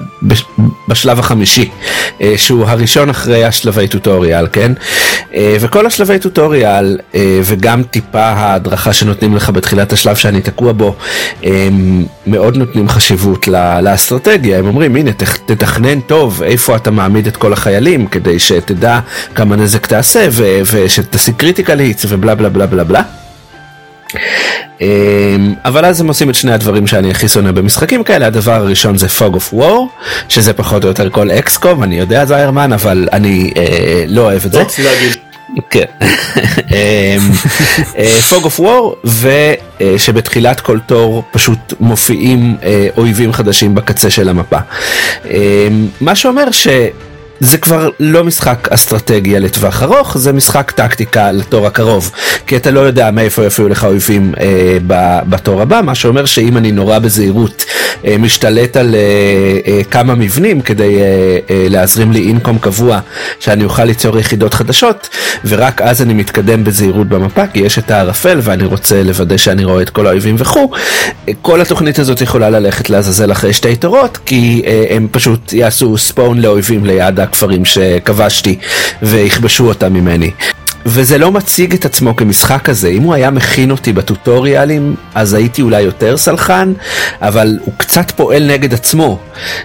בשלב 0.89 1.19
החמישי 1.19 1.71
שהוא 2.37 2.65
הראשון 2.67 3.11
אחרי 3.11 3.45
השלבי 3.45 3.89
tutorial 3.89 4.47
כן? 4.53 4.73
וכל 5.61 5.87
השלבי 5.87 6.19
tutorial 6.19 6.99
וגם 7.43 7.83
טיפה 7.83 8.21
ההדרכה 8.23 8.93
שנותנים 8.93 9.37
לך 9.37 9.51
בתחילת 9.51 9.93
השלב 9.93 10.17
שאני 10.17 10.41
תקוע 10.41 10.73
בו 10.73 10.95
מאוד 12.27 12.57
נותנים 12.57 12.89
חשיבות 12.89 13.49
לאסטרטגיה. 13.83 14.59
הם 14.59 14.67
אומרים 14.75 14.97
הנה 14.97 15.11
תתכנן 15.47 16.01
טוב 16.01 16.43
איפה 16.43 16.77
אתה 16.77 16.91
מעמיד 16.91 17.27
את 17.27 17.37
כל 17.37 17.53
החיילים 17.53 18.07
כדי 18.07 18.39
שתדע 18.39 19.01
כמה 19.35 19.57
נזק 19.57 19.87
תעשה 19.87 20.29
ושתשיג 20.73 21.35
critical 21.37 21.79
hits 21.79 22.05
ובלה 22.09 22.35
בלה 22.35 22.49
בלה 22.49 22.67
בלה 22.67 22.85
בלה. 22.85 23.03
אבל 25.65 25.85
אז 25.85 26.01
הם 26.01 26.09
עושים 26.09 26.31
את 26.31 26.35
שני 26.35 26.53
הדברים 26.53 26.87
שאני 26.87 27.11
הכי 27.11 27.29
שונא 27.29 27.53
במשחקים 27.53 28.05
כאלה 28.05 28.27
הדבר 28.27 28.53
הראשון 28.53 28.99
זה 28.99 29.07
fog 29.19 29.35
of 29.35 29.55
war 29.55 30.05
שזה 30.29 30.53
פחות 30.53 30.85
או 30.85 30.89
יותר 30.89 31.11
כל 31.11 31.31
אקסקום 31.31 31.83
אני 31.83 31.99
יודע 31.99 32.25
זיירמן 32.25 32.73
אבל 32.73 33.09
אני 33.13 33.53
אה, 33.57 34.05
לא 34.09 34.21
אוהב 34.21 34.45
את 34.47 34.53
זה. 34.53 34.59
כן. 35.71 35.85
פוג 38.31 38.45
אוף 38.45 38.61
וור 38.61 38.97
ושבתחילת 39.81 40.61
כל 40.61 40.79
תור 40.87 41.25
פשוט 41.33 41.75
מופיעים 41.81 42.57
אה, 42.63 42.89
אויבים 42.97 43.33
חדשים 43.33 43.75
בקצה 43.75 44.11
של 44.11 44.29
המפה. 44.29 44.59
אה, 45.31 45.69
מה 46.01 46.15
שאומר 46.15 46.51
ש... 46.51 46.69
זה 47.41 47.59
כבר 47.59 47.91
לא 48.01 48.25
משחק 48.25 48.69
אסטרטגיה 48.71 49.39
לטווח 49.39 49.83
ארוך, 49.83 50.19
זה 50.19 50.33
משחק 50.33 50.71
טקטיקה 50.71 51.33
לתור 51.33 51.67
הקרוב. 51.67 52.11
כי 52.47 52.57
אתה 52.57 52.71
לא 52.71 52.81
יודע 52.81 53.11
מאיפה 53.11 53.45
יופיעו 53.45 53.69
לך 53.69 53.85
אויבים 53.85 54.33
אה, 54.41 54.79
בתור 55.29 55.63
הבא, 55.63 55.81
מה 55.85 55.95
שאומר 55.95 56.25
שאם 56.25 56.57
אני 56.57 56.73
נורא 56.73 56.99
בזהירות 56.99 57.65
אה, 58.07 58.19
משתלט 58.19 58.77
על 58.77 58.95
אה, 58.95 59.01
אה, 59.73 59.85
כמה 59.91 60.15
מבנים 60.15 60.61
כדי 60.61 60.97
אה, 60.97 61.03
אה, 61.51 61.67
להזרים 61.71 62.13
לי 62.13 62.27
אינקום 62.29 62.59
קבוע, 62.59 63.01
שאני 63.41 63.65
אוכל 63.65 63.85
ליצור 63.85 64.19
יחידות 64.19 64.55
חדשות, 64.55 65.09
ורק 65.45 65.81
אז 65.81 66.03
אני 66.03 66.15
מתקדם 66.15 66.65
בזהירות 66.65 67.09
במפה, 67.09 67.47
כי 67.47 67.59
יש 67.59 67.79
את 67.79 67.91
הערפל 67.91 68.39
ואני 68.43 68.65
רוצה 68.65 69.03
לוודא 69.03 69.37
שאני 69.37 69.65
רואה 69.65 69.83
את 69.83 69.91
כל 69.91 70.07
האויבים 70.07 70.35
וכו', 70.39 70.71
כל 71.43 71.61
התוכנית 71.61 71.99
הזאת 71.99 72.21
יכולה 72.21 72.51
ללכת 72.51 72.91
לעזאזל 72.91 73.33
אחרי 73.33 73.53
שתי 73.53 73.77
תורות, 73.77 74.19
כי 74.27 74.63
אה, 74.67 74.85
הם 74.91 75.09
פשוט 75.11 75.53
יעשו 75.53 75.99
ספון 75.99 76.41
לאויבים 76.41 76.85
ליד 76.85 77.21
הכפרים 77.25 77.65
שכבשתי 77.65 78.59
ויכבשו 79.03 79.69
אותם 79.69 79.93
ממני. 79.93 80.31
וזה 80.87 81.19
לא 81.19 81.33
מציג 81.33 81.75
את 81.75 81.85
עצמו 81.85 82.17
כמשחק 82.17 82.63
כזה, 82.65 82.89
אם 82.89 83.03
הוא 83.03 83.15
היה 83.15 83.31
מכין 83.31 83.71
אותי 83.71 83.93
בטוטוריאלים 83.93 84.95
אז 85.15 85.35
הייתי 85.35 85.63
אולי 85.63 85.83
יותר 85.83 86.17
סלחן, 86.17 86.73
אבל 87.21 87.59
הוא 87.65 87.75
קצת 87.77 88.11
פועל 88.11 88.47
נגד 88.53 88.75
עצמו. 88.75 89.19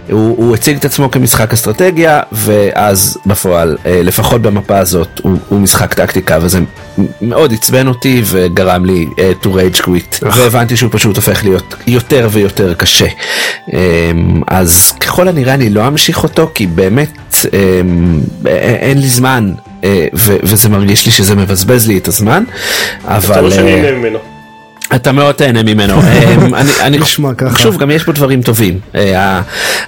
הוא, 0.10 0.38
הוא 0.38 0.56
הציג 0.56 0.78
את 0.78 0.86
עצמו 0.86 1.12
כמשחק 1.12 1.54
אסטרטגיה, 1.54 2.22
ואז 2.32 3.18
בפועל, 3.26 3.78
אה, 3.86 4.02
לפחות 4.04 4.42
במפה 4.42 4.78
הזאת, 4.78 5.22
הוא, 5.24 5.38
הוא 5.50 5.60
משחק 5.60 5.94
טקטיקה, 5.94 6.38
וזה 6.42 6.60
מאוד 7.22 7.54
עצבן 7.54 7.88
אותי 7.88 8.22
וגרם 8.26 8.86
לי 8.86 9.08
uh, 9.12 9.46
to 9.46 9.48
rage 9.48 9.82
quit, 9.82 10.26
והבנתי 10.38 10.78
שהוא 10.78 10.90
פשוט 10.94 11.16
הופך 11.16 11.44
להיות 11.44 11.76
יותר 11.88 12.30
ויותר 12.32 12.74
קשה. 12.74 13.08
Um, 13.68 13.72
אז 14.48 14.92
ככל 15.00 15.28
הנראה 15.28 15.54
אני 15.54 15.70
לא 15.70 15.88
אמשיך 15.88 16.24
אותו, 16.24 16.52
כי 16.54 16.68
באמת 16.68 17.12
um, 17.42 18.48
אין 18.48 18.98
לי 18.98 19.08
זמן 19.08 19.54
וזה 20.44 20.70
מרגיש 20.70 21.06
לי 21.06 21.12
שזה 21.12 21.36
מבזבז 21.36 21.88
לי 21.88 21.98
את 21.98 22.08
הזמן, 22.08 22.44
אבל... 23.06 23.34
אתה 23.34 23.42
לא 23.42 23.52
שנהנה 23.52 23.92
ממנו. 23.92 24.20
אתה 24.96 25.12
מאוד 25.12 25.36
תהנה 25.36 25.64
ממנו. 25.64 25.94
אמ, 26.02 26.56
אני, 26.56 26.72
אני, 26.82 26.98
נשמע 26.98 27.34
ככה. 27.34 27.58
שוב, 27.58 27.78
גם 27.78 27.92
יש 27.92 28.04
פה 28.04 28.12
דברים 28.12 28.42
טובים. 28.42 28.80
אה, 28.96 29.42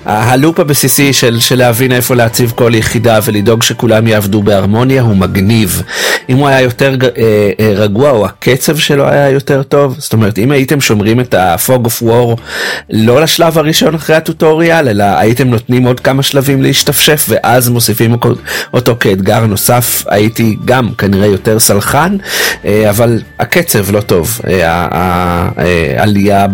הלופ 0.05 0.59
הבסיסי 0.59 1.13
של, 1.13 1.39
של 1.39 1.57
להבין 1.57 1.91
איפה 1.91 2.15
להציב 2.15 2.53
כל 2.55 2.71
יחידה 2.75 3.19
ולדאוג 3.25 3.63
שכולם 3.63 4.07
יעבדו 4.07 4.43
בהרמוניה 4.43 5.01
הוא 5.01 5.15
מגניב. 5.15 5.83
אם 6.29 6.37
הוא 6.37 6.47
היה 6.47 6.61
יותר 6.61 6.95
אה, 7.03 7.49
אה, 7.59 7.73
רגוע 7.75 8.09
או 8.09 8.25
הקצב 8.25 8.77
שלו 8.77 9.07
היה 9.07 9.29
יותר 9.29 9.63
טוב, 9.63 9.95
זאת 9.97 10.13
אומרת 10.13 10.37
אם 10.37 10.51
הייתם 10.51 10.81
שומרים 10.81 11.19
את 11.19 11.33
ה-fog 11.33 11.87
of 11.87 12.03
war 12.03 12.41
לא 12.89 13.21
לשלב 13.21 13.57
הראשון 13.57 13.95
אחרי 13.95 14.15
הטוטוריאל, 14.15 14.87
אלא 14.87 15.03
הייתם 15.03 15.47
נותנים 15.47 15.83
עוד 15.83 15.99
כמה 15.99 16.23
שלבים 16.23 16.61
להשתפשף 16.61 17.25
ואז 17.29 17.69
מוסיפים 17.69 18.15
אותו 18.73 18.95
כאתגר 18.99 19.45
נוסף, 19.45 20.03
הייתי 20.07 20.57
גם 20.65 20.89
כנראה 20.97 21.27
יותר 21.27 21.59
סלחן, 21.59 22.17
אבל 22.89 23.21
הקצב 23.39 23.91
לא 23.91 24.01
טוב. 24.01 24.39
העלייה 24.91 26.47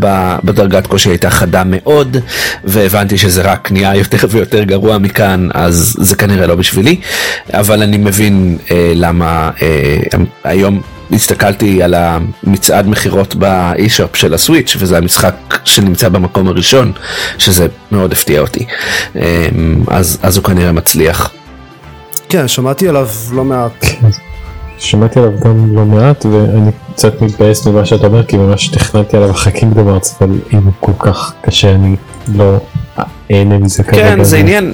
בדרגת 0.44 0.88
קושי 0.88 1.10
הייתה 1.10 1.30
חדה 1.30 1.64
מאוד, 1.66 2.18
והבנתי 2.64 3.18
שזה 3.18 3.42
רק 3.42 3.72
נהיה 3.72 3.96
יותר 3.96 4.28
ויותר 4.30 4.64
גרוע 4.64 4.98
מכאן, 4.98 5.50
אז 5.54 5.96
זה 6.00 6.16
כנראה 6.16 6.48
לא 6.48 6.56
בשבילי, 6.56 7.00
אבל 7.54 7.82
אני 7.82 7.98
מבין 7.98 8.58
אה, 8.72 8.92
למה 8.96 9.50
אה, 9.62 9.98
היום 10.44 10.82
הסתכלתי 11.12 11.84
על 11.84 11.94
המצעד 11.94 12.88
מכירות 12.88 13.36
באי-שופ 13.36 14.16
של 14.16 14.34
הסוויץ' 14.34 14.76
וזה 14.80 14.98
המשחק 14.98 15.36
שנמצא 15.66 16.10
במקום 16.10 16.48
הראשון, 16.48 16.92
שזה 17.38 17.68
מאוד 17.92 18.12
הפתיע 18.12 18.42
אותי, 18.42 18.66
אה, 19.16 19.48
אז, 19.88 20.20
אז 20.22 20.38
הוא 20.38 20.44
כנראה 20.44 20.72
מצליח. 20.72 21.32
כן, 22.30 22.48
שמעתי 22.48 22.90
עליו 22.90 23.08
לא 23.32 23.44
מעט. 23.44 23.86
שמעתי 24.78 25.20
עליו 25.20 25.32
גם 25.40 25.76
לא 25.76 25.86
מעט 25.86 26.26
ואני 26.26 26.72
קצת 26.94 27.22
מתבאס 27.22 27.68
ממה 27.68 27.86
שאתה 27.86 28.08
אומר 28.08 28.26
כי 28.26 28.38
ממש 28.38 28.68
תכננתי 28.68 29.18
עליו 29.18 29.34
קינגדום 29.54 29.90
ארץ 29.90 30.16
אבל 30.22 30.40
אם 30.54 30.64
הוא 30.64 30.74
כל 30.80 30.92
כך 31.00 31.34
קשה 31.42 31.76
אני 31.76 31.96
לא 32.36 32.58
אהנה 33.32 33.58
מזה 33.58 33.84
כרגע. 33.84 34.16
כן 34.16 34.24
זה 34.24 34.38
עניין 34.38 34.74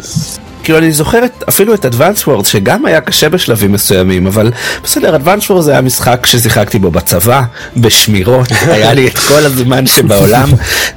כאילו 0.64 0.78
אני 0.78 0.92
זוכר 0.92 1.26
את, 1.26 1.44
אפילו 1.50 1.74
את 1.74 1.86
Advance 1.86 2.28
Wars 2.28 2.48
שגם 2.48 2.86
היה 2.86 3.02
קשה 3.02 3.30
בשלבים 3.30 3.72
מסוימים 3.72 4.28
אבל 4.28 4.52
בסדר 4.84 5.16
Advance 5.16 5.50
Wars 5.50 5.62
זה 5.62 5.72
היה 5.72 5.82
משחק 5.82 6.26
ששיחקתי 6.26 6.80
בו 6.80 6.92
בצבא 6.92 7.42
בשמירות 7.78 8.48
היה 8.76 8.94
לי 8.94 9.08
את 9.08 9.18
כל 9.18 9.46
הזמן 9.46 9.88
שבעולם 9.88 10.50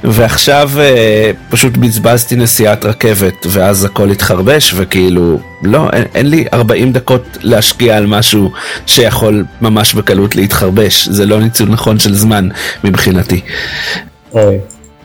ועכשיו 0.03 0.71
אה, 0.79 1.31
פשוט 1.49 1.77
בזבזתי 1.77 2.35
נסיעת 2.35 2.85
רכבת 2.85 3.45
ואז 3.49 3.85
הכל 3.85 4.11
התחרבש 4.11 4.73
וכאילו 4.75 5.39
לא 5.63 5.89
אין, 5.93 6.03
אין 6.15 6.29
לי 6.29 6.45
40 6.53 6.93
דקות 6.93 7.37
להשקיע 7.41 7.97
על 7.97 8.05
משהו 8.05 8.51
שיכול 8.85 9.45
ממש 9.61 9.93
בקלות 9.93 10.35
להתחרבש 10.35 11.07
זה 11.07 11.25
לא 11.25 11.39
ניצול 11.39 11.69
נכון 11.69 11.99
של 11.99 12.15
זמן 12.15 12.49
מבחינתי. 12.83 13.41
אוי. 14.33 14.57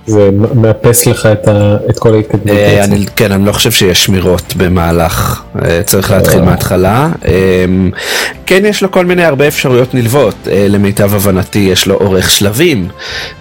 זה 0.07 0.31
מאפס 0.55 1.07
לך 1.07 1.27
את, 1.27 1.49
ה, 1.49 1.77
את 1.91 1.99
כל 1.99 2.15
ההתקדמות. 2.15 2.57
אה. 2.57 2.85
אני, 2.85 3.07
כן, 3.17 3.33
אני 3.33 3.47
לא 3.47 3.53
חושב 3.53 3.71
שיש 3.71 4.05
שמירות 4.05 4.55
במהלך, 4.57 5.43
אה, 5.65 5.83
צריך 5.83 6.11
להתחיל 6.11 6.41
מההתחלה. 6.41 7.09
אה, 7.25 7.65
כן, 8.47 8.63
יש 8.67 8.83
לו 8.83 8.91
כל 8.91 9.07
מיני 9.07 9.25
הרבה 9.25 9.49
אפשרויות 9.49 9.95
נלוות, 9.95 10.35
אה, 10.51 10.67
למיטב 10.69 11.15
הבנתי 11.15 11.59
יש 11.59 11.87
לו 11.87 11.95
אורך 11.95 12.31
שלבים, 12.31 12.89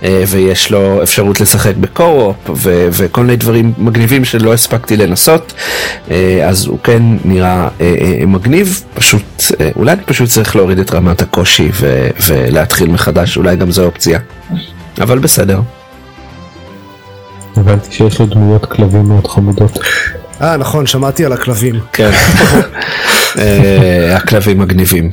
אה, 0.04 0.24
ויש 0.28 0.72
לו 0.72 1.04
אפשרות 1.04 1.42
לשחק 1.42 1.74
בקו-אופ, 1.80 2.36
ו- 2.56 2.88
וכל 2.92 3.22
מיני 3.22 3.36
דברים 3.38 3.74
מגניבים 3.78 4.26
שלא 4.26 4.54
הספקתי 4.54 4.98
לנסות, 4.98 5.54
אה, 6.12 6.48
אז 6.50 6.66
הוא 6.66 6.80
כן 6.84 7.04
נראה 7.26 7.68
אה, 7.82 7.96
אה, 8.02 8.26
מגניב, 8.26 8.84
פשוט, 8.94 9.44
אה, 9.60 9.70
אולי 9.76 9.92
אני 9.92 10.02
פשוט 10.06 10.30
צריך 10.30 10.56
להוריד 10.56 10.80
את 10.80 10.94
רמת 10.94 11.22
הקושי 11.22 11.70
ו- 11.74 12.08
ולהתחיל 12.28 12.92
מחדש, 12.92 13.38
אולי 13.38 13.56
גם 13.56 13.72
זו 13.72 13.84
אופציה. 13.86 14.20
אבל 15.02 15.20
בסדר. 15.20 15.60
הבנתי 17.62 17.92
שיש 17.92 18.20
לו 18.20 18.26
דמויות 18.26 18.66
כלבים 18.66 19.04
מאוד 19.04 19.28
חמודות. 19.28 19.80
אה 20.42 20.58
נכון 20.58 20.88
שמעתי 20.88 21.26
על 21.26 21.34
הכלבים. 21.34 21.80
כן. 21.94 22.10
אה, 23.38 24.18
הכלבים 24.18 24.60
מגניבים, 24.60 25.10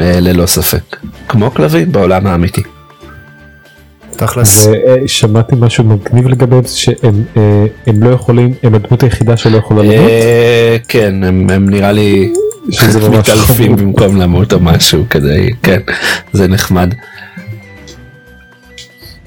אה, 0.00 0.20
ללא 0.20 0.46
ספק. 0.46 0.96
כמו 1.28 1.50
כלבים 1.50 1.92
בעולם 1.92 2.26
האמיתי. 2.26 2.62
תכלס. 4.10 4.68
ושמעתי 5.04 5.56
משהו 5.58 5.84
מגניב 5.84 6.28
לגביהם 6.28 6.64
זה 6.64 6.76
שהם 6.76 7.24
אה, 7.36 7.66
הם 7.86 8.02
לא 8.02 8.10
יכולים 8.10 8.54
הם 8.62 8.74
הדמות 8.74 9.02
היחידה 9.02 9.36
שלא 9.36 9.56
יכולה 9.56 9.82
למות. 9.82 10.10
אה, 10.10 10.76
כן, 10.88 11.24
הם 11.24 11.68
נראה 11.68 11.92
לי 11.92 12.32
שזה 12.70 13.08
ממש 13.08 13.18
מתעלפים. 13.18 13.76
במקום 13.76 14.16
למות 14.16 14.52
או 14.52 14.60
משהו 14.60 15.04
כדי, 15.10 15.50
כן, 15.62 15.80
זה 16.32 16.48
נחמד. 16.48 16.94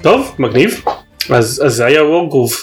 טוב, 0.01 0.35
מגניב. 0.39 0.81
אז 1.29 1.61
אז 1.65 1.73
זה 1.73 1.85
היה 1.85 2.03
וורגרוב. 2.03 2.53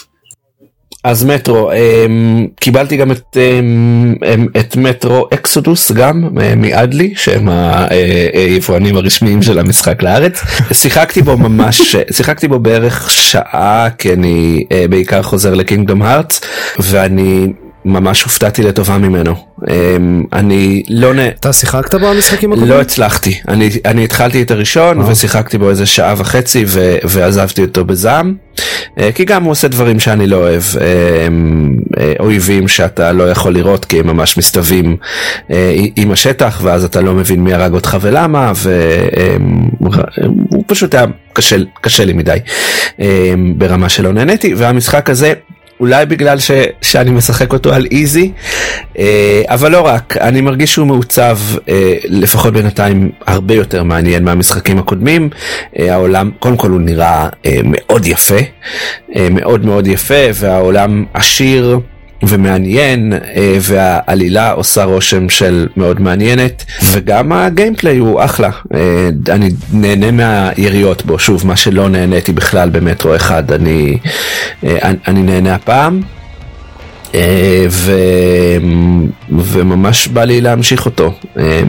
אז 1.03 1.25
מטרו, 1.25 1.71
אמ, 1.71 2.47
קיבלתי 2.59 2.97
גם 2.97 3.11
את, 3.11 3.37
אמ, 3.37 4.15
אמ, 4.33 4.47
את 4.59 4.75
מטרו 4.75 5.27
אקסודוס 5.33 5.91
גם 5.91 6.29
אה, 6.41 6.53
מאדלי 6.55 7.13
שהם 7.15 7.49
ה- 7.49 7.87
אה, 7.91 8.27
היבואנים 8.33 8.97
הרשמיים 8.97 9.41
של 9.41 9.59
המשחק 9.59 10.03
לארץ. 10.03 10.41
שיחקתי 10.81 11.21
בו 11.21 11.37
ממש, 11.37 11.95
שיחקתי 12.11 12.47
בו 12.47 12.59
בערך 12.59 13.09
שעה 13.11 13.87
כי 13.97 14.13
אני 14.13 14.65
אה, 14.71 14.85
בעיקר 14.89 15.21
חוזר 15.23 15.53
לקינגדום 15.53 16.01
הארטס 16.01 16.41
ואני 16.79 17.47
ממש 17.87 18.23
הופתעתי 18.23 18.63
לטובה 18.63 18.97
ממנו. 18.97 19.35
אמ, 19.69 20.23
אני 20.33 20.83
לא 20.89 21.13
נ... 21.13 21.19
אתה 21.19 21.53
שיחקת 21.53 21.95
במשחקים 21.95 22.51
הקודמים? 22.51 22.73
לא 22.73 22.81
הצלחתי, 22.81 23.39
אני, 23.47 23.69
אני 23.85 24.03
התחלתי 24.03 24.41
את 24.41 24.51
הראשון 24.51 24.99
ושיחקתי 24.99 25.57
בו 25.57 25.69
איזה 25.69 25.85
שעה 25.85 26.13
וחצי 26.17 26.63
ו, 26.67 26.97
ועזבתי 27.03 27.61
אותו 27.61 27.85
בזעם, 27.85 28.35
אה, 28.99 29.09
כי 29.15 29.25
גם 29.25 29.43
הוא 29.43 29.51
עושה 29.51 29.67
דברים 29.67 29.99
שאני 29.99 30.27
לא 30.27 30.35
אוהב, 30.35 30.63
אה, 30.81 30.87
אה, 31.99 32.13
אויבים 32.19 32.67
שאתה 32.67 33.11
לא 33.11 33.31
יכול 33.31 33.53
לראות 33.53 33.85
כי 33.85 33.99
הם 33.99 34.07
ממש 34.07 34.37
מסתווים 34.37 34.97
אה, 35.51 35.75
עם 35.95 36.11
השטח 36.11 36.59
ואז 36.63 36.83
אתה 36.83 37.01
לא 37.01 37.13
מבין 37.13 37.43
מי 37.43 37.53
הרג 37.53 37.73
אותך 37.73 37.97
ולמה 38.01 38.51
והוא 39.81 40.63
פשוט 40.67 40.95
היה 40.95 41.05
קשה, 41.33 41.55
קשה 41.81 42.05
לי 42.05 42.13
מדי. 42.13 42.37
אה, 43.01 43.33
ברמה 43.55 43.89
שלא 43.89 44.13
נהניתי 44.13 44.53
והמשחק 44.53 45.09
הזה 45.09 45.33
אולי 45.79 46.05
בגלל 46.05 46.39
ש, 46.39 46.51
שאני 46.81 47.11
משחק 47.11 47.53
אותו 47.53 47.73
על 47.73 47.85
איזי, 47.91 48.31
אה, 48.97 49.41
אבל 49.47 49.71
לא 49.71 49.81
רק, 49.81 50.17
אני 50.17 50.41
מרגיש 50.41 50.73
שהוא 50.73 50.87
מעוצב 50.87 51.37
אה, 51.69 51.95
לפחות 52.05 52.53
בינתיים 52.53 53.11
הרבה 53.27 53.53
יותר 53.53 53.83
מעניין 53.83 54.23
מהמשחקים 54.23 54.77
הקודמים. 54.77 55.29
אה, 55.79 55.93
העולם, 55.93 56.31
קודם 56.39 56.57
כל 56.57 56.69
הוא 56.69 56.81
נראה 56.81 57.29
אה, 57.45 57.59
מאוד 57.63 58.05
יפה, 58.07 58.39
מאוד 59.31 59.65
מאוד 59.65 59.87
יפה, 59.87 60.23
והעולם 60.33 61.05
עשיר. 61.13 61.79
ומעניין 62.23 63.13
אה, 63.13 63.57
והעלילה 63.61 64.51
עושה 64.51 64.83
רושם 64.83 65.29
של 65.29 65.67
מאוד 65.77 66.01
מעניינת 66.01 66.65
וגם 66.93 67.31
הגיימפליי 67.31 67.97
הוא 67.97 68.23
אחלה. 68.23 68.49
אה, 68.73 69.09
אני 69.29 69.49
נהנה 69.73 70.11
מהיריות 70.11 71.05
בו. 71.05 71.19
שוב 71.19 71.47
מה 71.47 71.55
שלא 71.55 71.89
נהניתי 71.89 72.31
בכלל 72.33 72.69
במטרו 72.69 73.15
אחד 73.15 73.51
אני, 73.51 73.97
אה, 74.63 74.77
אני, 74.83 74.97
אני 75.07 75.21
נהנה 75.23 75.55
הפעם 75.55 76.01
ו... 77.69 77.91
וממש 79.29 80.07
בא 80.07 80.23
לי 80.23 80.41
להמשיך 80.41 80.85
אותו. 80.85 81.13
אה, 81.37 81.61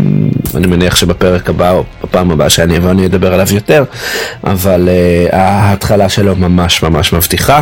אני 0.54 0.66
מניח 0.66 0.96
שבפרק 0.96 1.50
הבא 1.50 1.70
או 1.72 1.84
בפעם 2.04 2.30
הבאה 2.30 2.50
שאני 2.50 2.76
אבוא 2.76 2.90
אני 2.90 3.06
אדבר 3.06 3.34
עליו 3.34 3.46
יותר, 3.50 3.84
אבל 4.44 4.88
אה, 4.88 5.40
ההתחלה 5.42 6.08
שלו 6.08 6.36
ממש 6.36 6.82
ממש 6.82 7.12
מבטיחה, 7.12 7.60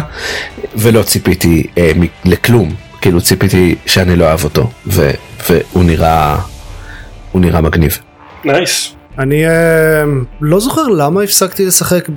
ולא 0.77 1.03
ציפיתי 1.03 1.66
אה, 1.79 1.93
לכלום, 2.24 2.74
כאילו 3.01 3.20
ציפיתי 3.20 3.74
שאני 3.87 4.16
לא 4.16 4.24
אוהב 4.24 4.45
אותו, 4.45 4.70
ו... 4.87 5.11
והוא 5.51 5.85
נראה, 5.85 6.39
הוא 7.33 7.41
נראה 7.41 7.61
מגניב. 7.61 7.99
נייס. 8.45 8.93
אני 9.18 9.47
אה, 9.47 9.53
לא 10.41 10.61
זוכר 10.61 10.89
למה 10.89 11.22
הפסקתי 11.22 11.66
לשחק 11.66 12.09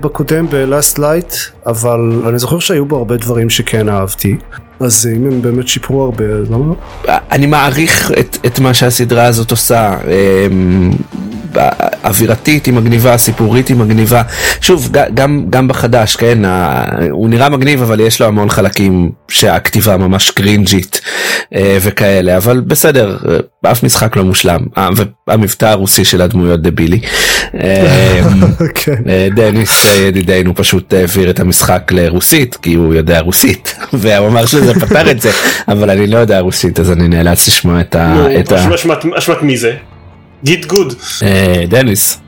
בקודם 0.00 0.46
ב-Last 0.50 0.98
Light 0.98 1.34
אבל 1.66 2.22
אני 2.28 2.38
זוכר 2.38 2.58
שהיו 2.58 2.86
בו 2.86 2.96
הרבה 2.96 3.16
דברים 3.16 3.50
שכן 3.50 3.88
אהבתי 3.88 4.36
אז 4.80 5.08
אם 5.16 5.26
הם 5.26 5.42
באמת 5.42 5.68
שיפרו 5.68 6.02
הרבה 6.04 6.24
אז 6.24 6.50
למה 6.50 6.66
לא? 6.66 6.74
אני 7.32 7.46
מעריך 7.46 8.12
את, 8.20 8.36
את 8.46 8.58
מה 8.58 8.74
שהסדרה 8.74 9.24
הזאת 9.24 9.50
עושה. 9.50 9.96
אמ, 10.06 10.90
אווירתית 12.04 12.66
היא 12.66 12.74
מגניבה, 12.74 13.16
סיפורית 13.16 13.68
היא 13.68 13.76
מגניבה. 13.76 14.22
שוב, 14.60 14.88
גם, 15.14 15.44
גם 15.50 15.68
בחדש, 15.68 16.16
כן, 16.16 16.44
ה- 16.44 16.84
הוא 17.10 17.28
נראה 17.28 17.48
מגניב, 17.48 17.82
אבל 17.82 18.00
יש 18.00 18.20
לו 18.20 18.26
המון 18.26 18.50
חלקים 18.50 19.10
שהכתיבה 19.28 19.96
ממש 19.96 20.30
קרינג'ית 20.30 21.00
אה, 21.54 21.78
וכאלה, 21.82 22.36
אבל 22.36 22.60
בסדר, 22.60 23.16
אה, 23.64 23.70
אף 23.72 23.82
משחק 23.82 24.16
לא 24.16 24.24
מושלם. 24.24 24.60
אה, 24.78 24.88
והמבטא 25.28 25.66
הרוסי 25.66 26.04
של 26.04 26.22
הדמויות 26.22 26.62
דבילי. 26.62 27.00
אה, 27.62 28.20
כן. 28.74 28.94
דניס 29.34 29.86
ידידנו 30.00 30.54
פשוט 30.54 30.92
העביר 30.94 31.30
את 31.30 31.40
המשחק 31.40 31.92
לרוסית 31.94 32.56
כי 32.62 32.74
הוא 32.74 32.94
יודע 32.94 33.20
רוסית 33.20 33.76
והוא 33.92 34.26
אמר 34.28 34.46
שזה 34.46 34.67
פתר 34.74 35.10
את 35.10 35.20
זה 35.20 35.30
אבל 35.68 35.90
אני 35.90 36.06
לא 36.06 36.18
יודע 36.18 36.40
רוסית 36.40 36.80
אז 36.80 36.92
אני 36.92 37.08
נאלץ 37.08 37.48
לשמוע 37.48 37.80
את 37.80 37.94
ה... 37.94 38.14
ה... 38.52 38.68
אשמת- 39.18 39.42
מי 39.42 39.56
זה? 39.56 39.72
git 40.44 40.66
gud. 40.66 40.94
אה, 41.22 41.62
דניס. 41.68 42.20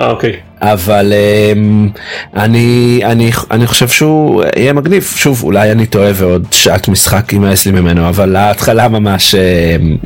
אה 0.00 0.10
אוקיי. 0.10 0.36
אבל 0.62 1.12
אמ, 1.52 1.88
אני 2.36 3.00
אני 3.04 3.30
אני 3.50 3.66
חושב 3.66 3.88
שהוא 3.88 4.42
יהיה 4.56 4.72
מגניב 4.72 5.02
שוב 5.16 5.42
אולי 5.42 5.72
אני 5.72 5.86
טועה 5.86 6.10
ועוד 6.14 6.46
שעת 6.50 6.88
משחק 6.88 7.32
יימאס 7.32 7.66
לי 7.66 7.72
ממנו 7.72 8.08
אבל 8.08 8.36
ההתחלה 8.36 8.88
ממש 8.88 9.34
אמ, 9.34 9.96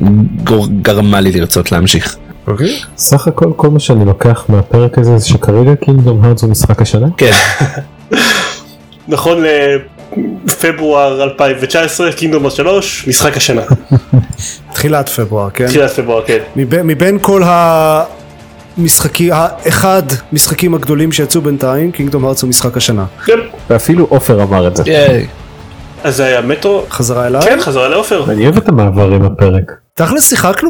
גרמה 0.81 1.19
לי 1.19 1.31
לרצות 1.31 1.71
להמשיך. 1.71 2.15
אוקיי. 2.47 2.79
סך 2.97 3.27
הכל 3.27 3.51
כל 3.55 3.69
מה 3.69 3.79
שאני 3.79 4.05
לוקח 4.05 4.45
מהפרק 4.49 4.97
הזה 4.97 5.17
זה 5.17 5.27
שכרגע 5.27 5.75
Kingdom 5.75 6.23
Hearts 6.25 6.43
הוא 6.43 6.51
משחק 6.51 6.81
השנה. 6.81 7.07
כן 7.17 7.31
נכון 9.07 9.43
לפברואר 10.45 11.23
2019 11.23 12.11
קינדום 12.11 12.49
3 12.49 13.07
משחק 13.07 13.37
השנה. 13.37 13.61
תחילת 14.73 15.09
פברואר 15.09 15.49
כן. 15.49 15.67
תחילת 15.67 15.91
פברואר 15.91 16.23
כן. 16.25 16.37
מבין, 16.55 16.87
מבין 16.87 17.17
כל 17.21 17.41
המשחקים, 18.77 19.33
האחד 19.33 20.03
משחקים 20.33 20.73
הגדולים 20.73 21.11
שיצאו 21.11 21.41
בינתיים, 21.41 21.91
קינגדום 21.91 22.25
הארץ 22.25 22.41
הוא 22.41 22.49
משחק 22.49 22.77
השנה. 22.77 23.05
כן. 23.25 23.39
ואפילו 23.69 24.05
עופר 24.09 24.43
אמר 24.43 24.67
את 24.67 24.75
זה. 24.75 24.83
ייי. 24.85 25.27
אז 26.03 26.15
זה 26.15 26.25
היה 26.25 26.41
מטרו. 26.41 26.83
חזרה 26.89 27.27
אליי. 27.27 27.41
כן 27.41 27.57
חזרה 27.61 27.87
לעופר. 27.87 28.31
אני 28.31 28.43
אוהב 28.43 28.57
את 28.57 28.69
המעבר 28.69 29.11
עם 29.11 29.25
הפרק. 29.25 29.71
תכלס 29.93 30.29
שיחקנו 30.29 30.69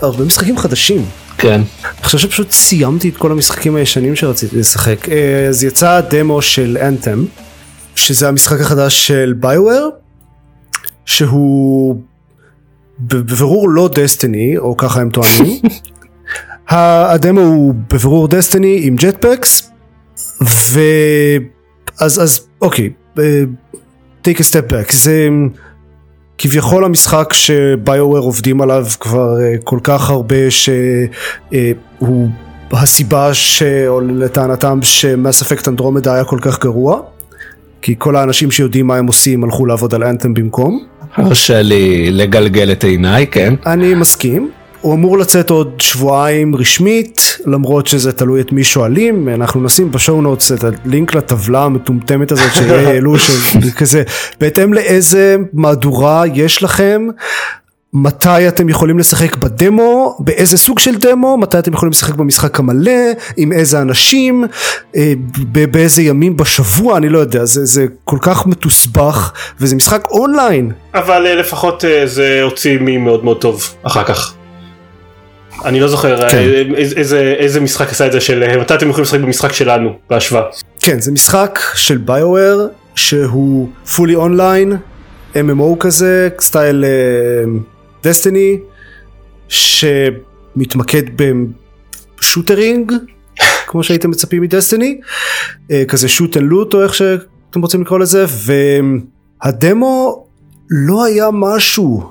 בהרבה 0.00 0.24
משחקים 0.24 0.58
חדשים. 0.58 1.04
כן 1.38 1.60
אני 1.84 2.04
חושב 2.04 2.18
שפשוט 2.18 2.50
סיימתי 2.50 3.08
את 3.08 3.16
כל 3.16 3.32
המשחקים 3.32 3.76
הישנים 3.76 4.16
שרציתי 4.16 4.58
לשחק. 4.58 5.08
אה, 5.08 5.46
אז 5.48 5.64
יצא 5.64 5.90
הדמו 5.90 6.42
של 6.42 6.78
אנתם, 6.80 7.24
שזה 7.94 8.28
המשחק 8.28 8.60
החדש 8.60 9.06
של 9.06 9.34
ביואר, 9.40 9.88
שהוא 11.04 11.96
בבירור 13.00 13.68
לא 13.68 13.90
דסטיני, 13.94 14.58
או 14.58 14.76
ככה 14.76 15.00
הם 15.00 15.10
טוענים. 15.10 15.60
הדמו 16.68 17.40
הוא 17.40 17.74
בבירור 17.90 18.28
דסטיני 18.28 18.80
עם 18.82 18.96
ג'טפקס, 18.96 19.70
ו... 20.42 20.80
אז, 22.00 22.40
אוקיי, 22.60 22.90
אה, 23.18 23.42
take 24.24 24.36
a 24.36 24.42
step 24.42 24.70
back, 24.70 24.92
זה 24.92 25.28
כביכול 26.38 26.84
המשחק 26.84 27.32
שביואר 27.32 28.20
עובדים 28.20 28.60
עליו 28.60 28.86
כבר 29.00 29.40
אה, 29.40 29.54
כל 29.64 29.78
כך 29.82 30.10
הרבה 30.10 30.50
שהוא 30.50 32.28
הסיבה 32.72 33.34
ש... 33.34 33.62
או 33.62 34.00
לטענתם 34.00 34.78
שמאס 34.82 35.42
אפקט 35.42 35.68
אנדרומדה 35.68 36.14
היה 36.14 36.24
כל 36.24 36.38
כך 36.42 36.60
גרוע. 36.60 37.00
כי 37.84 37.94
כל 37.98 38.16
האנשים 38.16 38.50
שיודעים 38.50 38.86
מה 38.86 38.96
הם 38.96 39.06
עושים 39.06 39.44
הלכו 39.44 39.66
לעבוד 39.66 39.94
על 39.94 40.04
אנתם 40.04 40.34
במקום. 40.34 40.84
הרשה 41.16 41.62
לי 41.62 42.10
לגלגל 42.10 42.72
את 42.72 42.84
עיניי 42.84 43.26
כן. 43.26 43.54
אני 43.66 43.94
מסכים. 43.94 44.50
הוא 44.80 44.94
אמור 44.94 45.18
לצאת 45.18 45.50
עוד 45.50 45.80
שבועיים 45.80 46.56
רשמית, 46.56 47.38
למרות 47.46 47.86
שזה 47.86 48.12
תלוי 48.12 48.40
את 48.40 48.52
מי 48.52 48.64
שואלים, 48.64 49.28
אנחנו 49.28 49.62
נשים 49.62 49.90
בשואו 49.90 50.22
נוטס 50.22 50.52
את 50.52 50.64
הלינק 50.64 51.14
לטבלה 51.14 51.64
המטומטמת 51.64 52.32
הזאת 52.32 52.54
שהעלו, 52.54 53.14
כזה, 53.78 54.02
בהתאם 54.40 54.72
לאיזה 54.72 55.36
מהדורה 55.52 56.22
יש 56.34 56.62
לכם, 56.62 57.08
מתי 57.94 58.48
אתם 58.48 58.68
יכולים 58.68 58.98
לשחק 58.98 59.36
בדמו, 59.36 60.16
באיזה 60.18 60.56
סוג 60.56 60.78
של 60.78 60.94
דמו, 60.94 61.36
מתי 61.36 61.58
אתם 61.58 61.72
יכולים 61.72 61.90
לשחק 61.90 62.14
במשחק 62.14 62.58
המלא, 62.58 62.92
עם 63.36 63.52
איזה 63.52 63.80
אנשים, 63.80 64.44
אה, 64.96 65.12
באיזה 65.70 66.02
ימים 66.02 66.36
בשבוע, 66.36 66.96
אני 66.96 67.08
לא 67.08 67.18
יודע, 67.18 67.44
זה, 67.44 67.64
זה 67.64 67.86
כל 68.04 68.18
כך 68.20 68.46
מתוסבך, 68.46 69.32
וזה 69.60 69.76
משחק 69.76 70.08
אונליין. 70.10 70.72
אבל 70.94 71.26
אה, 71.26 71.34
לפחות 71.34 71.84
אה, 71.84 72.06
זה 72.06 72.42
הוציא 72.42 72.78
מי 72.78 72.96
מאוד 72.96 73.24
מאוד 73.24 73.40
טוב 73.40 73.74
אחר 73.82 74.04
כך. 74.04 74.34
אני 75.64 75.80
לא 75.80 75.88
זוכר 75.88 76.30
כן. 76.30 76.38
איזה, 76.38 76.96
איזה, 76.96 77.34
איזה 77.38 77.60
משחק 77.60 77.90
עשה 77.90 78.06
את 78.06 78.12
זה 78.12 78.20
של 78.20 78.58
מתי 78.60 78.74
אתם 78.74 78.88
יכולים 78.88 79.04
לשחק 79.04 79.20
במשחק 79.20 79.52
שלנו 79.52 79.96
בהשוואה. 80.10 80.42
כן 80.80 81.00
זה 81.00 81.12
משחק 81.12 81.58
של 81.74 81.96
ביואר 81.96 82.66
שהוא 82.94 83.68
fully 83.86 84.16
online 84.16 84.74
MMO 85.34 85.76
כזה 85.80 86.28
סטייל 86.40 86.84
דסטיני 88.04 88.58
שמתמקד 89.48 91.02
ב 92.20 92.28
shooting 92.28 92.92
כמו 93.66 93.82
שהייתם 93.82 94.10
מצפים 94.10 94.42
מ 94.42 94.49
Destiny 94.49 95.00
כזה 95.88 96.08
shoot 96.08 96.36
and 96.36 96.46
loot 96.46 96.74
או 96.74 96.82
איך 96.82 96.94
שאתם 96.94 97.60
רוצים 97.60 97.82
לקרוא 97.82 97.98
לזה 97.98 98.24
והדמו 99.44 100.26
לא 100.70 101.04
היה 101.04 101.28
משהו. 101.32 102.10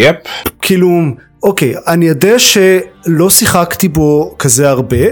yep. 0.00 0.16
כאילו 0.62 0.88
אוקיי, 1.42 1.74
אני 1.86 2.06
יודע 2.06 2.38
שלא 2.38 3.30
שיחקתי 3.30 3.88
בו 3.88 4.34
כזה 4.38 4.70
הרבה, 4.70 5.06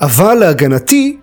אבל 0.00 0.34
להגנתי, 0.34 1.16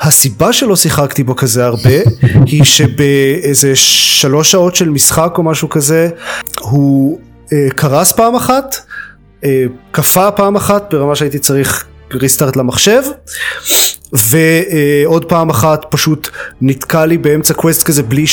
הסיבה 0.00 0.52
שלא 0.52 0.76
שיחקתי 0.76 1.22
בו 1.22 1.36
כזה 1.36 1.66
הרבה, 1.66 1.98
היא 2.46 2.64
שבאיזה 2.64 3.76
שלוש 3.76 4.50
שעות 4.50 4.74
של 4.74 4.88
משחק 4.88 5.34
או 5.38 5.42
משהו 5.42 5.68
כזה, 5.68 6.08
הוא 6.60 7.20
אה, 7.52 7.66
קרס 7.74 8.12
פעם 8.12 8.34
אחת, 8.34 8.76
אה, 9.44 9.64
קפא 9.90 10.30
פעם 10.30 10.56
אחת 10.56 10.94
ברמה 10.94 11.16
שהייתי 11.16 11.38
צריך 11.38 11.86
restart 12.12 12.56
למחשב, 12.56 13.02
ועוד 14.12 15.24
פעם 15.24 15.50
אחת 15.50 15.86
פשוט 15.90 16.28
נתקע 16.60 17.06
לי 17.06 17.18
באמצע 17.18 17.54
quest 17.54 17.82
כזה 17.82 18.02
בלי 18.02 18.24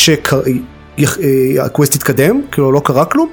שה 0.98 1.34
quest 1.34 1.96
התקדם, 1.96 2.42
כאילו 2.52 2.72
לא 2.72 2.82
קרה 2.84 3.06
כלום. 3.06 3.30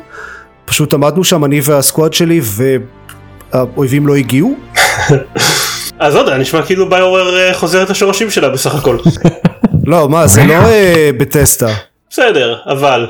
פשוט 0.65 0.95
עמדנו 0.95 1.25
שם 1.25 1.45
אני 1.45 1.61
וה 1.65 1.78
squad 1.78 2.13
שלי 2.13 2.41
והאויבים 3.53 4.07
לא 4.07 4.17
הגיעו. 4.17 4.55
אז 6.05 6.15
לא 6.15 6.21
יודע, 6.21 6.39
נשמע 6.39 6.63
כאילו 6.63 6.89
BioWare 6.91 7.39
אה, 7.39 7.55
חוזר 7.55 7.83
את 7.83 7.91
השורשים 7.91 8.31
שלה 8.31 8.49
בסך 8.49 8.75
הכל. 8.75 8.99
לא, 9.87 10.09
מה, 10.09 10.27
זה 10.27 10.45
לא 10.45 10.53
אה, 10.53 11.11
בטסטה. 11.19 11.75
בסדר, 12.11 12.57
אבל. 12.67 13.07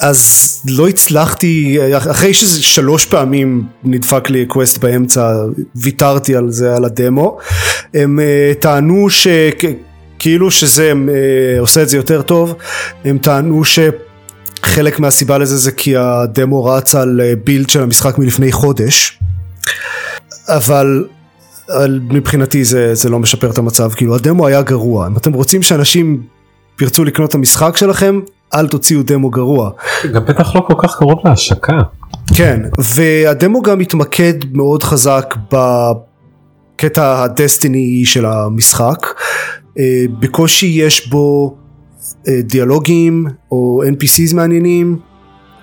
אז 0.00 0.62
לא 0.70 0.88
הצלחתי, 0.88 1.78
אחרי 2.10 2.34
שזה 2.34 2.62
שלוש 2.62 3.04
פעמים 3.04 3.64
נדפק 3.84 4.30
לי 4.30 4.46
קווסט 4.46 4.78
באמצע, 4.78 5.34
ויתרתי 5.74 6.36
על 6.36 6.50
זה, 6.50 6.76
על 6.76 6.84
הדמו. 6.84 7.38
הם 7.94 8.18
uh, 8.18 8.60
טענו 8.60 9.06
שכאילו 9.10 10.50
שזה 10.50 10.92
uh, 10.92 11.60
עושה 11.60 11.82
את 11.82 11.88
זה 11.88 11.96
יותר 11.96 12.22
טוב, 12.22 12.54
הם 13.04 13.18
טענו 13.18 13.64
ש... 13.64 13.78
חלק 14.62 15.00
מהסיבה 15.00 15.38
לזה 15.38 15.56
זה 15.56 15.72
כי 15.72 15.96
הדמו 15.96 16.64
רץ 16.64 16.94
על 16.94 17.20
בילד 17.44 17.70
של 17.70 17.82
המשחק 17.82 18.18
מלפני 18.18 18.52
חודש 18.52 19.18
אבל 20.48 21.04
מבחינתי 22.10 22.64
זה, 22.64 22.94
זה 22.94 23.08
לא 23.08 23.18
משפר 23.18 23.50
את 23.50 23.58
המצב 23.58 23.90
כאילו 23.90 24.14
הדמו 24.14 24.46
היה 24.46 24.62
גרוע 24.62 25.06
אם 25.06 25.16
אתם 25.16 25.32
רוצים 25.32 25.62
שאנשים 25.62 26.22
ירצו 26.80 27.04
לקנות 27.04 27.30
את 27.30 27.34
המשחק 27.34 27.76
שלכם 27.76 28.20
אל 28.54 28.68
תוציאו 28.68 29.02
דמו 29.02 29.30
גרוע. 29.30 29.70
גם 30.12 30.24
בטח 30.24 30.56
לא 30.56 30.60
כל 30.60 30.74
כך 30.82 30.96
קרוב 30.98 31.18
להשקה. 31.24 31.78
כן 32.36 32.60
והדמו 32.78 33.62
גם 33.62 33.78
מתמקד 33.78 34.34
מאוד 34.52 34.82
חזק 34.82 35.34
בקטע 35.52 37.22
הדסטיני 37.22 38.04
של 38.04 38.26
המשחק 38.26 39.06
אה, 39.78 40.04
בקושי 40.20 40.66
יש 40.66 41.08
בו 41.08 41.56
אה, 42.28 42.40
דיאלוגים 42.42 43.26
או 43.50 43.82
NPCs 43.84 44.34
מעניינים 44.34 44.98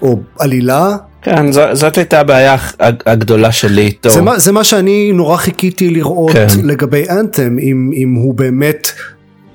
או 0.01 0.19
עלילה. 0.39 0.95
כן, 1.23 1.51
ז, 1.51 1.59
זאת 1.73 1.97
הייתה 1.97 2.19
הבעיה 2.19 2.55
הגדולה 3.05 3.51
שלי 3.51 3.81
איתו. 3.81 4.09
זה, 4.09 4.21
זה 4.35 4.51
מה 4.51 4.63
שאני 4.63 5.11
נורא 5.11 5.37
חיכיתי 5.37 5.89
לראות 5.89 6.31
כן. 6.31 6.47
לגבי 6.63 7.03
אנתם, 7.09 7.57
אם, 7.59 7.91
אם 7.95 8.13
הוא 8.13 8.33
באמת 8.33 8.91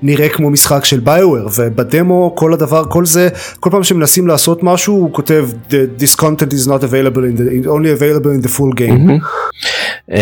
נראה 0.01 0.29
כמו 0.29 0.49
משחק 0.49 0.85
של 0.85 0.99
ביואר 0.99 1.47
ובדמו 1.55 2.33
כל 2.35 2.53
הדבר 2.53 2.85
כל 2.89 3.05
זה 3.05 3.29
כל 3.59 3.69
פעם 3.69 3.83
שמנסים 3.83 4.27
לעשות 4.27 4.63
משהו 4.63 4.95
הוא 4.95 5.13
כותב 5.13 5.49
this 5.71 6.15
content 6.19 6.53
is 6.53 6.67
not 6.67 6.83
available 6.83 7.23
in 7.23 7.65
the 7.65 7.67
only 7.67 8.01
available 8.01 8.31
in 8.39 8.45
the 8.45 8.49
full 8.49 8.73
game. 8.75 9.09
Mm-hmm. 9.09 10.09
Um, 10.09 10.13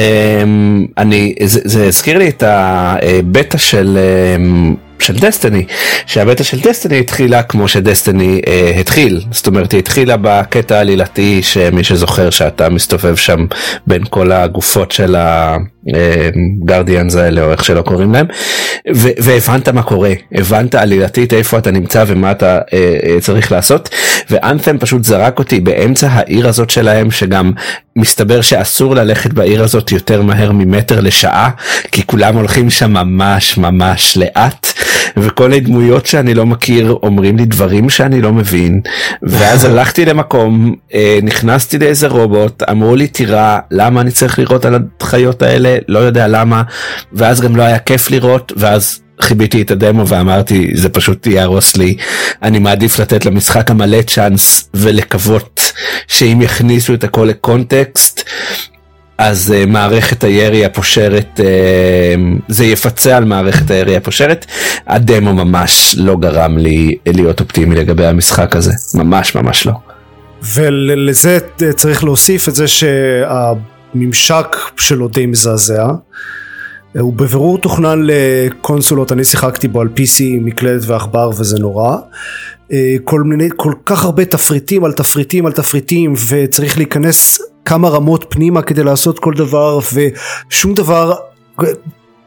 אני 0.97 1.35
זה, 1.43 1.59
זה 1.63 1.87
הזכיר 1.87 2.17
לי 2.17 2.29
את 2.29 2.43
הבטא 2.47 3.57
של 3.57 3.97
um, 4.37 4.86
של 4.99 5.15
דסטיני 5.15 5.65
שהבטא 6.05 6.43
של 6.43 6.59
דסטיני 6.59 6.99
התחילה 6.99 7.43
כמו 7.43 7.67
שדסטיני 7.67 8.41
אה, 8.47 8.71
התחיל. 8.79 9.21
זאת 9.31 9.47
אומרת 9.47 9.71
היא 9.71 9.79
התחילה 9.79 10.15
בקטע 10.21 10.77
העלילתי 10.77 11.43
שמי 11.43 11.83
שזוכר 11.83 12.29
שאתה 12.29 12.69
מסתובב 12.69 13.15
שם 13.15 13.45
בין 13.87 14.03
כל 14.09 14.31
הגופות 14.31 14.91
של 14.91 15.15
הגרדיאנס 15.17 17.15
אה, 17.15 17.23
האלה 17.23 17.41
או 17.41 17.51
איך 17.51 17.63
שלא 17.65 17.81
קוראים 17.81 18.13
להם 18.13 18.25
ו- 18.95 19.09
והבנת 19.17 19.69
מה 19.69 19.83
קורה. 19.83 20.13
הבנת 20.33 20.75
עלילתית 20.75 21.33
איפה 21.33 21.57
אתה 21.57 21.71
נמצא 21.71 22.03
ומה 22.07 22.31
אתה 22.31 22.59
אה, 22.73 22.97
אה, 23.05 23.17
צריך 23.21 23.51
לעשות. 23.51 23.89
ואנת'ם 24.29 24.77
פשוט 24.77 25.03
זרק 25.03 25.39
אותי 25.39 25.59
באמצע 25.59 26.07
העיר 26.11 26.47
הזאת 26.47 26.69
שלהם 26.69 27.11
שגם 27.11 27.51
מסתבר 27.95 28.41
שאסור 28.41 28.95
ללכת 28.95 29.33
בעיר 29.33 29.63
הזאת 29.63 29.91
יותר 29.91 30.21
מהר 30.21 30.51
ממטר 30.51 31.01
לשעה 31.01 31.49
כי 31.91 32.05
כולם 32.05 32.35
הולכים 32.35 32.69
שם 32.69 32.93
ממש 32.93 33.57
ממש 33.57 34.17
לאט 34.17 34.67
וכל 35.17 35.53
הדמויות 35.53 36.05
שאני 36.05 36.33
לא 36.33 36.45
מכיר 36.45 36.97
אומרים 37.03 37.37
לי 37.37 37.45
דברים 37.45 37.89
שאני 37.89 38.21
לא 38.21 38.33
מבין 38.33 38.81
ואז 39.23 39.65
הלכתי 39.69 40.05
למקום 40.05 40.75
אה, 40.93 41.19
נכנסתי 41.23 41.79
לאיזה 41.79 42.07
רובוט 42.07 42.63
אמרו 42.63 42.95
לי 42.95 43.07
תירה 43.07 43.59
למה 43.71 44.01
אני 44.01 44.11
צריך 44.11 44.39
לראות 44.39 44.65
על 44.65 44.75
החיות 45.01 45.41
האלה? 45.41 45.77
לא 45.87 45.99
יודע 45.99 46.27
למה. 46.27 46.63
ואז 47.13 47.41
גם 47.41 47.55
לא 47.55 47.63
היה 47.63 47.79
כיף 47.79 48.11
לראות 48.11 48.53
ואז 48.55 49.01
חיביתי 49.21 49.61
את 49.61 49.71
הדמו 49.71 50.07
ואמרתי 50.07 50.71
זה 50.73 50.89
פשוט 50.89 51.27
יהרוס 51.27 51.77
לי. 51.77 51.95
אני 52.43 52.59
מעדיף 52.59 52.99
לתת 52.99 53.25
למשחק 53.25 53.71
המלא 53.71 54.01
צ'אנס 54.01 54.69
ולקוות 54.73 55.71
שאם 56.07 56.41
יכניסו 56.41 56.93
את 56.93 57.03
הכל 57.03 57.25
לקונטקסט 57.29 58.29
אז 59.17 59.53
uh, 59.53 59.69
מערכת 59.69 60.23
הירי 60.23 60.65
הפושרת 60.65 61.39
uh, 61.39 61.43
זה 62.47 62.65
יפצה 62.65 63.17
על 63.17 63.25
מערכת 63.25 63.71
הירי 63.71 63.97
הפושרת 63.97 64.45
הדמו 64.87 65.33
ממש 65.33 65.95
לא 65.97 66.17
גרם 66.17 66.57
לי 66.57 66.95
להיות 67.07 67.39
אופטימי 67.39 67.75
לגבי 67.75 68.05
המשחק 68.05 68.55
הזה 68.55 68.71
ממש 68.93 69.35
ממש 69.35 69.65
לא. 69.65 69.73
ולזה 70.53 71.37
צריך 71.75 72.03
להוסיף 72.03 72.49
את 72.49 72.55
זה 72.55 72.65
שהממשק 72.67 74.55
שלו 74.77 75.07
די 75.07 75.25
מזעזע. 75.25 75.87
הוא 76.99 77.13
בבירור 77.13 77.57
תוכנן 77.57 78.01
לקונסולות 78.03 79.11
אני 79.11 79.23
שיחקתי 79.23 79.67
בו 79.67 79.81
על 79.81 79.87
PC 79.95 80.21
מקלדת 80.41 80.81
ועכבר 80.85 81.29
וזה 81.37 81.59
נורא 81.59 81.97
אה, 82.71 82.95
כל 83.03 83.21
מיני 83.21 83.49
כל 83.55 83.73
כך 83.85 84.05
הרבה 84.05 84.25
תפריטים 84.25 84.83
על 84.83 84.93
תפריטים 84.93 85.45
על 85.45 85.51
תפריטים 85.51 86.13
וצריך 86.29 86.77
להיכנס 86.77 87.41
כמה 87.67 87.89
רמות 87.89 88.25
פנימה 88.29 88.61
כדי 88.61 88.83
לעשות 88.83 89.19
כל 89.19 89.33
דבר 89.33 89.79
ושום 89.93 90.73
דבר 90.73 91.13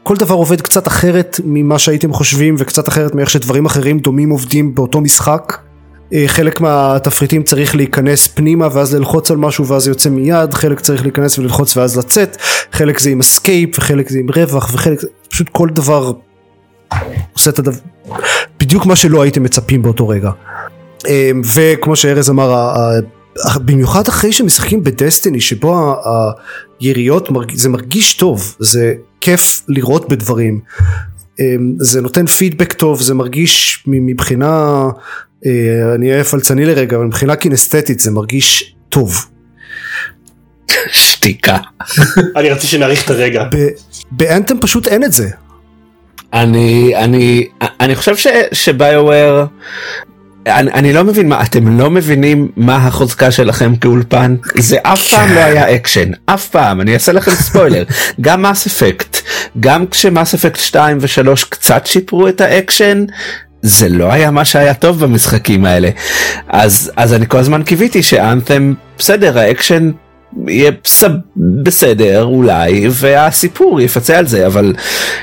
כל 0.03 0.15
דבר 0.15 0.35
עובד 0.35 0.61
קצת 0.61 0.87
אחרת 0.87 1.39
ממה 1.45 1.79
שהייתם 1.79 2.13
חושבים 2.13 2.55
וקצת 2.57 2.87
אחרת 2.87 3.15
מאיך 3.15 3.29
שדברים 3.29 3.65
אחרים 3.65 3.99
דומים 3.99 4.29
עובדים 4.29 4.75
באותו 4.75 5.01
משחק 5.01 5.57
אה, 6.13 6.23
חלק 6.27 6.61
מהתפריטים 6.61 7.43
צריך 7.43 7.75
להיכנס 7.75 8.27
פנימה 8.27 8.67
ואז 8.73 8.95
ללחוץ 8.95 9.31
על 9.31 9.37
משהו 9.37 9.67
ואז 9.67 9.87
יוצא 9.87 10.09
מיד, 10.09 10.53
חלק 10.53 10.79
צריך 10.79 11.03
להיכנס 11.03 11.39
וללחוץ 11.39 11.77
ואז 11.77 11.97
לצאת, 11.97 12.37
חלק 12.71 12.99
זה 12.99 13.09
עם 13.09 13.19
אסקייפ 13.19 13.77
וחלק 13.77 14.09
זה 14.09 14.19
עם 14.19 14.27
רווח 14.35 14.69
וחלק 14.73 14.99
פשוט 15.29 15.49
כל 15.49 15.69
דבר 15.69 16.11
עושה 17.33 17.49
את 17.49 17.59
הדבר, 17.59 17.77
בדיוק 18.59 18.85
מה 18.85 18.95
שלא 18.95 19.21
הייתם 19.21 19.43
מצפים 19.43 19.81
באותו 19.81 20.07
רגע. 20.07 20.31
אה, 21.07 21.31
וכמו 21.55 21.95
שארז 21.95 22.29
אמר, 22.29 22.73
במיוחד 23.65 24.07
אחרי 24.07 24.31
שמשחקים 24.31 24.83
בדסטיני 24.83 25.41
שבו 25.41 25.95
היריות 26.79 27.29
זה 27.53 27.69
מרגיש 27.69 28.13
טוב, 28.13 28.55
זה 28.59 28.93
כיף 29.21 29.61
לראות 29.67 30.09
בדברים. 30.09 30.59
אה, 31.39 31.55
זה 31.79 32.01
נותן 32.01 32.25
פידבק 32.25 32.73
טוב, 32.73 33.01
זה 33.01 33.13
מרגיש 33.13 33.83
מבחינה 33.87 34.83
אה, 35.45 35.95
אני 35.95 36.11
אהיה 36.11 36.23
פלצני 36.23 36.65
לרגע 36.65 36.97
אבל 36.97 37.05
מבחינה 37.05 37.35
קינסתטית 37.35 37.99
זה 37.99 38.11
מרגיש 38.11 38.75
טוב. 38.89 39.25
שתיקה. 40.91 41.57
אני 42.37 42.49
רציתי 42.49 42.67
שנאריך 42.67 43.05
את 43.05 43.09
הרגע. 43.09 43.43
ב 44.11 44.18
Anthem 44.18 44.59
פשוט 44.59 44.87
אין 44.87 45.03
את 45.03 45.11
זה. 45.11 45.29
אני 46.33 46.95
אני 46.95 47.47
אני 47.79 47.95
חושב 47.95 48.31
ש 48.51 48.72
BioWare 48.72 49.45
אני, 50.47 50.71
אני 50.71 50.93
לא 50.93 51.03
מבין 51.03 51.29
מה 51.29 51.43
אתם 51.43 51.79
לא 51.79 51.89
מבינים 51.89 52.47
מה 52.55 52.75
החוזקה 52.75 53.31
שלכם 53.31 53.75
כאולפן? 53.75 54.35
זה 54.57 54.77
אף 54.83 55.07
פעם 55.07 55.33
לא 55.33 55.39
היה 55.39 55.75
אקשן. 55.75 56.11
אף 56.25 56.47
פעם. 56.49 56.81
אני 56.81 56.93
אעשה 56.93 57.11
לכם 57.11 57.31
ספוילר. 57.31 57.83
גם 58.21 58.41
Mass 58.41 58.67
Effect 58.67 59.17
גם 59.59 59.87
כש 59.87 60.10
Mass 60.10 60.33
Effect 60.33 60.59
2 60.59 60.97
ו3 60.97 61.45
קצת 61.49 61.85
שיפרו 61.85 62.27
את 62.27 62.41
האקשן 62.41 63.05
זה 63.61 63.89
לא 63.89 64.11
היה 64.11 64.31
מה 64.31 64.45
שהיה 64.45 64.73
טוב 64.73 64.99
במשחקים 64.99 65.65
האלה. 65.65 65.89
אז 66.47 66.91
אז 66.95 67.13
אני 67.13 67.25
כל 67.27 67.37
הזמן 67.37 67.63
קיוויתי 67.63 68.03
ש 68.03 68.20
Anthem 68.20 68.73
בסדר 68.97 69.39
האקשן 69.39 69.91
יהיה. 70.47 70.71
בסדר 71.63 72.23
אולי 72.23 72.87
והסיפור 72.91 73.81
יפצה 73.81 74.17
על 74.17 74.27
זה 74.27 74.47
אבל 74.47 74.73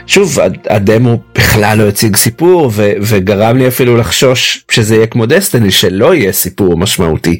שוב 0.06 0.40
הד- 0.40 0.58
הדמו 0.70 1.18
בכלל 1.34 1.78
לא 1.78 1.88
הציג 1.88 2.16
סיפור 2.16 2.70
ו... 2.74 2.92
וגרם 3.00 3.56
לי 3.58 3.68
אפילו 3.68 3.96
לחשוש 3.96 4.64
שזה 4.70 4.94
יהיה 4.96 5.06
כמו 5.06 5.26
Destiny 5.26 5.70
שלא 5.70 6.14
יהיה 6.14 6.32
סיפור 6.32 6.76
משמעותי 6.76 7.38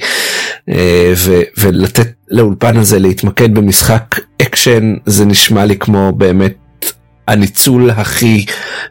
אה, 0.69 1.13
ו... 1.17 1.41
ולתת 1.59 2.09
לאולפן 2.31 2.77
הזה 2.77 2.99
להתמקד 2.99 3.55
במשחק 3.55 4.05
אקשן 4.43 4.95
זה 5.07 5.25
נשמע 5.25 5.65
לי 5.65 5.77
כמו 5.77 6.13
באמת 6.13 6.55
הניצול 7.29 7.91
הכי 7.91 8.45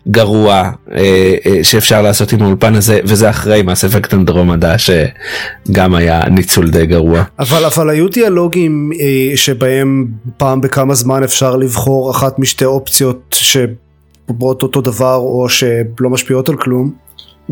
גרוע 0.08 0.72
אה, 0.92 1.36
אה, 1.46 1.64
שאפשר 1.64 2.02
לעשות 2.02 2.32
עם 2.34 2.42
האולפן 2.42 2.76
הזה 2.76 3.00
וזה 3.04 3.30
אחרי 3.30 3.62
Mass 3.62 3.86
Effect 3.86 4.14
Andromeda 4.14 4.76
שגם 4.78 5.96
היה 5.96 6.30
ניצול 6.30 6.70
די 6.70 6.86
גרוע. 6.86 7.24
אבל 7.40 7.66
אבל 7.66 7.90
היו 7.90 8.08
דיאלוגים 8.08 8.92
אה, 9.00 9.38
שבהם 9.38 10.08
פעם 10.38 10.62
בכמה 10.62 10.94
זמן 10.94 11.24
אפשר 11.24 11.56
לבחור 11.56 12.12
אחת 12.12 12.40
משתי 12.40 12.66
אופציות 12.66 13.36
שאומרות 13.40 14.64
אותו 14.64 14.82
דבר 14.82 15.16
או 15.16 15.50
שלא 15.50 16.10
משפיעות 16.10 16.50
על 16.50 16.56
כלום. 16.58 17.07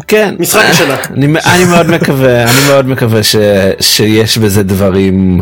כן 0.08 0.36
משחק 0.40 0.66
השנה. 0.72 0.96
אני, 1.14 1.26
אני 1.26 1.66
מאוד 1.66 1.88
מקווה 1.90 2.44
אני 2.44 2.68
מאוד 2.68 2.88
מקווה 2.88 3.24
ש, 3.24 3.36
שיש 3.80 4.38
בזה 4.38 4.64
דברים 4.64 5.42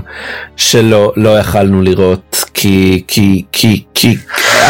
שלא 0.55 1.13
לא 1.15 1.39
יכלנו 1.39 1.81
לראות 1.81 2.43
כי 2.53 3.03
כי 3.07 3.43
כי 3.51 3.83
כי 3.93 4.17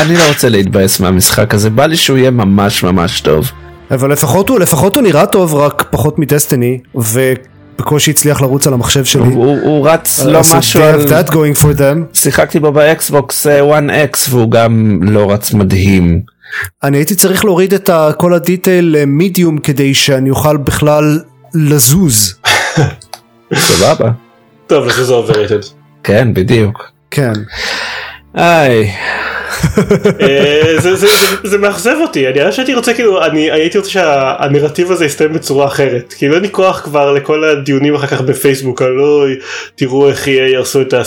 אני 0.01 0.17
לא 0.17 0.27
רוצה 0.27 0.49
להתבאס 0.49 0.99
מהמשחק 0.99 1.53
הזה 1.53 1.69
בא 1.69 1.85
לי 1.85 1.97
שהוא 1.97 2.17
יהיה 2.17 2.31
ממש 2.31 2.83
ממש 2.83 3.21
טוב. 3.21 3.51
אבל 3.91 4.11
לפחות 4.11 4.49
הוא 4.49 4.59
לפחות 4.59 4.95
הוא 4.95 5.03
נראה 5.03 5.25
טוב 5.25 5.55
רק 5.55 5.83
פחות 5.91 6.19
מ 6.19 6.27
Destiny 6.27 6.79
ובקושי 6.95 8.11
הצליח 8.11 8.41
לרוץ 8.41 8.67
על 8.67 8.73
המחשב 8.73 9.05
שלי. 9.05 9.21
הוא, 9.23 9.45
הוא, 9.45 9.59
הוא 9.63 9.89
רץ 9.89 10.23
לא 10.25 10.29
משהו. 10.29 10.41
So 10.41 10.81
they 10.81 10.83
have... 10.83 11.05
that 11.07 11.29
going 11.29 11.61
for 11.63 11.79
them. 11.79 12.19
שיחקתי 12.19 12.59
בו 12.59 12.71
ב 12.71 12.86
Xbox 12.86 13.47
אה, 13.47 13.79
1X 13.79 14.17
והוא 14.29 14.51
גם 14.51 14.99
לא 15.01 15.31
רץ 15.31 15.53
מדהים. 15.53 16.32
אני 16.83 16.97
הייתי 16.97 17.15
צריך 17.15 17.45
להוריד 17.45 17.73
את 17.73 17.89
כל 18.17 18.33
ה 18.33 18.43
detail 18.43 19.05
medium 19.05 19.57
כדי 19.57 19.93
שאני 19.93 20.29
אוכל 20.29 20.57
בכלל 20.57 21.19
לזוז. 21.53 22.35
סבבה. 23.53 24.11
טוב, 24.67 24.87
אז 24.87 24.95
זה 24.95 25.13
overrated. 25.13 25.65
כן 26.03 26.33
בדיוק. 26.33 26.91
כן. 27.11 27.33
איי. 28.37 28.91
אה, 30.21 30.75
זה- 31.43 31.57
מאכזב 31.57 31.95
אותי, 32.01 32.27
אני 32.27 32.43
ממש 32.43 32.59
הייתי 32.59 32.73
רוצה 32.73 32.93
כאילו, 32.93 33.25
אני 33.25 33.51
הייתי 33.51 33.77
רוצה 33.77 33.89
שהנרטיב 33.89 34.91
הזה 34.91 35.05
יסתיים 35.05 35.33
בצורה 35.33 35.65
אחרת, 35.67 36.13
כאילו 36.17 36.33
אין 36.35 36.41
לי 36.41 36.49
כוח 36.51 36.81
כבר 36.83 37.11
לכל 37.13 37.43
הדיונים 37.43 37.95
אחר 37.95 38.07
כך 38.07 38.21
בפייסבוק 38.21 38.81
אוי, 38.81 39.35
תראו 39.75 40.09
איך 40.09 40.27
יהיה 40.27 40.47
ירסו 40.49 40.81
את 40.81 40.93
אה, 40.93 40.99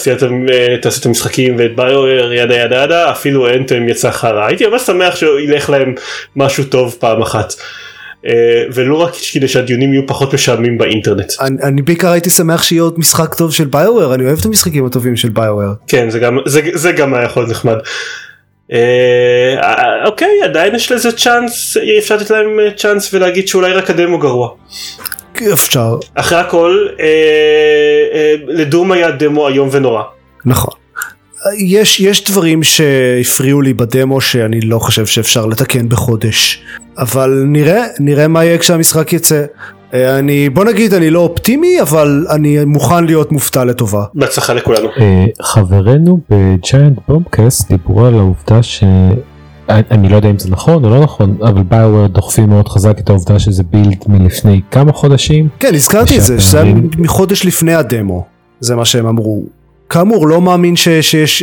תעשיית 0.82 1.06
המשחקים 1.06 1.54
ואת 1.58 1.76
ביואר 1.76 2.32
ידה 2.32 2.54
ידה 2.56 2.76
ידה, 2.84 3.10
אפילו 3.10 3.48
אנטם 3.48 3.88
יצא 3.88 4.10
חרא, 4.10 4.46
הייתי 4.46 4.66
ממש 4.66 4.82
שמח 4.82 5.16
שילך 5.16 5.70
להם 5.70 5.94
משהו 6.36 6.64
טוב 6.64 6.96
פעם 7.00 7.22
אחת. 7.22 7.54
אה, 8.26 8.32
ולא 8.74 8.94
רק 8.96 9.12
כדי 9.32 9.48
שהדיונים 9.48 9.92
יהיו 9.92 10.06
פחות 10.06 10.34
משעממים 10.34 10.78
באינטרנט. 10.78 11.32
אני, 11.40 11.56
אני 11.62 11.82
בעיקר 11.82 12.10
הייתי 12.10 12.30
שמח 12.30 12.62
שיהיה 12.62 12.82
עוד 12.82 12.98
משחק 12.98 13.34
טוב 13.34 13.52
של 13.52 13.64
ביואר 13.64 14.14
אני 14.14 14.24
אוהב 14.24 14.38
את 14.38 14.44
המשחקים 14.44 14.86
הטובים 14.86 15.16
של 15.16 15.28
ביואר. 15.28 15.72
כן 15.88 16.10
זה 16.10 16.18
גם 16.18 16.38
זה, 16.46 16.60
זה 16.74 16.92
גם 16.92 17.14
היה 17.14 17.24
יכול 17.24 17.42
להיות 17.42 17.50
נחמד. 17.50 17.76
אה, 18.72 20.06
אוקיי 20.06 20.42
עדיין 20.44 20.74
יש 20.74 20.92
לזה 20.92 21.12
צ'אנס 21.12 21.76
אפשר 21.98 22.16
לתת 22.16 22.30
להם 22.30 22.60
אה, 22.60 22.70
צ'אנס 22.76 23.14
ולהגיד 23.14 23.48
שאולי 23.48 23.72
רק 23.72 23.90
הדמו 23.90 24.18
גרוע. 24.18 24.48
אפשר 25.52 25.98
אחרי 26.14 26.38
הכל 26.38 26.86
אה, 27.00 27.06
אה, 28.12 28.34
לדום 28.46 28.92
היה 28.92 29.10
דמו 29.10 29.48
איום 29.48 29.68
ונורא. 29.72 30.02
נכון. 30.44 30.74
יש 31.58 32.00
יש 32.00 32.24
דברים 32.24 32.62
שהפריעו 32.62 33.62
לי 33.62 33.74
בדמו 33.74 34.20
שאני 34.20 34.60
לא 34.60 34.78
חושב 34.78 35.06
שאפשר 35.06 35.46
לתקן 35.46 35.88
בחודש 35.88 36.62
אבל 36.98 37.42
נראה 37.46 37.84
נראה 37.98 38.28
מה 38.28 38.44
יהיה 38.44 38.58
כשהמשחק 38.58 39.12
יצא. 39.12 39.44
אה, 39.94 40.18
אני 40.18 40.48
בוא 40.48 40.64
נגיד 40.64 40.94
אני 40.94 41.10
לא 41.10 41.20
אופטימי 41.20 41.80
אבל 41.82 42.26
אני 42.30 42.64
מוכן 42.64 43.04
להיות 43.04 43.32
מופתע 43.32 43.64
לטובה. 43.64 44.04
בהצלחה 44.14 44.52
לכולנו. 44.54 44.88
אה, 45.00 45.24
חברינו 45.42 46.20
בג'יינט 46.30 46.98
בומקאסט 47.08 47.68
דיברו 47.72 48.04
על 48.06 48.14
העובדה 48.14 48.62
ש... 48.62 48.84
אני- 49.68 50.08
לא 50.08 50.16
יודע 50.16 50.30
אם 50.30 50.38
זה 50.38 50.50
נכון 50.50 50.84
או 50.84 50.90
לא 50.90 51.00
נכון 51.00 51.36
אבל 51.42 51.62
ביואר 51.62 52.06
דוחפים 52.06 52.48
מאוד 52.48 52.68
חזק 52.68 52.98
את 52.98 53.08
העובדה 53.08 53.38
שזה 53.38 53.62
בילד 53.70 53.96
מלפני 54.06 54.60
כמה 54.70 54.92
חודשים 54.92 55.48
כן 55.60 55.74
הזכרתי 55.74 56.16
את 56.18 56.22
זה 56.22 56.40
שזה 56.40 56.60
היה 56.62 56.74
מחודש 56.98 57.44
לפני 57.44 57.74
הדמו 57.74 58.24
זה 58.60 58.76
מה 58.76 58.84
שהם 58.84 59.06
אמרו. 59.06 59.42
כאמור 59.90 60.26
לא 60.28 60.40
מאמין 60.40 60.76
ש- 60.76 60.88
שיש 60.88 61.42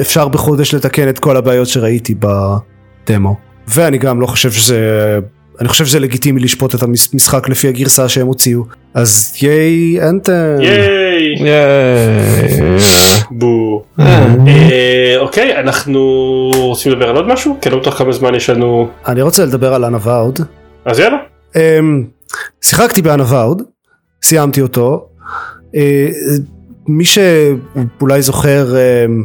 אפשר 0.00 0.28
בחודש 0.28 0.74
לתקן 0.74 1.08
את 1.08 1.18
כל 1.18 1.36
הבעיות 1.36 1.68
שראיתי 1.68 2.14
בדמו 2.14 3.36
ואני 3.68 3.98
גם 3.98 4.20
לא 4.20 4.26
חושב 4.26 4.50
שזה 4.52 5.18
אני 5.60 5.68
חושב 5.68 5.86
שזה 5.86 6.00
לגיטימי 6.00 6.40
לשפוט 6.40 6.74
את 6.74 6.82
המשחק 6.82 7.48
לפי 7.48 7.68
הגרסה 7.68 8.08
שהם 8.08 8.26
הוציאו 8.26 8.62
אז 8.94 9.36
ייי 9.42 10.00
אנטם 10.08 10.56
ייי. 10.60 11.34
בו. 13.30 13.84
אה. 14.00 14.26
אה, 14.46 15.14
אוקיי 15.18 15.56
אנחנו 15.56 16.00
רוצים 16.54 16.92
לדבר 16.92 17.08
על 17.08 17.16
עוד 17.16 17.28
משהו? 17.28 17.58
כן 17.60 17.70
לא 17.70 17.78
בטוח 17.78 17.98
כמה 17.98 18.12
זמן 18.12 18.34
יש 18.34 18.50
לנו. 18.50 18.88
אני 19.06 19.22
רוצה 19.22 19.44
לדבר 19.44 19.74
על 19.74 19.84
אנאוואוד 19.84 20.40
אז 20.84 20.98
יאללה. 20.98 21.16
אמ, 21.56 22.04
שיחקתי 22.62 23.02
ב 23.02 23.09
Unavowed 23.09 23.62
סיימתי 24.22 24.62
אותו 24.62 25.08
אה, 25.74 26.08
מי 26.88 27.04
שאולי 27.04 28.22
זוכר 28.22 28.76
אמ, 28.76 29.24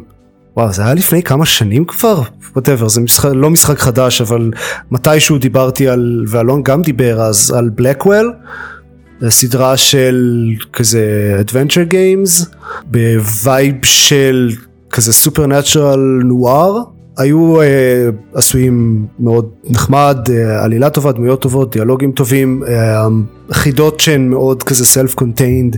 וואו 0.57 0.73
זה 0.73 0.83
היה 0.83 0.93
לפני 0.93 1.23
כמה 1.23 1.45
שנים 1.45 1.85
כבר? 1.85 2.21
whatever 2.55 2.87
זה 2.87 3.01
משחק, 3.01 3.29
לא 3.33 3.49
משחק 3.49 3.79
חדש 3.79 4.21
אבל 4.21 4.51
מתישהו 4.91 5.37
דיברתי 5.37 5.87
על 5.87 6.25
ואלון 6.27 6.63
גם 6.63 6.81
דיבר 6.81 7.21
אז 7.21 7.51
על 7.51 7.69
Blackwell 7.69 8.33
סדרה 9.29 9.77
של 9.77 10.47
כזה 10.73 11.37
adventure 11.45 11.91
games 11.91 12.45
ב 12.85 13.03
vibe 13.03 13.75
של 13.83 14.51
כזה 14.89 15.13
supernatural 15.13 15.99
noir 16.23 16.83
היו 17.17 17.61
uh, 17.61 17.65
עשויים 18.33 19.07
מאוד 19.19 19.49
נחמד, 19.69 20.17
uh, 20.27 20.31
עלילה 20.63 20.89
טובה, 20.89 21.11
דמויות 21.11 21.41
טובות, 21.41 21.71
דיאלוגים 21.71 22.11
טובים, 22.11 22.63
uh, 22.65 23.53
חידות 23.53 23.99
שהן 23.99 24.29
מאוד 24.29 24.63
כזה 24.63 25.01
self 25.01 25.21
contained 25.21 25.77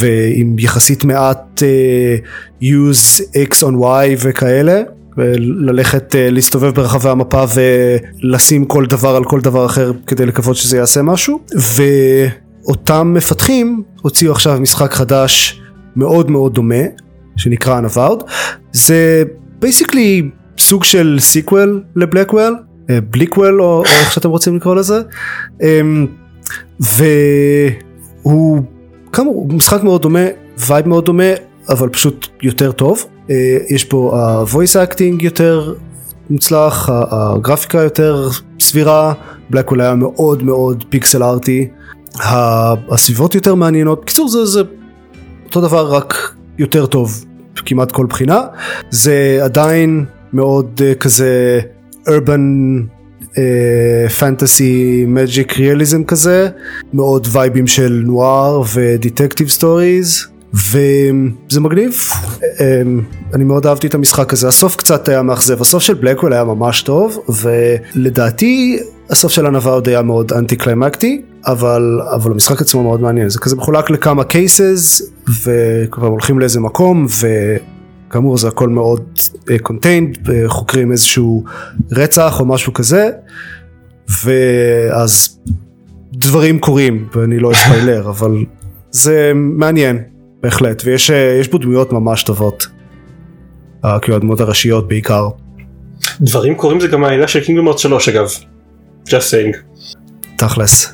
ועם 0.00 0.56
יחסית 0.58 1.04
מעט 1.04 1.62
uh, 1.62 2.62
use 2.62 3.20
x 3.50 3.62
on 3.62 3.74
y 3.80 4.16
וכאלה. 4.18 4.82
וללכת 5.16 6.12
uh, 6.12 6.16
להסתובב 6.32 6.74
ברחבי 6.74 7.08
המפה 7.08 7.44
ולשים 7.54 8.64
כל 8.64 8.86
דבר 8.86 9.16
על 9.16 9.24
כל 9.24 9.40
דבר 9.40 9.66
אחר 9.66 9.92
כדי 10.06 10.26
לקוות 10.26 10.56
שזה 10.56 10.76
יעשה 10.76 11.02
משהו 11.02 11.40
ואותם 12.66 13.14
מפתחים 13.14 13.82
הוציאו 14.02 14.32
עכשיו 14.32 14.60
משחק 14.60 14.92
חדש 14.92 15.60
מאוד 15.96 16.30
מאוד 16.30 16.54
דומה 16.54 16.84
שנקרא 17.36 17.78
Unavowed 17.78 18.22
זה 18.72 19.22
basically 19.58 20.30
סוג 20.60 20.84
של 20.84 21.16
sequel 21.20 21.82
ל 21.96 22.01
Blackwell, 22.01 22.56
Blackwell 23.10 23.62
או, 23.62 23.66
או 23.66 23.84
איך 23.84 24.12
שאתם 24.12 24.30
רוצים 24.30 24.56
לקרוא 24.56 24.76
לזה. 24.76 25.00
אמ, 25.62 26.06
והוא 26.80 28.62
כאמור 29.12 29.48
משחק 29.50 29.82
מאוד 29.82 30.02
דומה, 30.02 30.26
vibe 30.58 30.88
מאוד 30.88 31.04
דומה, 31.04 31.32
אבל 31.68 31.88
פשוט 31.88 32.26
יותר 32.42 32.72
טוב. 32.72 33.04
אה, 33.30 33.56
יש 33.70 33.84
פה 33.84 34.12
ה-voice 34.16 34.88
acting 34.88 35.22
יותר 35.22 35.74
מוצלח, 36.30 36.88
הגרפיקה 36.92 37.82
יותר 37.82 38.28
סבירה, 38.60 39.12
Blackwell 39.50 39.80
היה 39.80 39.94
מאוד 39.94 40.42
מאוד 40.42 40.84
pixel 40.88 41.22
arty, 41.22 41.68
הסביבות 42.90 43.34
יותר 43.34 43.54
מעניינות. 43.54 44.00
בקיצור 44.02 44.28
זה, 44.28 44.46
זה 44.46 44.62
אותו 45.46 45.60
דבר 45.60 45.94
רק 45.94 46.34
יותר 46.58 46.86
טוב 46.86 47.24
כמעט 47.66 47.92
כל 47.92 48.06
בחינה. 48.06 48.40
זה 48.90 49.40
עדיין 49.42 50.04
מאוד 50.32 50.80
אה, 50.80 50.94
כזה 50.94 51.60
urban 52.08 52.40
fantasy 54.18 55.04
magic 55.08 55.58
realism 55.58 56.04
כזה 56.04 56.48
מאוד 56.94 57.28
וייבים 57.32 57.66
של 57.66 58.02
noir 58.06 58.62
ו 58.74 58.81
detective 58.81 59.48
stories 59.48 60.26
וזה 60.54 61.60
מגניב, 61.60 61.94
אמ, 62.60 63.00
אני 63.34 63.44
מאוד 63.44 63.66
אהבתי 63.66 63.86
את 63.86 63.94
המשחק 63.94 64.32
הזה, 64.32 64.48
הסוף 64.48 64.76
קצת 64.76 65.08
היה 65.08 65.22
מאכזב, 65.22 65.60
הסוף 65.60 65.82
של 65.82 65.94
Blackwell 65.94 66.32
היה 66.32 66.44
ממש 66.44 66.82
טוב, 66.82 67.18
ולדעתי 67.42 68.78
הסוף 69.10 69.32
של 69.32 69.46
Unavowed 69.46 69.88
היה 69.88 70.02
מאוד 70.02 70.32
anti-climactic, 70.32 71.22
אבל, 71.46 72.00
אבל 72.14 72.32
המשחק 72.32 72.60
עצמו 72.60 72.82
מאוד 72.82 73.00
מעניין, 73.00 73.28
זה 73.28 73.38
כזה 73.38 73.56
מחולק 73.56 73.90
לכמה 73.90 74.24
cases, 74.24 75.02
וכבר 75.44 76.06
הולכים 76.06 76.38
לאיזה 76.38 76.60
מקום, 76.60 77.06
וכאמור 78.10 78.38
זה 78.38 78.48
הכל 78.48 78.68
מאוד 78.68 79.18
contained, 79.62 80.16
אה, 80.16 80.30
חוקרים 80.46 80.92
איזשהו 80.92 81.44
רצח 81.92 82.40
או 82.40 82.44
משהו 82.44 82.72
כזה, 82.72 83.10
ואז 84.24 85.38
דברים 86.12 86.58
קורים, 86.58 87.08
ואני 87.14 87.38
לא 87.38 87.52
אספיילר, 87.52 88.08
אבל 88.14 88.44
זה 88.90 89.32
מעניין. 89.34 89.98
בהחלט, 90.42 90.82
ויש 90.84 91.10
אה, 91.10 91.40
בו 91.50 91.58
דמויות 91.58 91.92
ממש 91.92 92.22
טובות. 92.22 92.66
אה, 93.84 93.88
כאילו 94.02 94.16
הדמויות 94.16 94.40
הראשיות 94.40 94.88
בעיקר. 94.88 95.28
דברים 96.20 96.54
קורים 96.54 96.80
זה 96.80 96.88
גם 96.88 97.04
העלילה 97.04 97.28
של 97.28 97.40
Kingdom 97.40 97.68
Hearts 97.68 97.80
3 97.80 98.08
אגב. 98.08 98.28
just 99.06 99.10
saying. 99.10 99.56
תכלס. 100.36 100.92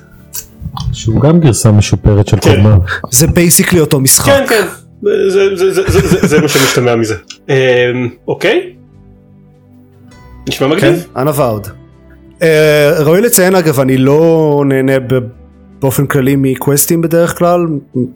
שהוא 0.92 1.20
גם 1.20 1.40
גרסה 1.40 1.72
משופרת 1.72 2.28
של 2.28 2.36
כן. 2.40 2.50
קודמה. 2.50 2.76
זה 3.10 3.26
basically 3.26 3.80
אותו 3.80 4.00
משחק. 4.00 4.32
כן 4.32 4.46
כן. 4.48 4.85
זה, 5.02 5.56
זה, 5.56 5.56
זה, 5.56 5.90
זה, 5.90 6.08
זה, 6.08 6.26
זה 6.26 6.40
מה 6.40 6.48
שמשתמע 6.48 6.96
מזה. 6.96 7.14
אמ, 7.48 7.54
אוקיי. 8.28 8.72
נשמע 10.48 10.68
כן, 10.68 10.76
מגניב. 10.76 11.06
Unavowed. 11.16 11.66
אה, 12.40 12.42
ראוי 12.98 13.20
לציין 13.20 13.54
אגב, 13.54 13.80
אני 13.80 13.96
לא 13.96 14.62
נהנה 14.68 14.98
ב- 15.00 15.18
באופן 15.80 16.06
כללי 16.06 16.36
מ 16.36 16.44
quest 16.44 16.84
ים 16.84 17.00
בדרך 17.00 17.38
כלל, 17.38 17.66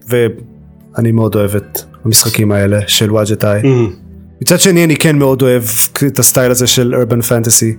ואני 0.09 1.12
מאוד 1.12 1.35
אוהב 1.35 1.57
את 1.57 1.78
המשחקים 2.05 2.53
האלה 2.53 2.81
של 2.87 3.12
וואג'טאי. 3.12 3.61
אמ, 3.64 3.91
מצד 4.43 4.61
שני 4.61 4.85
אני 4.85 4.97
כן 4.97 5.18
מאוד 5.18 5.43
אוהב 5.43 5.62
את 6.07 6.18
הסטייל 6.18 6.51
הזה 6.51 6.66
של 6.66 6.95
urban 6.95 7.22
fantasy. 7.22 7.76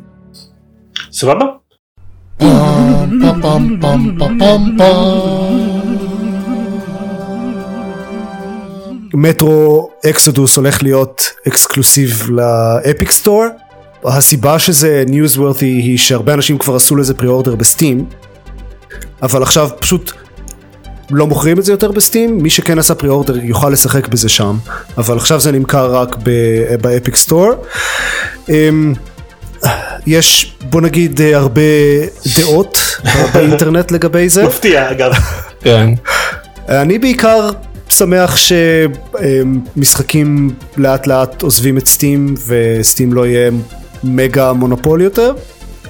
סבבה? 1.12 1.46
Metro 9.14 9.90
Exodus 10.10 10.58
הולך 10.58 10.84
להיות 10.84 11.24
exclusive 11.48 12.30
ל 12.30 12.46
Epic 12.46 13.12
Store. 13.12 13.46
הסיבה 14.06 14.60
שזה 14.60 15.04
newsworthy 15.08 15.62
היא 15.62 15.98
שהרבה 15.98 16.34
אנשים 16.34 16.58
כבר 16.58 16.76
עשו 16.76 16.96
לזה 16.96 17.14
pre-order 17.14 17.28
ב 17.28 17.56
Steam, 17.56 18.06
אבל 19.22 19.44
עכשיו 19.44 19.70
פשוט 19.80 20.12
לא 21.10 21.28
מוכרים 21.28 21.60
את 21.60 21.66
זה 21.66 21.74
יותר 21.74 21.92
ב 21.92 21.98
Steam, 21.98 22.38
מי 22.38 22.50
שכן 22.50 22.80
עשה 22.80 22.96
pre-order 22.96 23.38
יוכל 23.38 23.70
לשחק 23.70 24.08
בזה 24.08 24.30
שם, 24.30 24.58
אבל 24.98 25.18
עכשיו 25.18 25.40
זה 25.40 25.52
נמכר 25.52 25.96
רק 25.96 26.16
באפיק 26.82 27.16
סטור. 27.16 27.52
אמ, 28.50 28.94
יש 30.08 30.56
בוא 30.62 30.82
נגיד 30.82 31.22
אה, 31.22 31.38
הרבה 31.38 31.62
דעות 32.40 32.78
באינטרנט 33.34 33.92
לגבי 33.92 34.30
זה. 34.30 34.46
מפתיע 34.46 34.92
אגב. 34.92 35.12
כן. 35.64 35.90
אני 36.70 37.00
בעיקר 37.00 37.50
שמח 37.92 38.36
שמשחקים 39.76 40.50
לאט 40.78 41.08
לאט 41.08 41.42
עוזבים 41.42 41.78
את 41.78 41.88
סטים 41.88 42.36
וסטים 42.48 43.14
לא 43.14 43.28
יהיה 43.28 43.52
מגה 44.04 44.54
מונופול 44.54 45.02
יותר, 45.02 45.34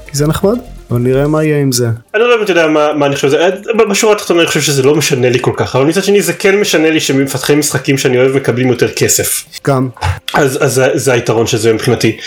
כי 0.08 0.18
זה 0.18 0.28
נחמד, 0.28 0.58
אבל 0.92 1.00
נראה 1.00 1.28
מה 1.28 1.44
יהיה 1.44 1.62
עם 1.62 1.72
זה. 1.72 1.90
אני 2.16 2.24
לא 2.24 2.36
באמת 2.36 2.50
יודע 2.50 2.68
מה, 2.68 2.94
מה 2.94 3.06
אני 3.06 3.16
חושב, 3.16 3.28
זה, 3.28 3.50
בשורה 3.90 4.14
התחתונה 4.14 4.40
אני 4.40 4.48
חושב 4.48 4.62
שזה 4.62 4.84
לא 4.84 4.96
משנה 4.96 5.30
לי 5.30 5.40
כל 5.42 5.52
כך, 5.56 5.76
אבל 5.76 5.86
מצד 5.86 6.04
שני 6.04 6.22
זה 6.22 6.34
כן 6.34 6.60
משנה 6.60 6.90
לי 6.90 7.00
שמפתחי 7.00 7.56
משחקים 7.56 7.98
שאני 7.98 8.18
אוהב 8.18 8.36
מקבלים 8.36 8.70
יותר 8.70 8.92
כסף. 8.92 9.44
גם, 9.68 9.90
אז, 10.34 10.64
אז 10.64 10.74
זה, 10.74 10.90
זה 10.94 11.14
היתרון 11.14 11.48
של 11.48 11.58
זה 11.58 11.74
מבחינתי. 11.74 12.18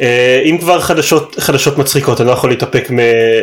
אה, 0.00 0.42
אם 0.44 0.58
כבר 0.58 0.80
חדשות, 0.80 1.36
חדשות 1.38 1.78
מצחיקות 1.78 2.20
אני 2.20 2.28
לא 2.28 2.32
יכול 2.32 2.50
להתאפק 2.50 2.90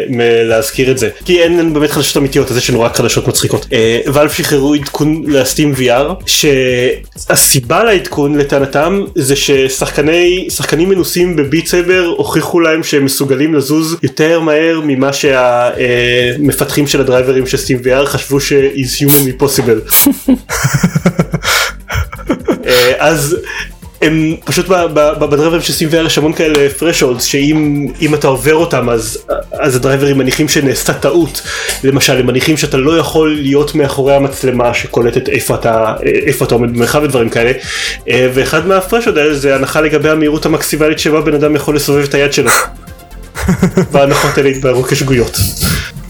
מלהזכיר 0.10 0.91
את 0.91 0.97
זה 0.97 1.10
כי 1.26 1.43
אין 1.43 1.74
באמת 1.74 1.91
חדשות 1.91 2.18
אמיתיות 2.18 2.52
אז 2.52 2.58
יש 2.58 2.70
לנו 2.70 2.82
רק 2.82 2.95
חדשות 2.95 3.28
מצחיקות. 3.28 3.66
אה, 3.74 4.00
ואלף 4.14 4.34
שחררו 4.34 4.74
עדכון 4.74 5.24
לסטים 5.28 5.74
VR 5.78 6.14
שהסיבה 6.26 7.84
לעדכון 7.84 8.38
לטענתם 8.38 9.04
זה 9.16 9.36
ששחקני 9.36 10.47
שחקנים 10.50 10.89
מנוסים 10.89 11.36
בביט 11.36 11.68
סייבר 11.68 12.14
הוכיחו 12.18 12.60
להם 12.60 12.84
שהם 12.84 13.06
מסוגלים 13.06 13.56
לזוז 13.56 13.97
יותר 14.04 14.39
מהר 14.39 14.82
ממה 14.84 15.14
שהמפתחים 15.90 16.88
של 16.88 17.02
הדרייברים 17.02 17.48
של 17.48 17.58
סטים 17.58 17.80
VR 17.84 18.06
חשבו 18.06 18.40
ש-is 18.40 19.04
humanly 19.04 19.44
possible. 19.44 20.08
אה, 22.68 22.94
אז 23.00 23.38
הם 24.02 24.36
פשוט 24.46 24.66
בדרייברים 24.94 25.62
של 25.62 25.74
סטים 25.74 25.90
VR 25.90 26.06
יש 26.06 26.18
המון 26.18 26.34
כאלה 26.34 26.68
thresholds 26.80 27.22
שאם 27.22 27.88
אם 28.02 28.14
אתה 28.14 28.28
עובר 28.28 28.56
אותם 28.56 28.90
אז, 28.90 29.18
אז 29.52 29.76
הדרייברים 29.76 30.18
מניחים 30.18 30.48
שנעשתה 30.48 30.94
טעות 30.94 31.42
למשל 31.84 32.18
הם 32.20 32.28
מניחים 32.28 32.58
שאתה 32.58 32.78
לא 32.78 32.98
יכול 32.98 33.36
להיות 33.36 33.76
מאחורי 33.76 34.16
המצלמה 34.16 34.74
שקולטת 34.74 35.30
איפה 35.30 35.56
אתה 35.56 35.94
איפה 36.04 36.46
אתה 36.46 36.56
עומד 36.56 36.74
במרחב 36.74 37.04
ודברים 37.04 37.30
כאלה 37.30 37.52
אה, 38.10 38.30
ואחד 38.34 38.68
מהפרשות 38.68 39.18
האלה 39.18 39.34
זה 39.34 39.56
הנחה 39.56 39.82
לגבי 39.82 40.10
המהירות 40.10 40.46
המקסימלית 40.46 41.00
שבה 41.00 41.22
בן 41.22 41.34
אדם 41.34 41.56
יכול 41.56 41.76
לסובב 41.76 42.04
את 42.04 42.14
היד 42.14 42.34
שלו. 42.34 42.52
וההנחות 43.91 44.38
האלה 44.38 44.50
התבררו 44.50 44.84
כשגויות. 44.84 45.38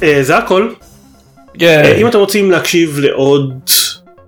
אה, 0.04 0.20
זה 0.22 0.38
הכל 0.38 0.70
אה, 1.62 1.98
אם 1.98 2.08
אתם 2.08 2.18
רוצים 2.18 2.52
להקשיב 2.52 3.00
לעוד 3.00 3.60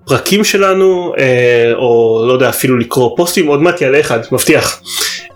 פרקים 0.04 0.44
שלנו 0.44 1.14
אה, 1.18 1.72
או 1.74 2.24
לא 2.28 2.32
יודע 2.32 2.48
אפילו 2.48 2.76
לקרוא 2.76 3.16
פוסטים 3.16 3.46
עוד 3.46 3.62
מעט 3.62 3.80
יעלה 3.80 4.00
אחד 4.00 4.18
מבטיח. 4.32 4.80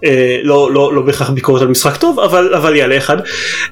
אה, 0.04 0.40
לא, 0.42 0.72
לא, 0.72 0.94
לא 0.94 1.02
בהכרח 1.02 1.30
ביקורת 1.30 1.62
על 1.62 1.68
משחק 1.68 1.96
טוב 1.96 2.20
אבל, 2.20 2.54
אבל 2.54 2.76
יעלה 2.76 2.96
אחד. 2.96 3.16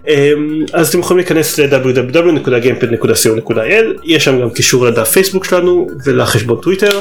אה, 0.08 0.32
אז 0.72 0.88
אתם 0.88 0.98
יכולים 0.98 1.18
להיכנס 1.18 1.58
ל- 1.58 1.84
www.gamepod.co.il 1.84 4.00
יש 4.04 4.24
שם 4.24 4.40
גם 4.40 4.50
קישור 4.50 4.86
לדף 4.86 5.08
פייסבוק 5.08 5.44
שלנו 5.44 5.86
ולחשבון 6.04 6.58
טוויטר. 6.62 7.00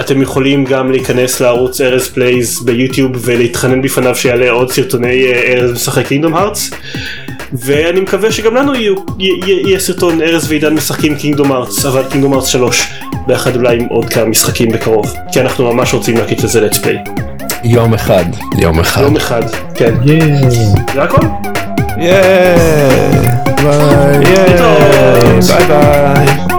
אתם 0.00 0.22
יכולים 0.22 0.64
גם 0.64 0.90
להיכנס 0.90 1.40
לערוץ 1.40 1.80
ארז 1.80 2.08
Plays 2.08 2.64
ביוטיוב 2.64 3.12
ולהתחנן 3.20 3.82
בפניו 3.82 4.16
שיעלה 4.16 4.50
עוד 4.50 4.70
סרטוני 4.70 5.32
ארז 5.46 5.72
משחק 5.72 6.06
Kingdom 6.06 6.36
Hearts 6.36 6.70
ואני 7.52 8.00
מקווה 8.00 8.32
שגם 8.32 8.54
לנו 8.54 8.74
יהיו, 8.74 8.94
יהיה 9.18 9.80
סרטון 9.80 10.22
ארז 10.22 10.50
ועידן 10.50 10.74
משחקים 10.74 11.16
קינגדום 11.16 11.52
ארץ 11.52 11.84
אבל 11.84 12.02
קינגדום 12.10 12.34
ארץ 12.34 12.46
3 12.46 12.88
ביחד 13.26 13.56
אולי 13.56 13.78
עם 13.80 13.86
עוד 13.86 14.08
כמה 14.08 14.24
משחקים 14.24 14.72
בקרוב 14.72 15.14
כי 15.32 15.40
אנחנו 15.40 15.72
ממש 15.72 15.94
רוצים 15.94 16.16
להקיץ 16.16 16.44
לזה 16.44 16.68
let's 16.68 16.76
play 16.76 17.20
יום 17.64 17.94
אחד. 17.94 18.24
יום 18.58 18.80
אחד. 18.80 19.02
יום 19.02 19.16
אחד 19.16 19.42
כן. 19.74 19.94
זה 20.94 21.02
הכל. 21.02 21.26
להתראות. 24.20 25.44
ביי 25.48 25.66
ביי. 25.68 26.49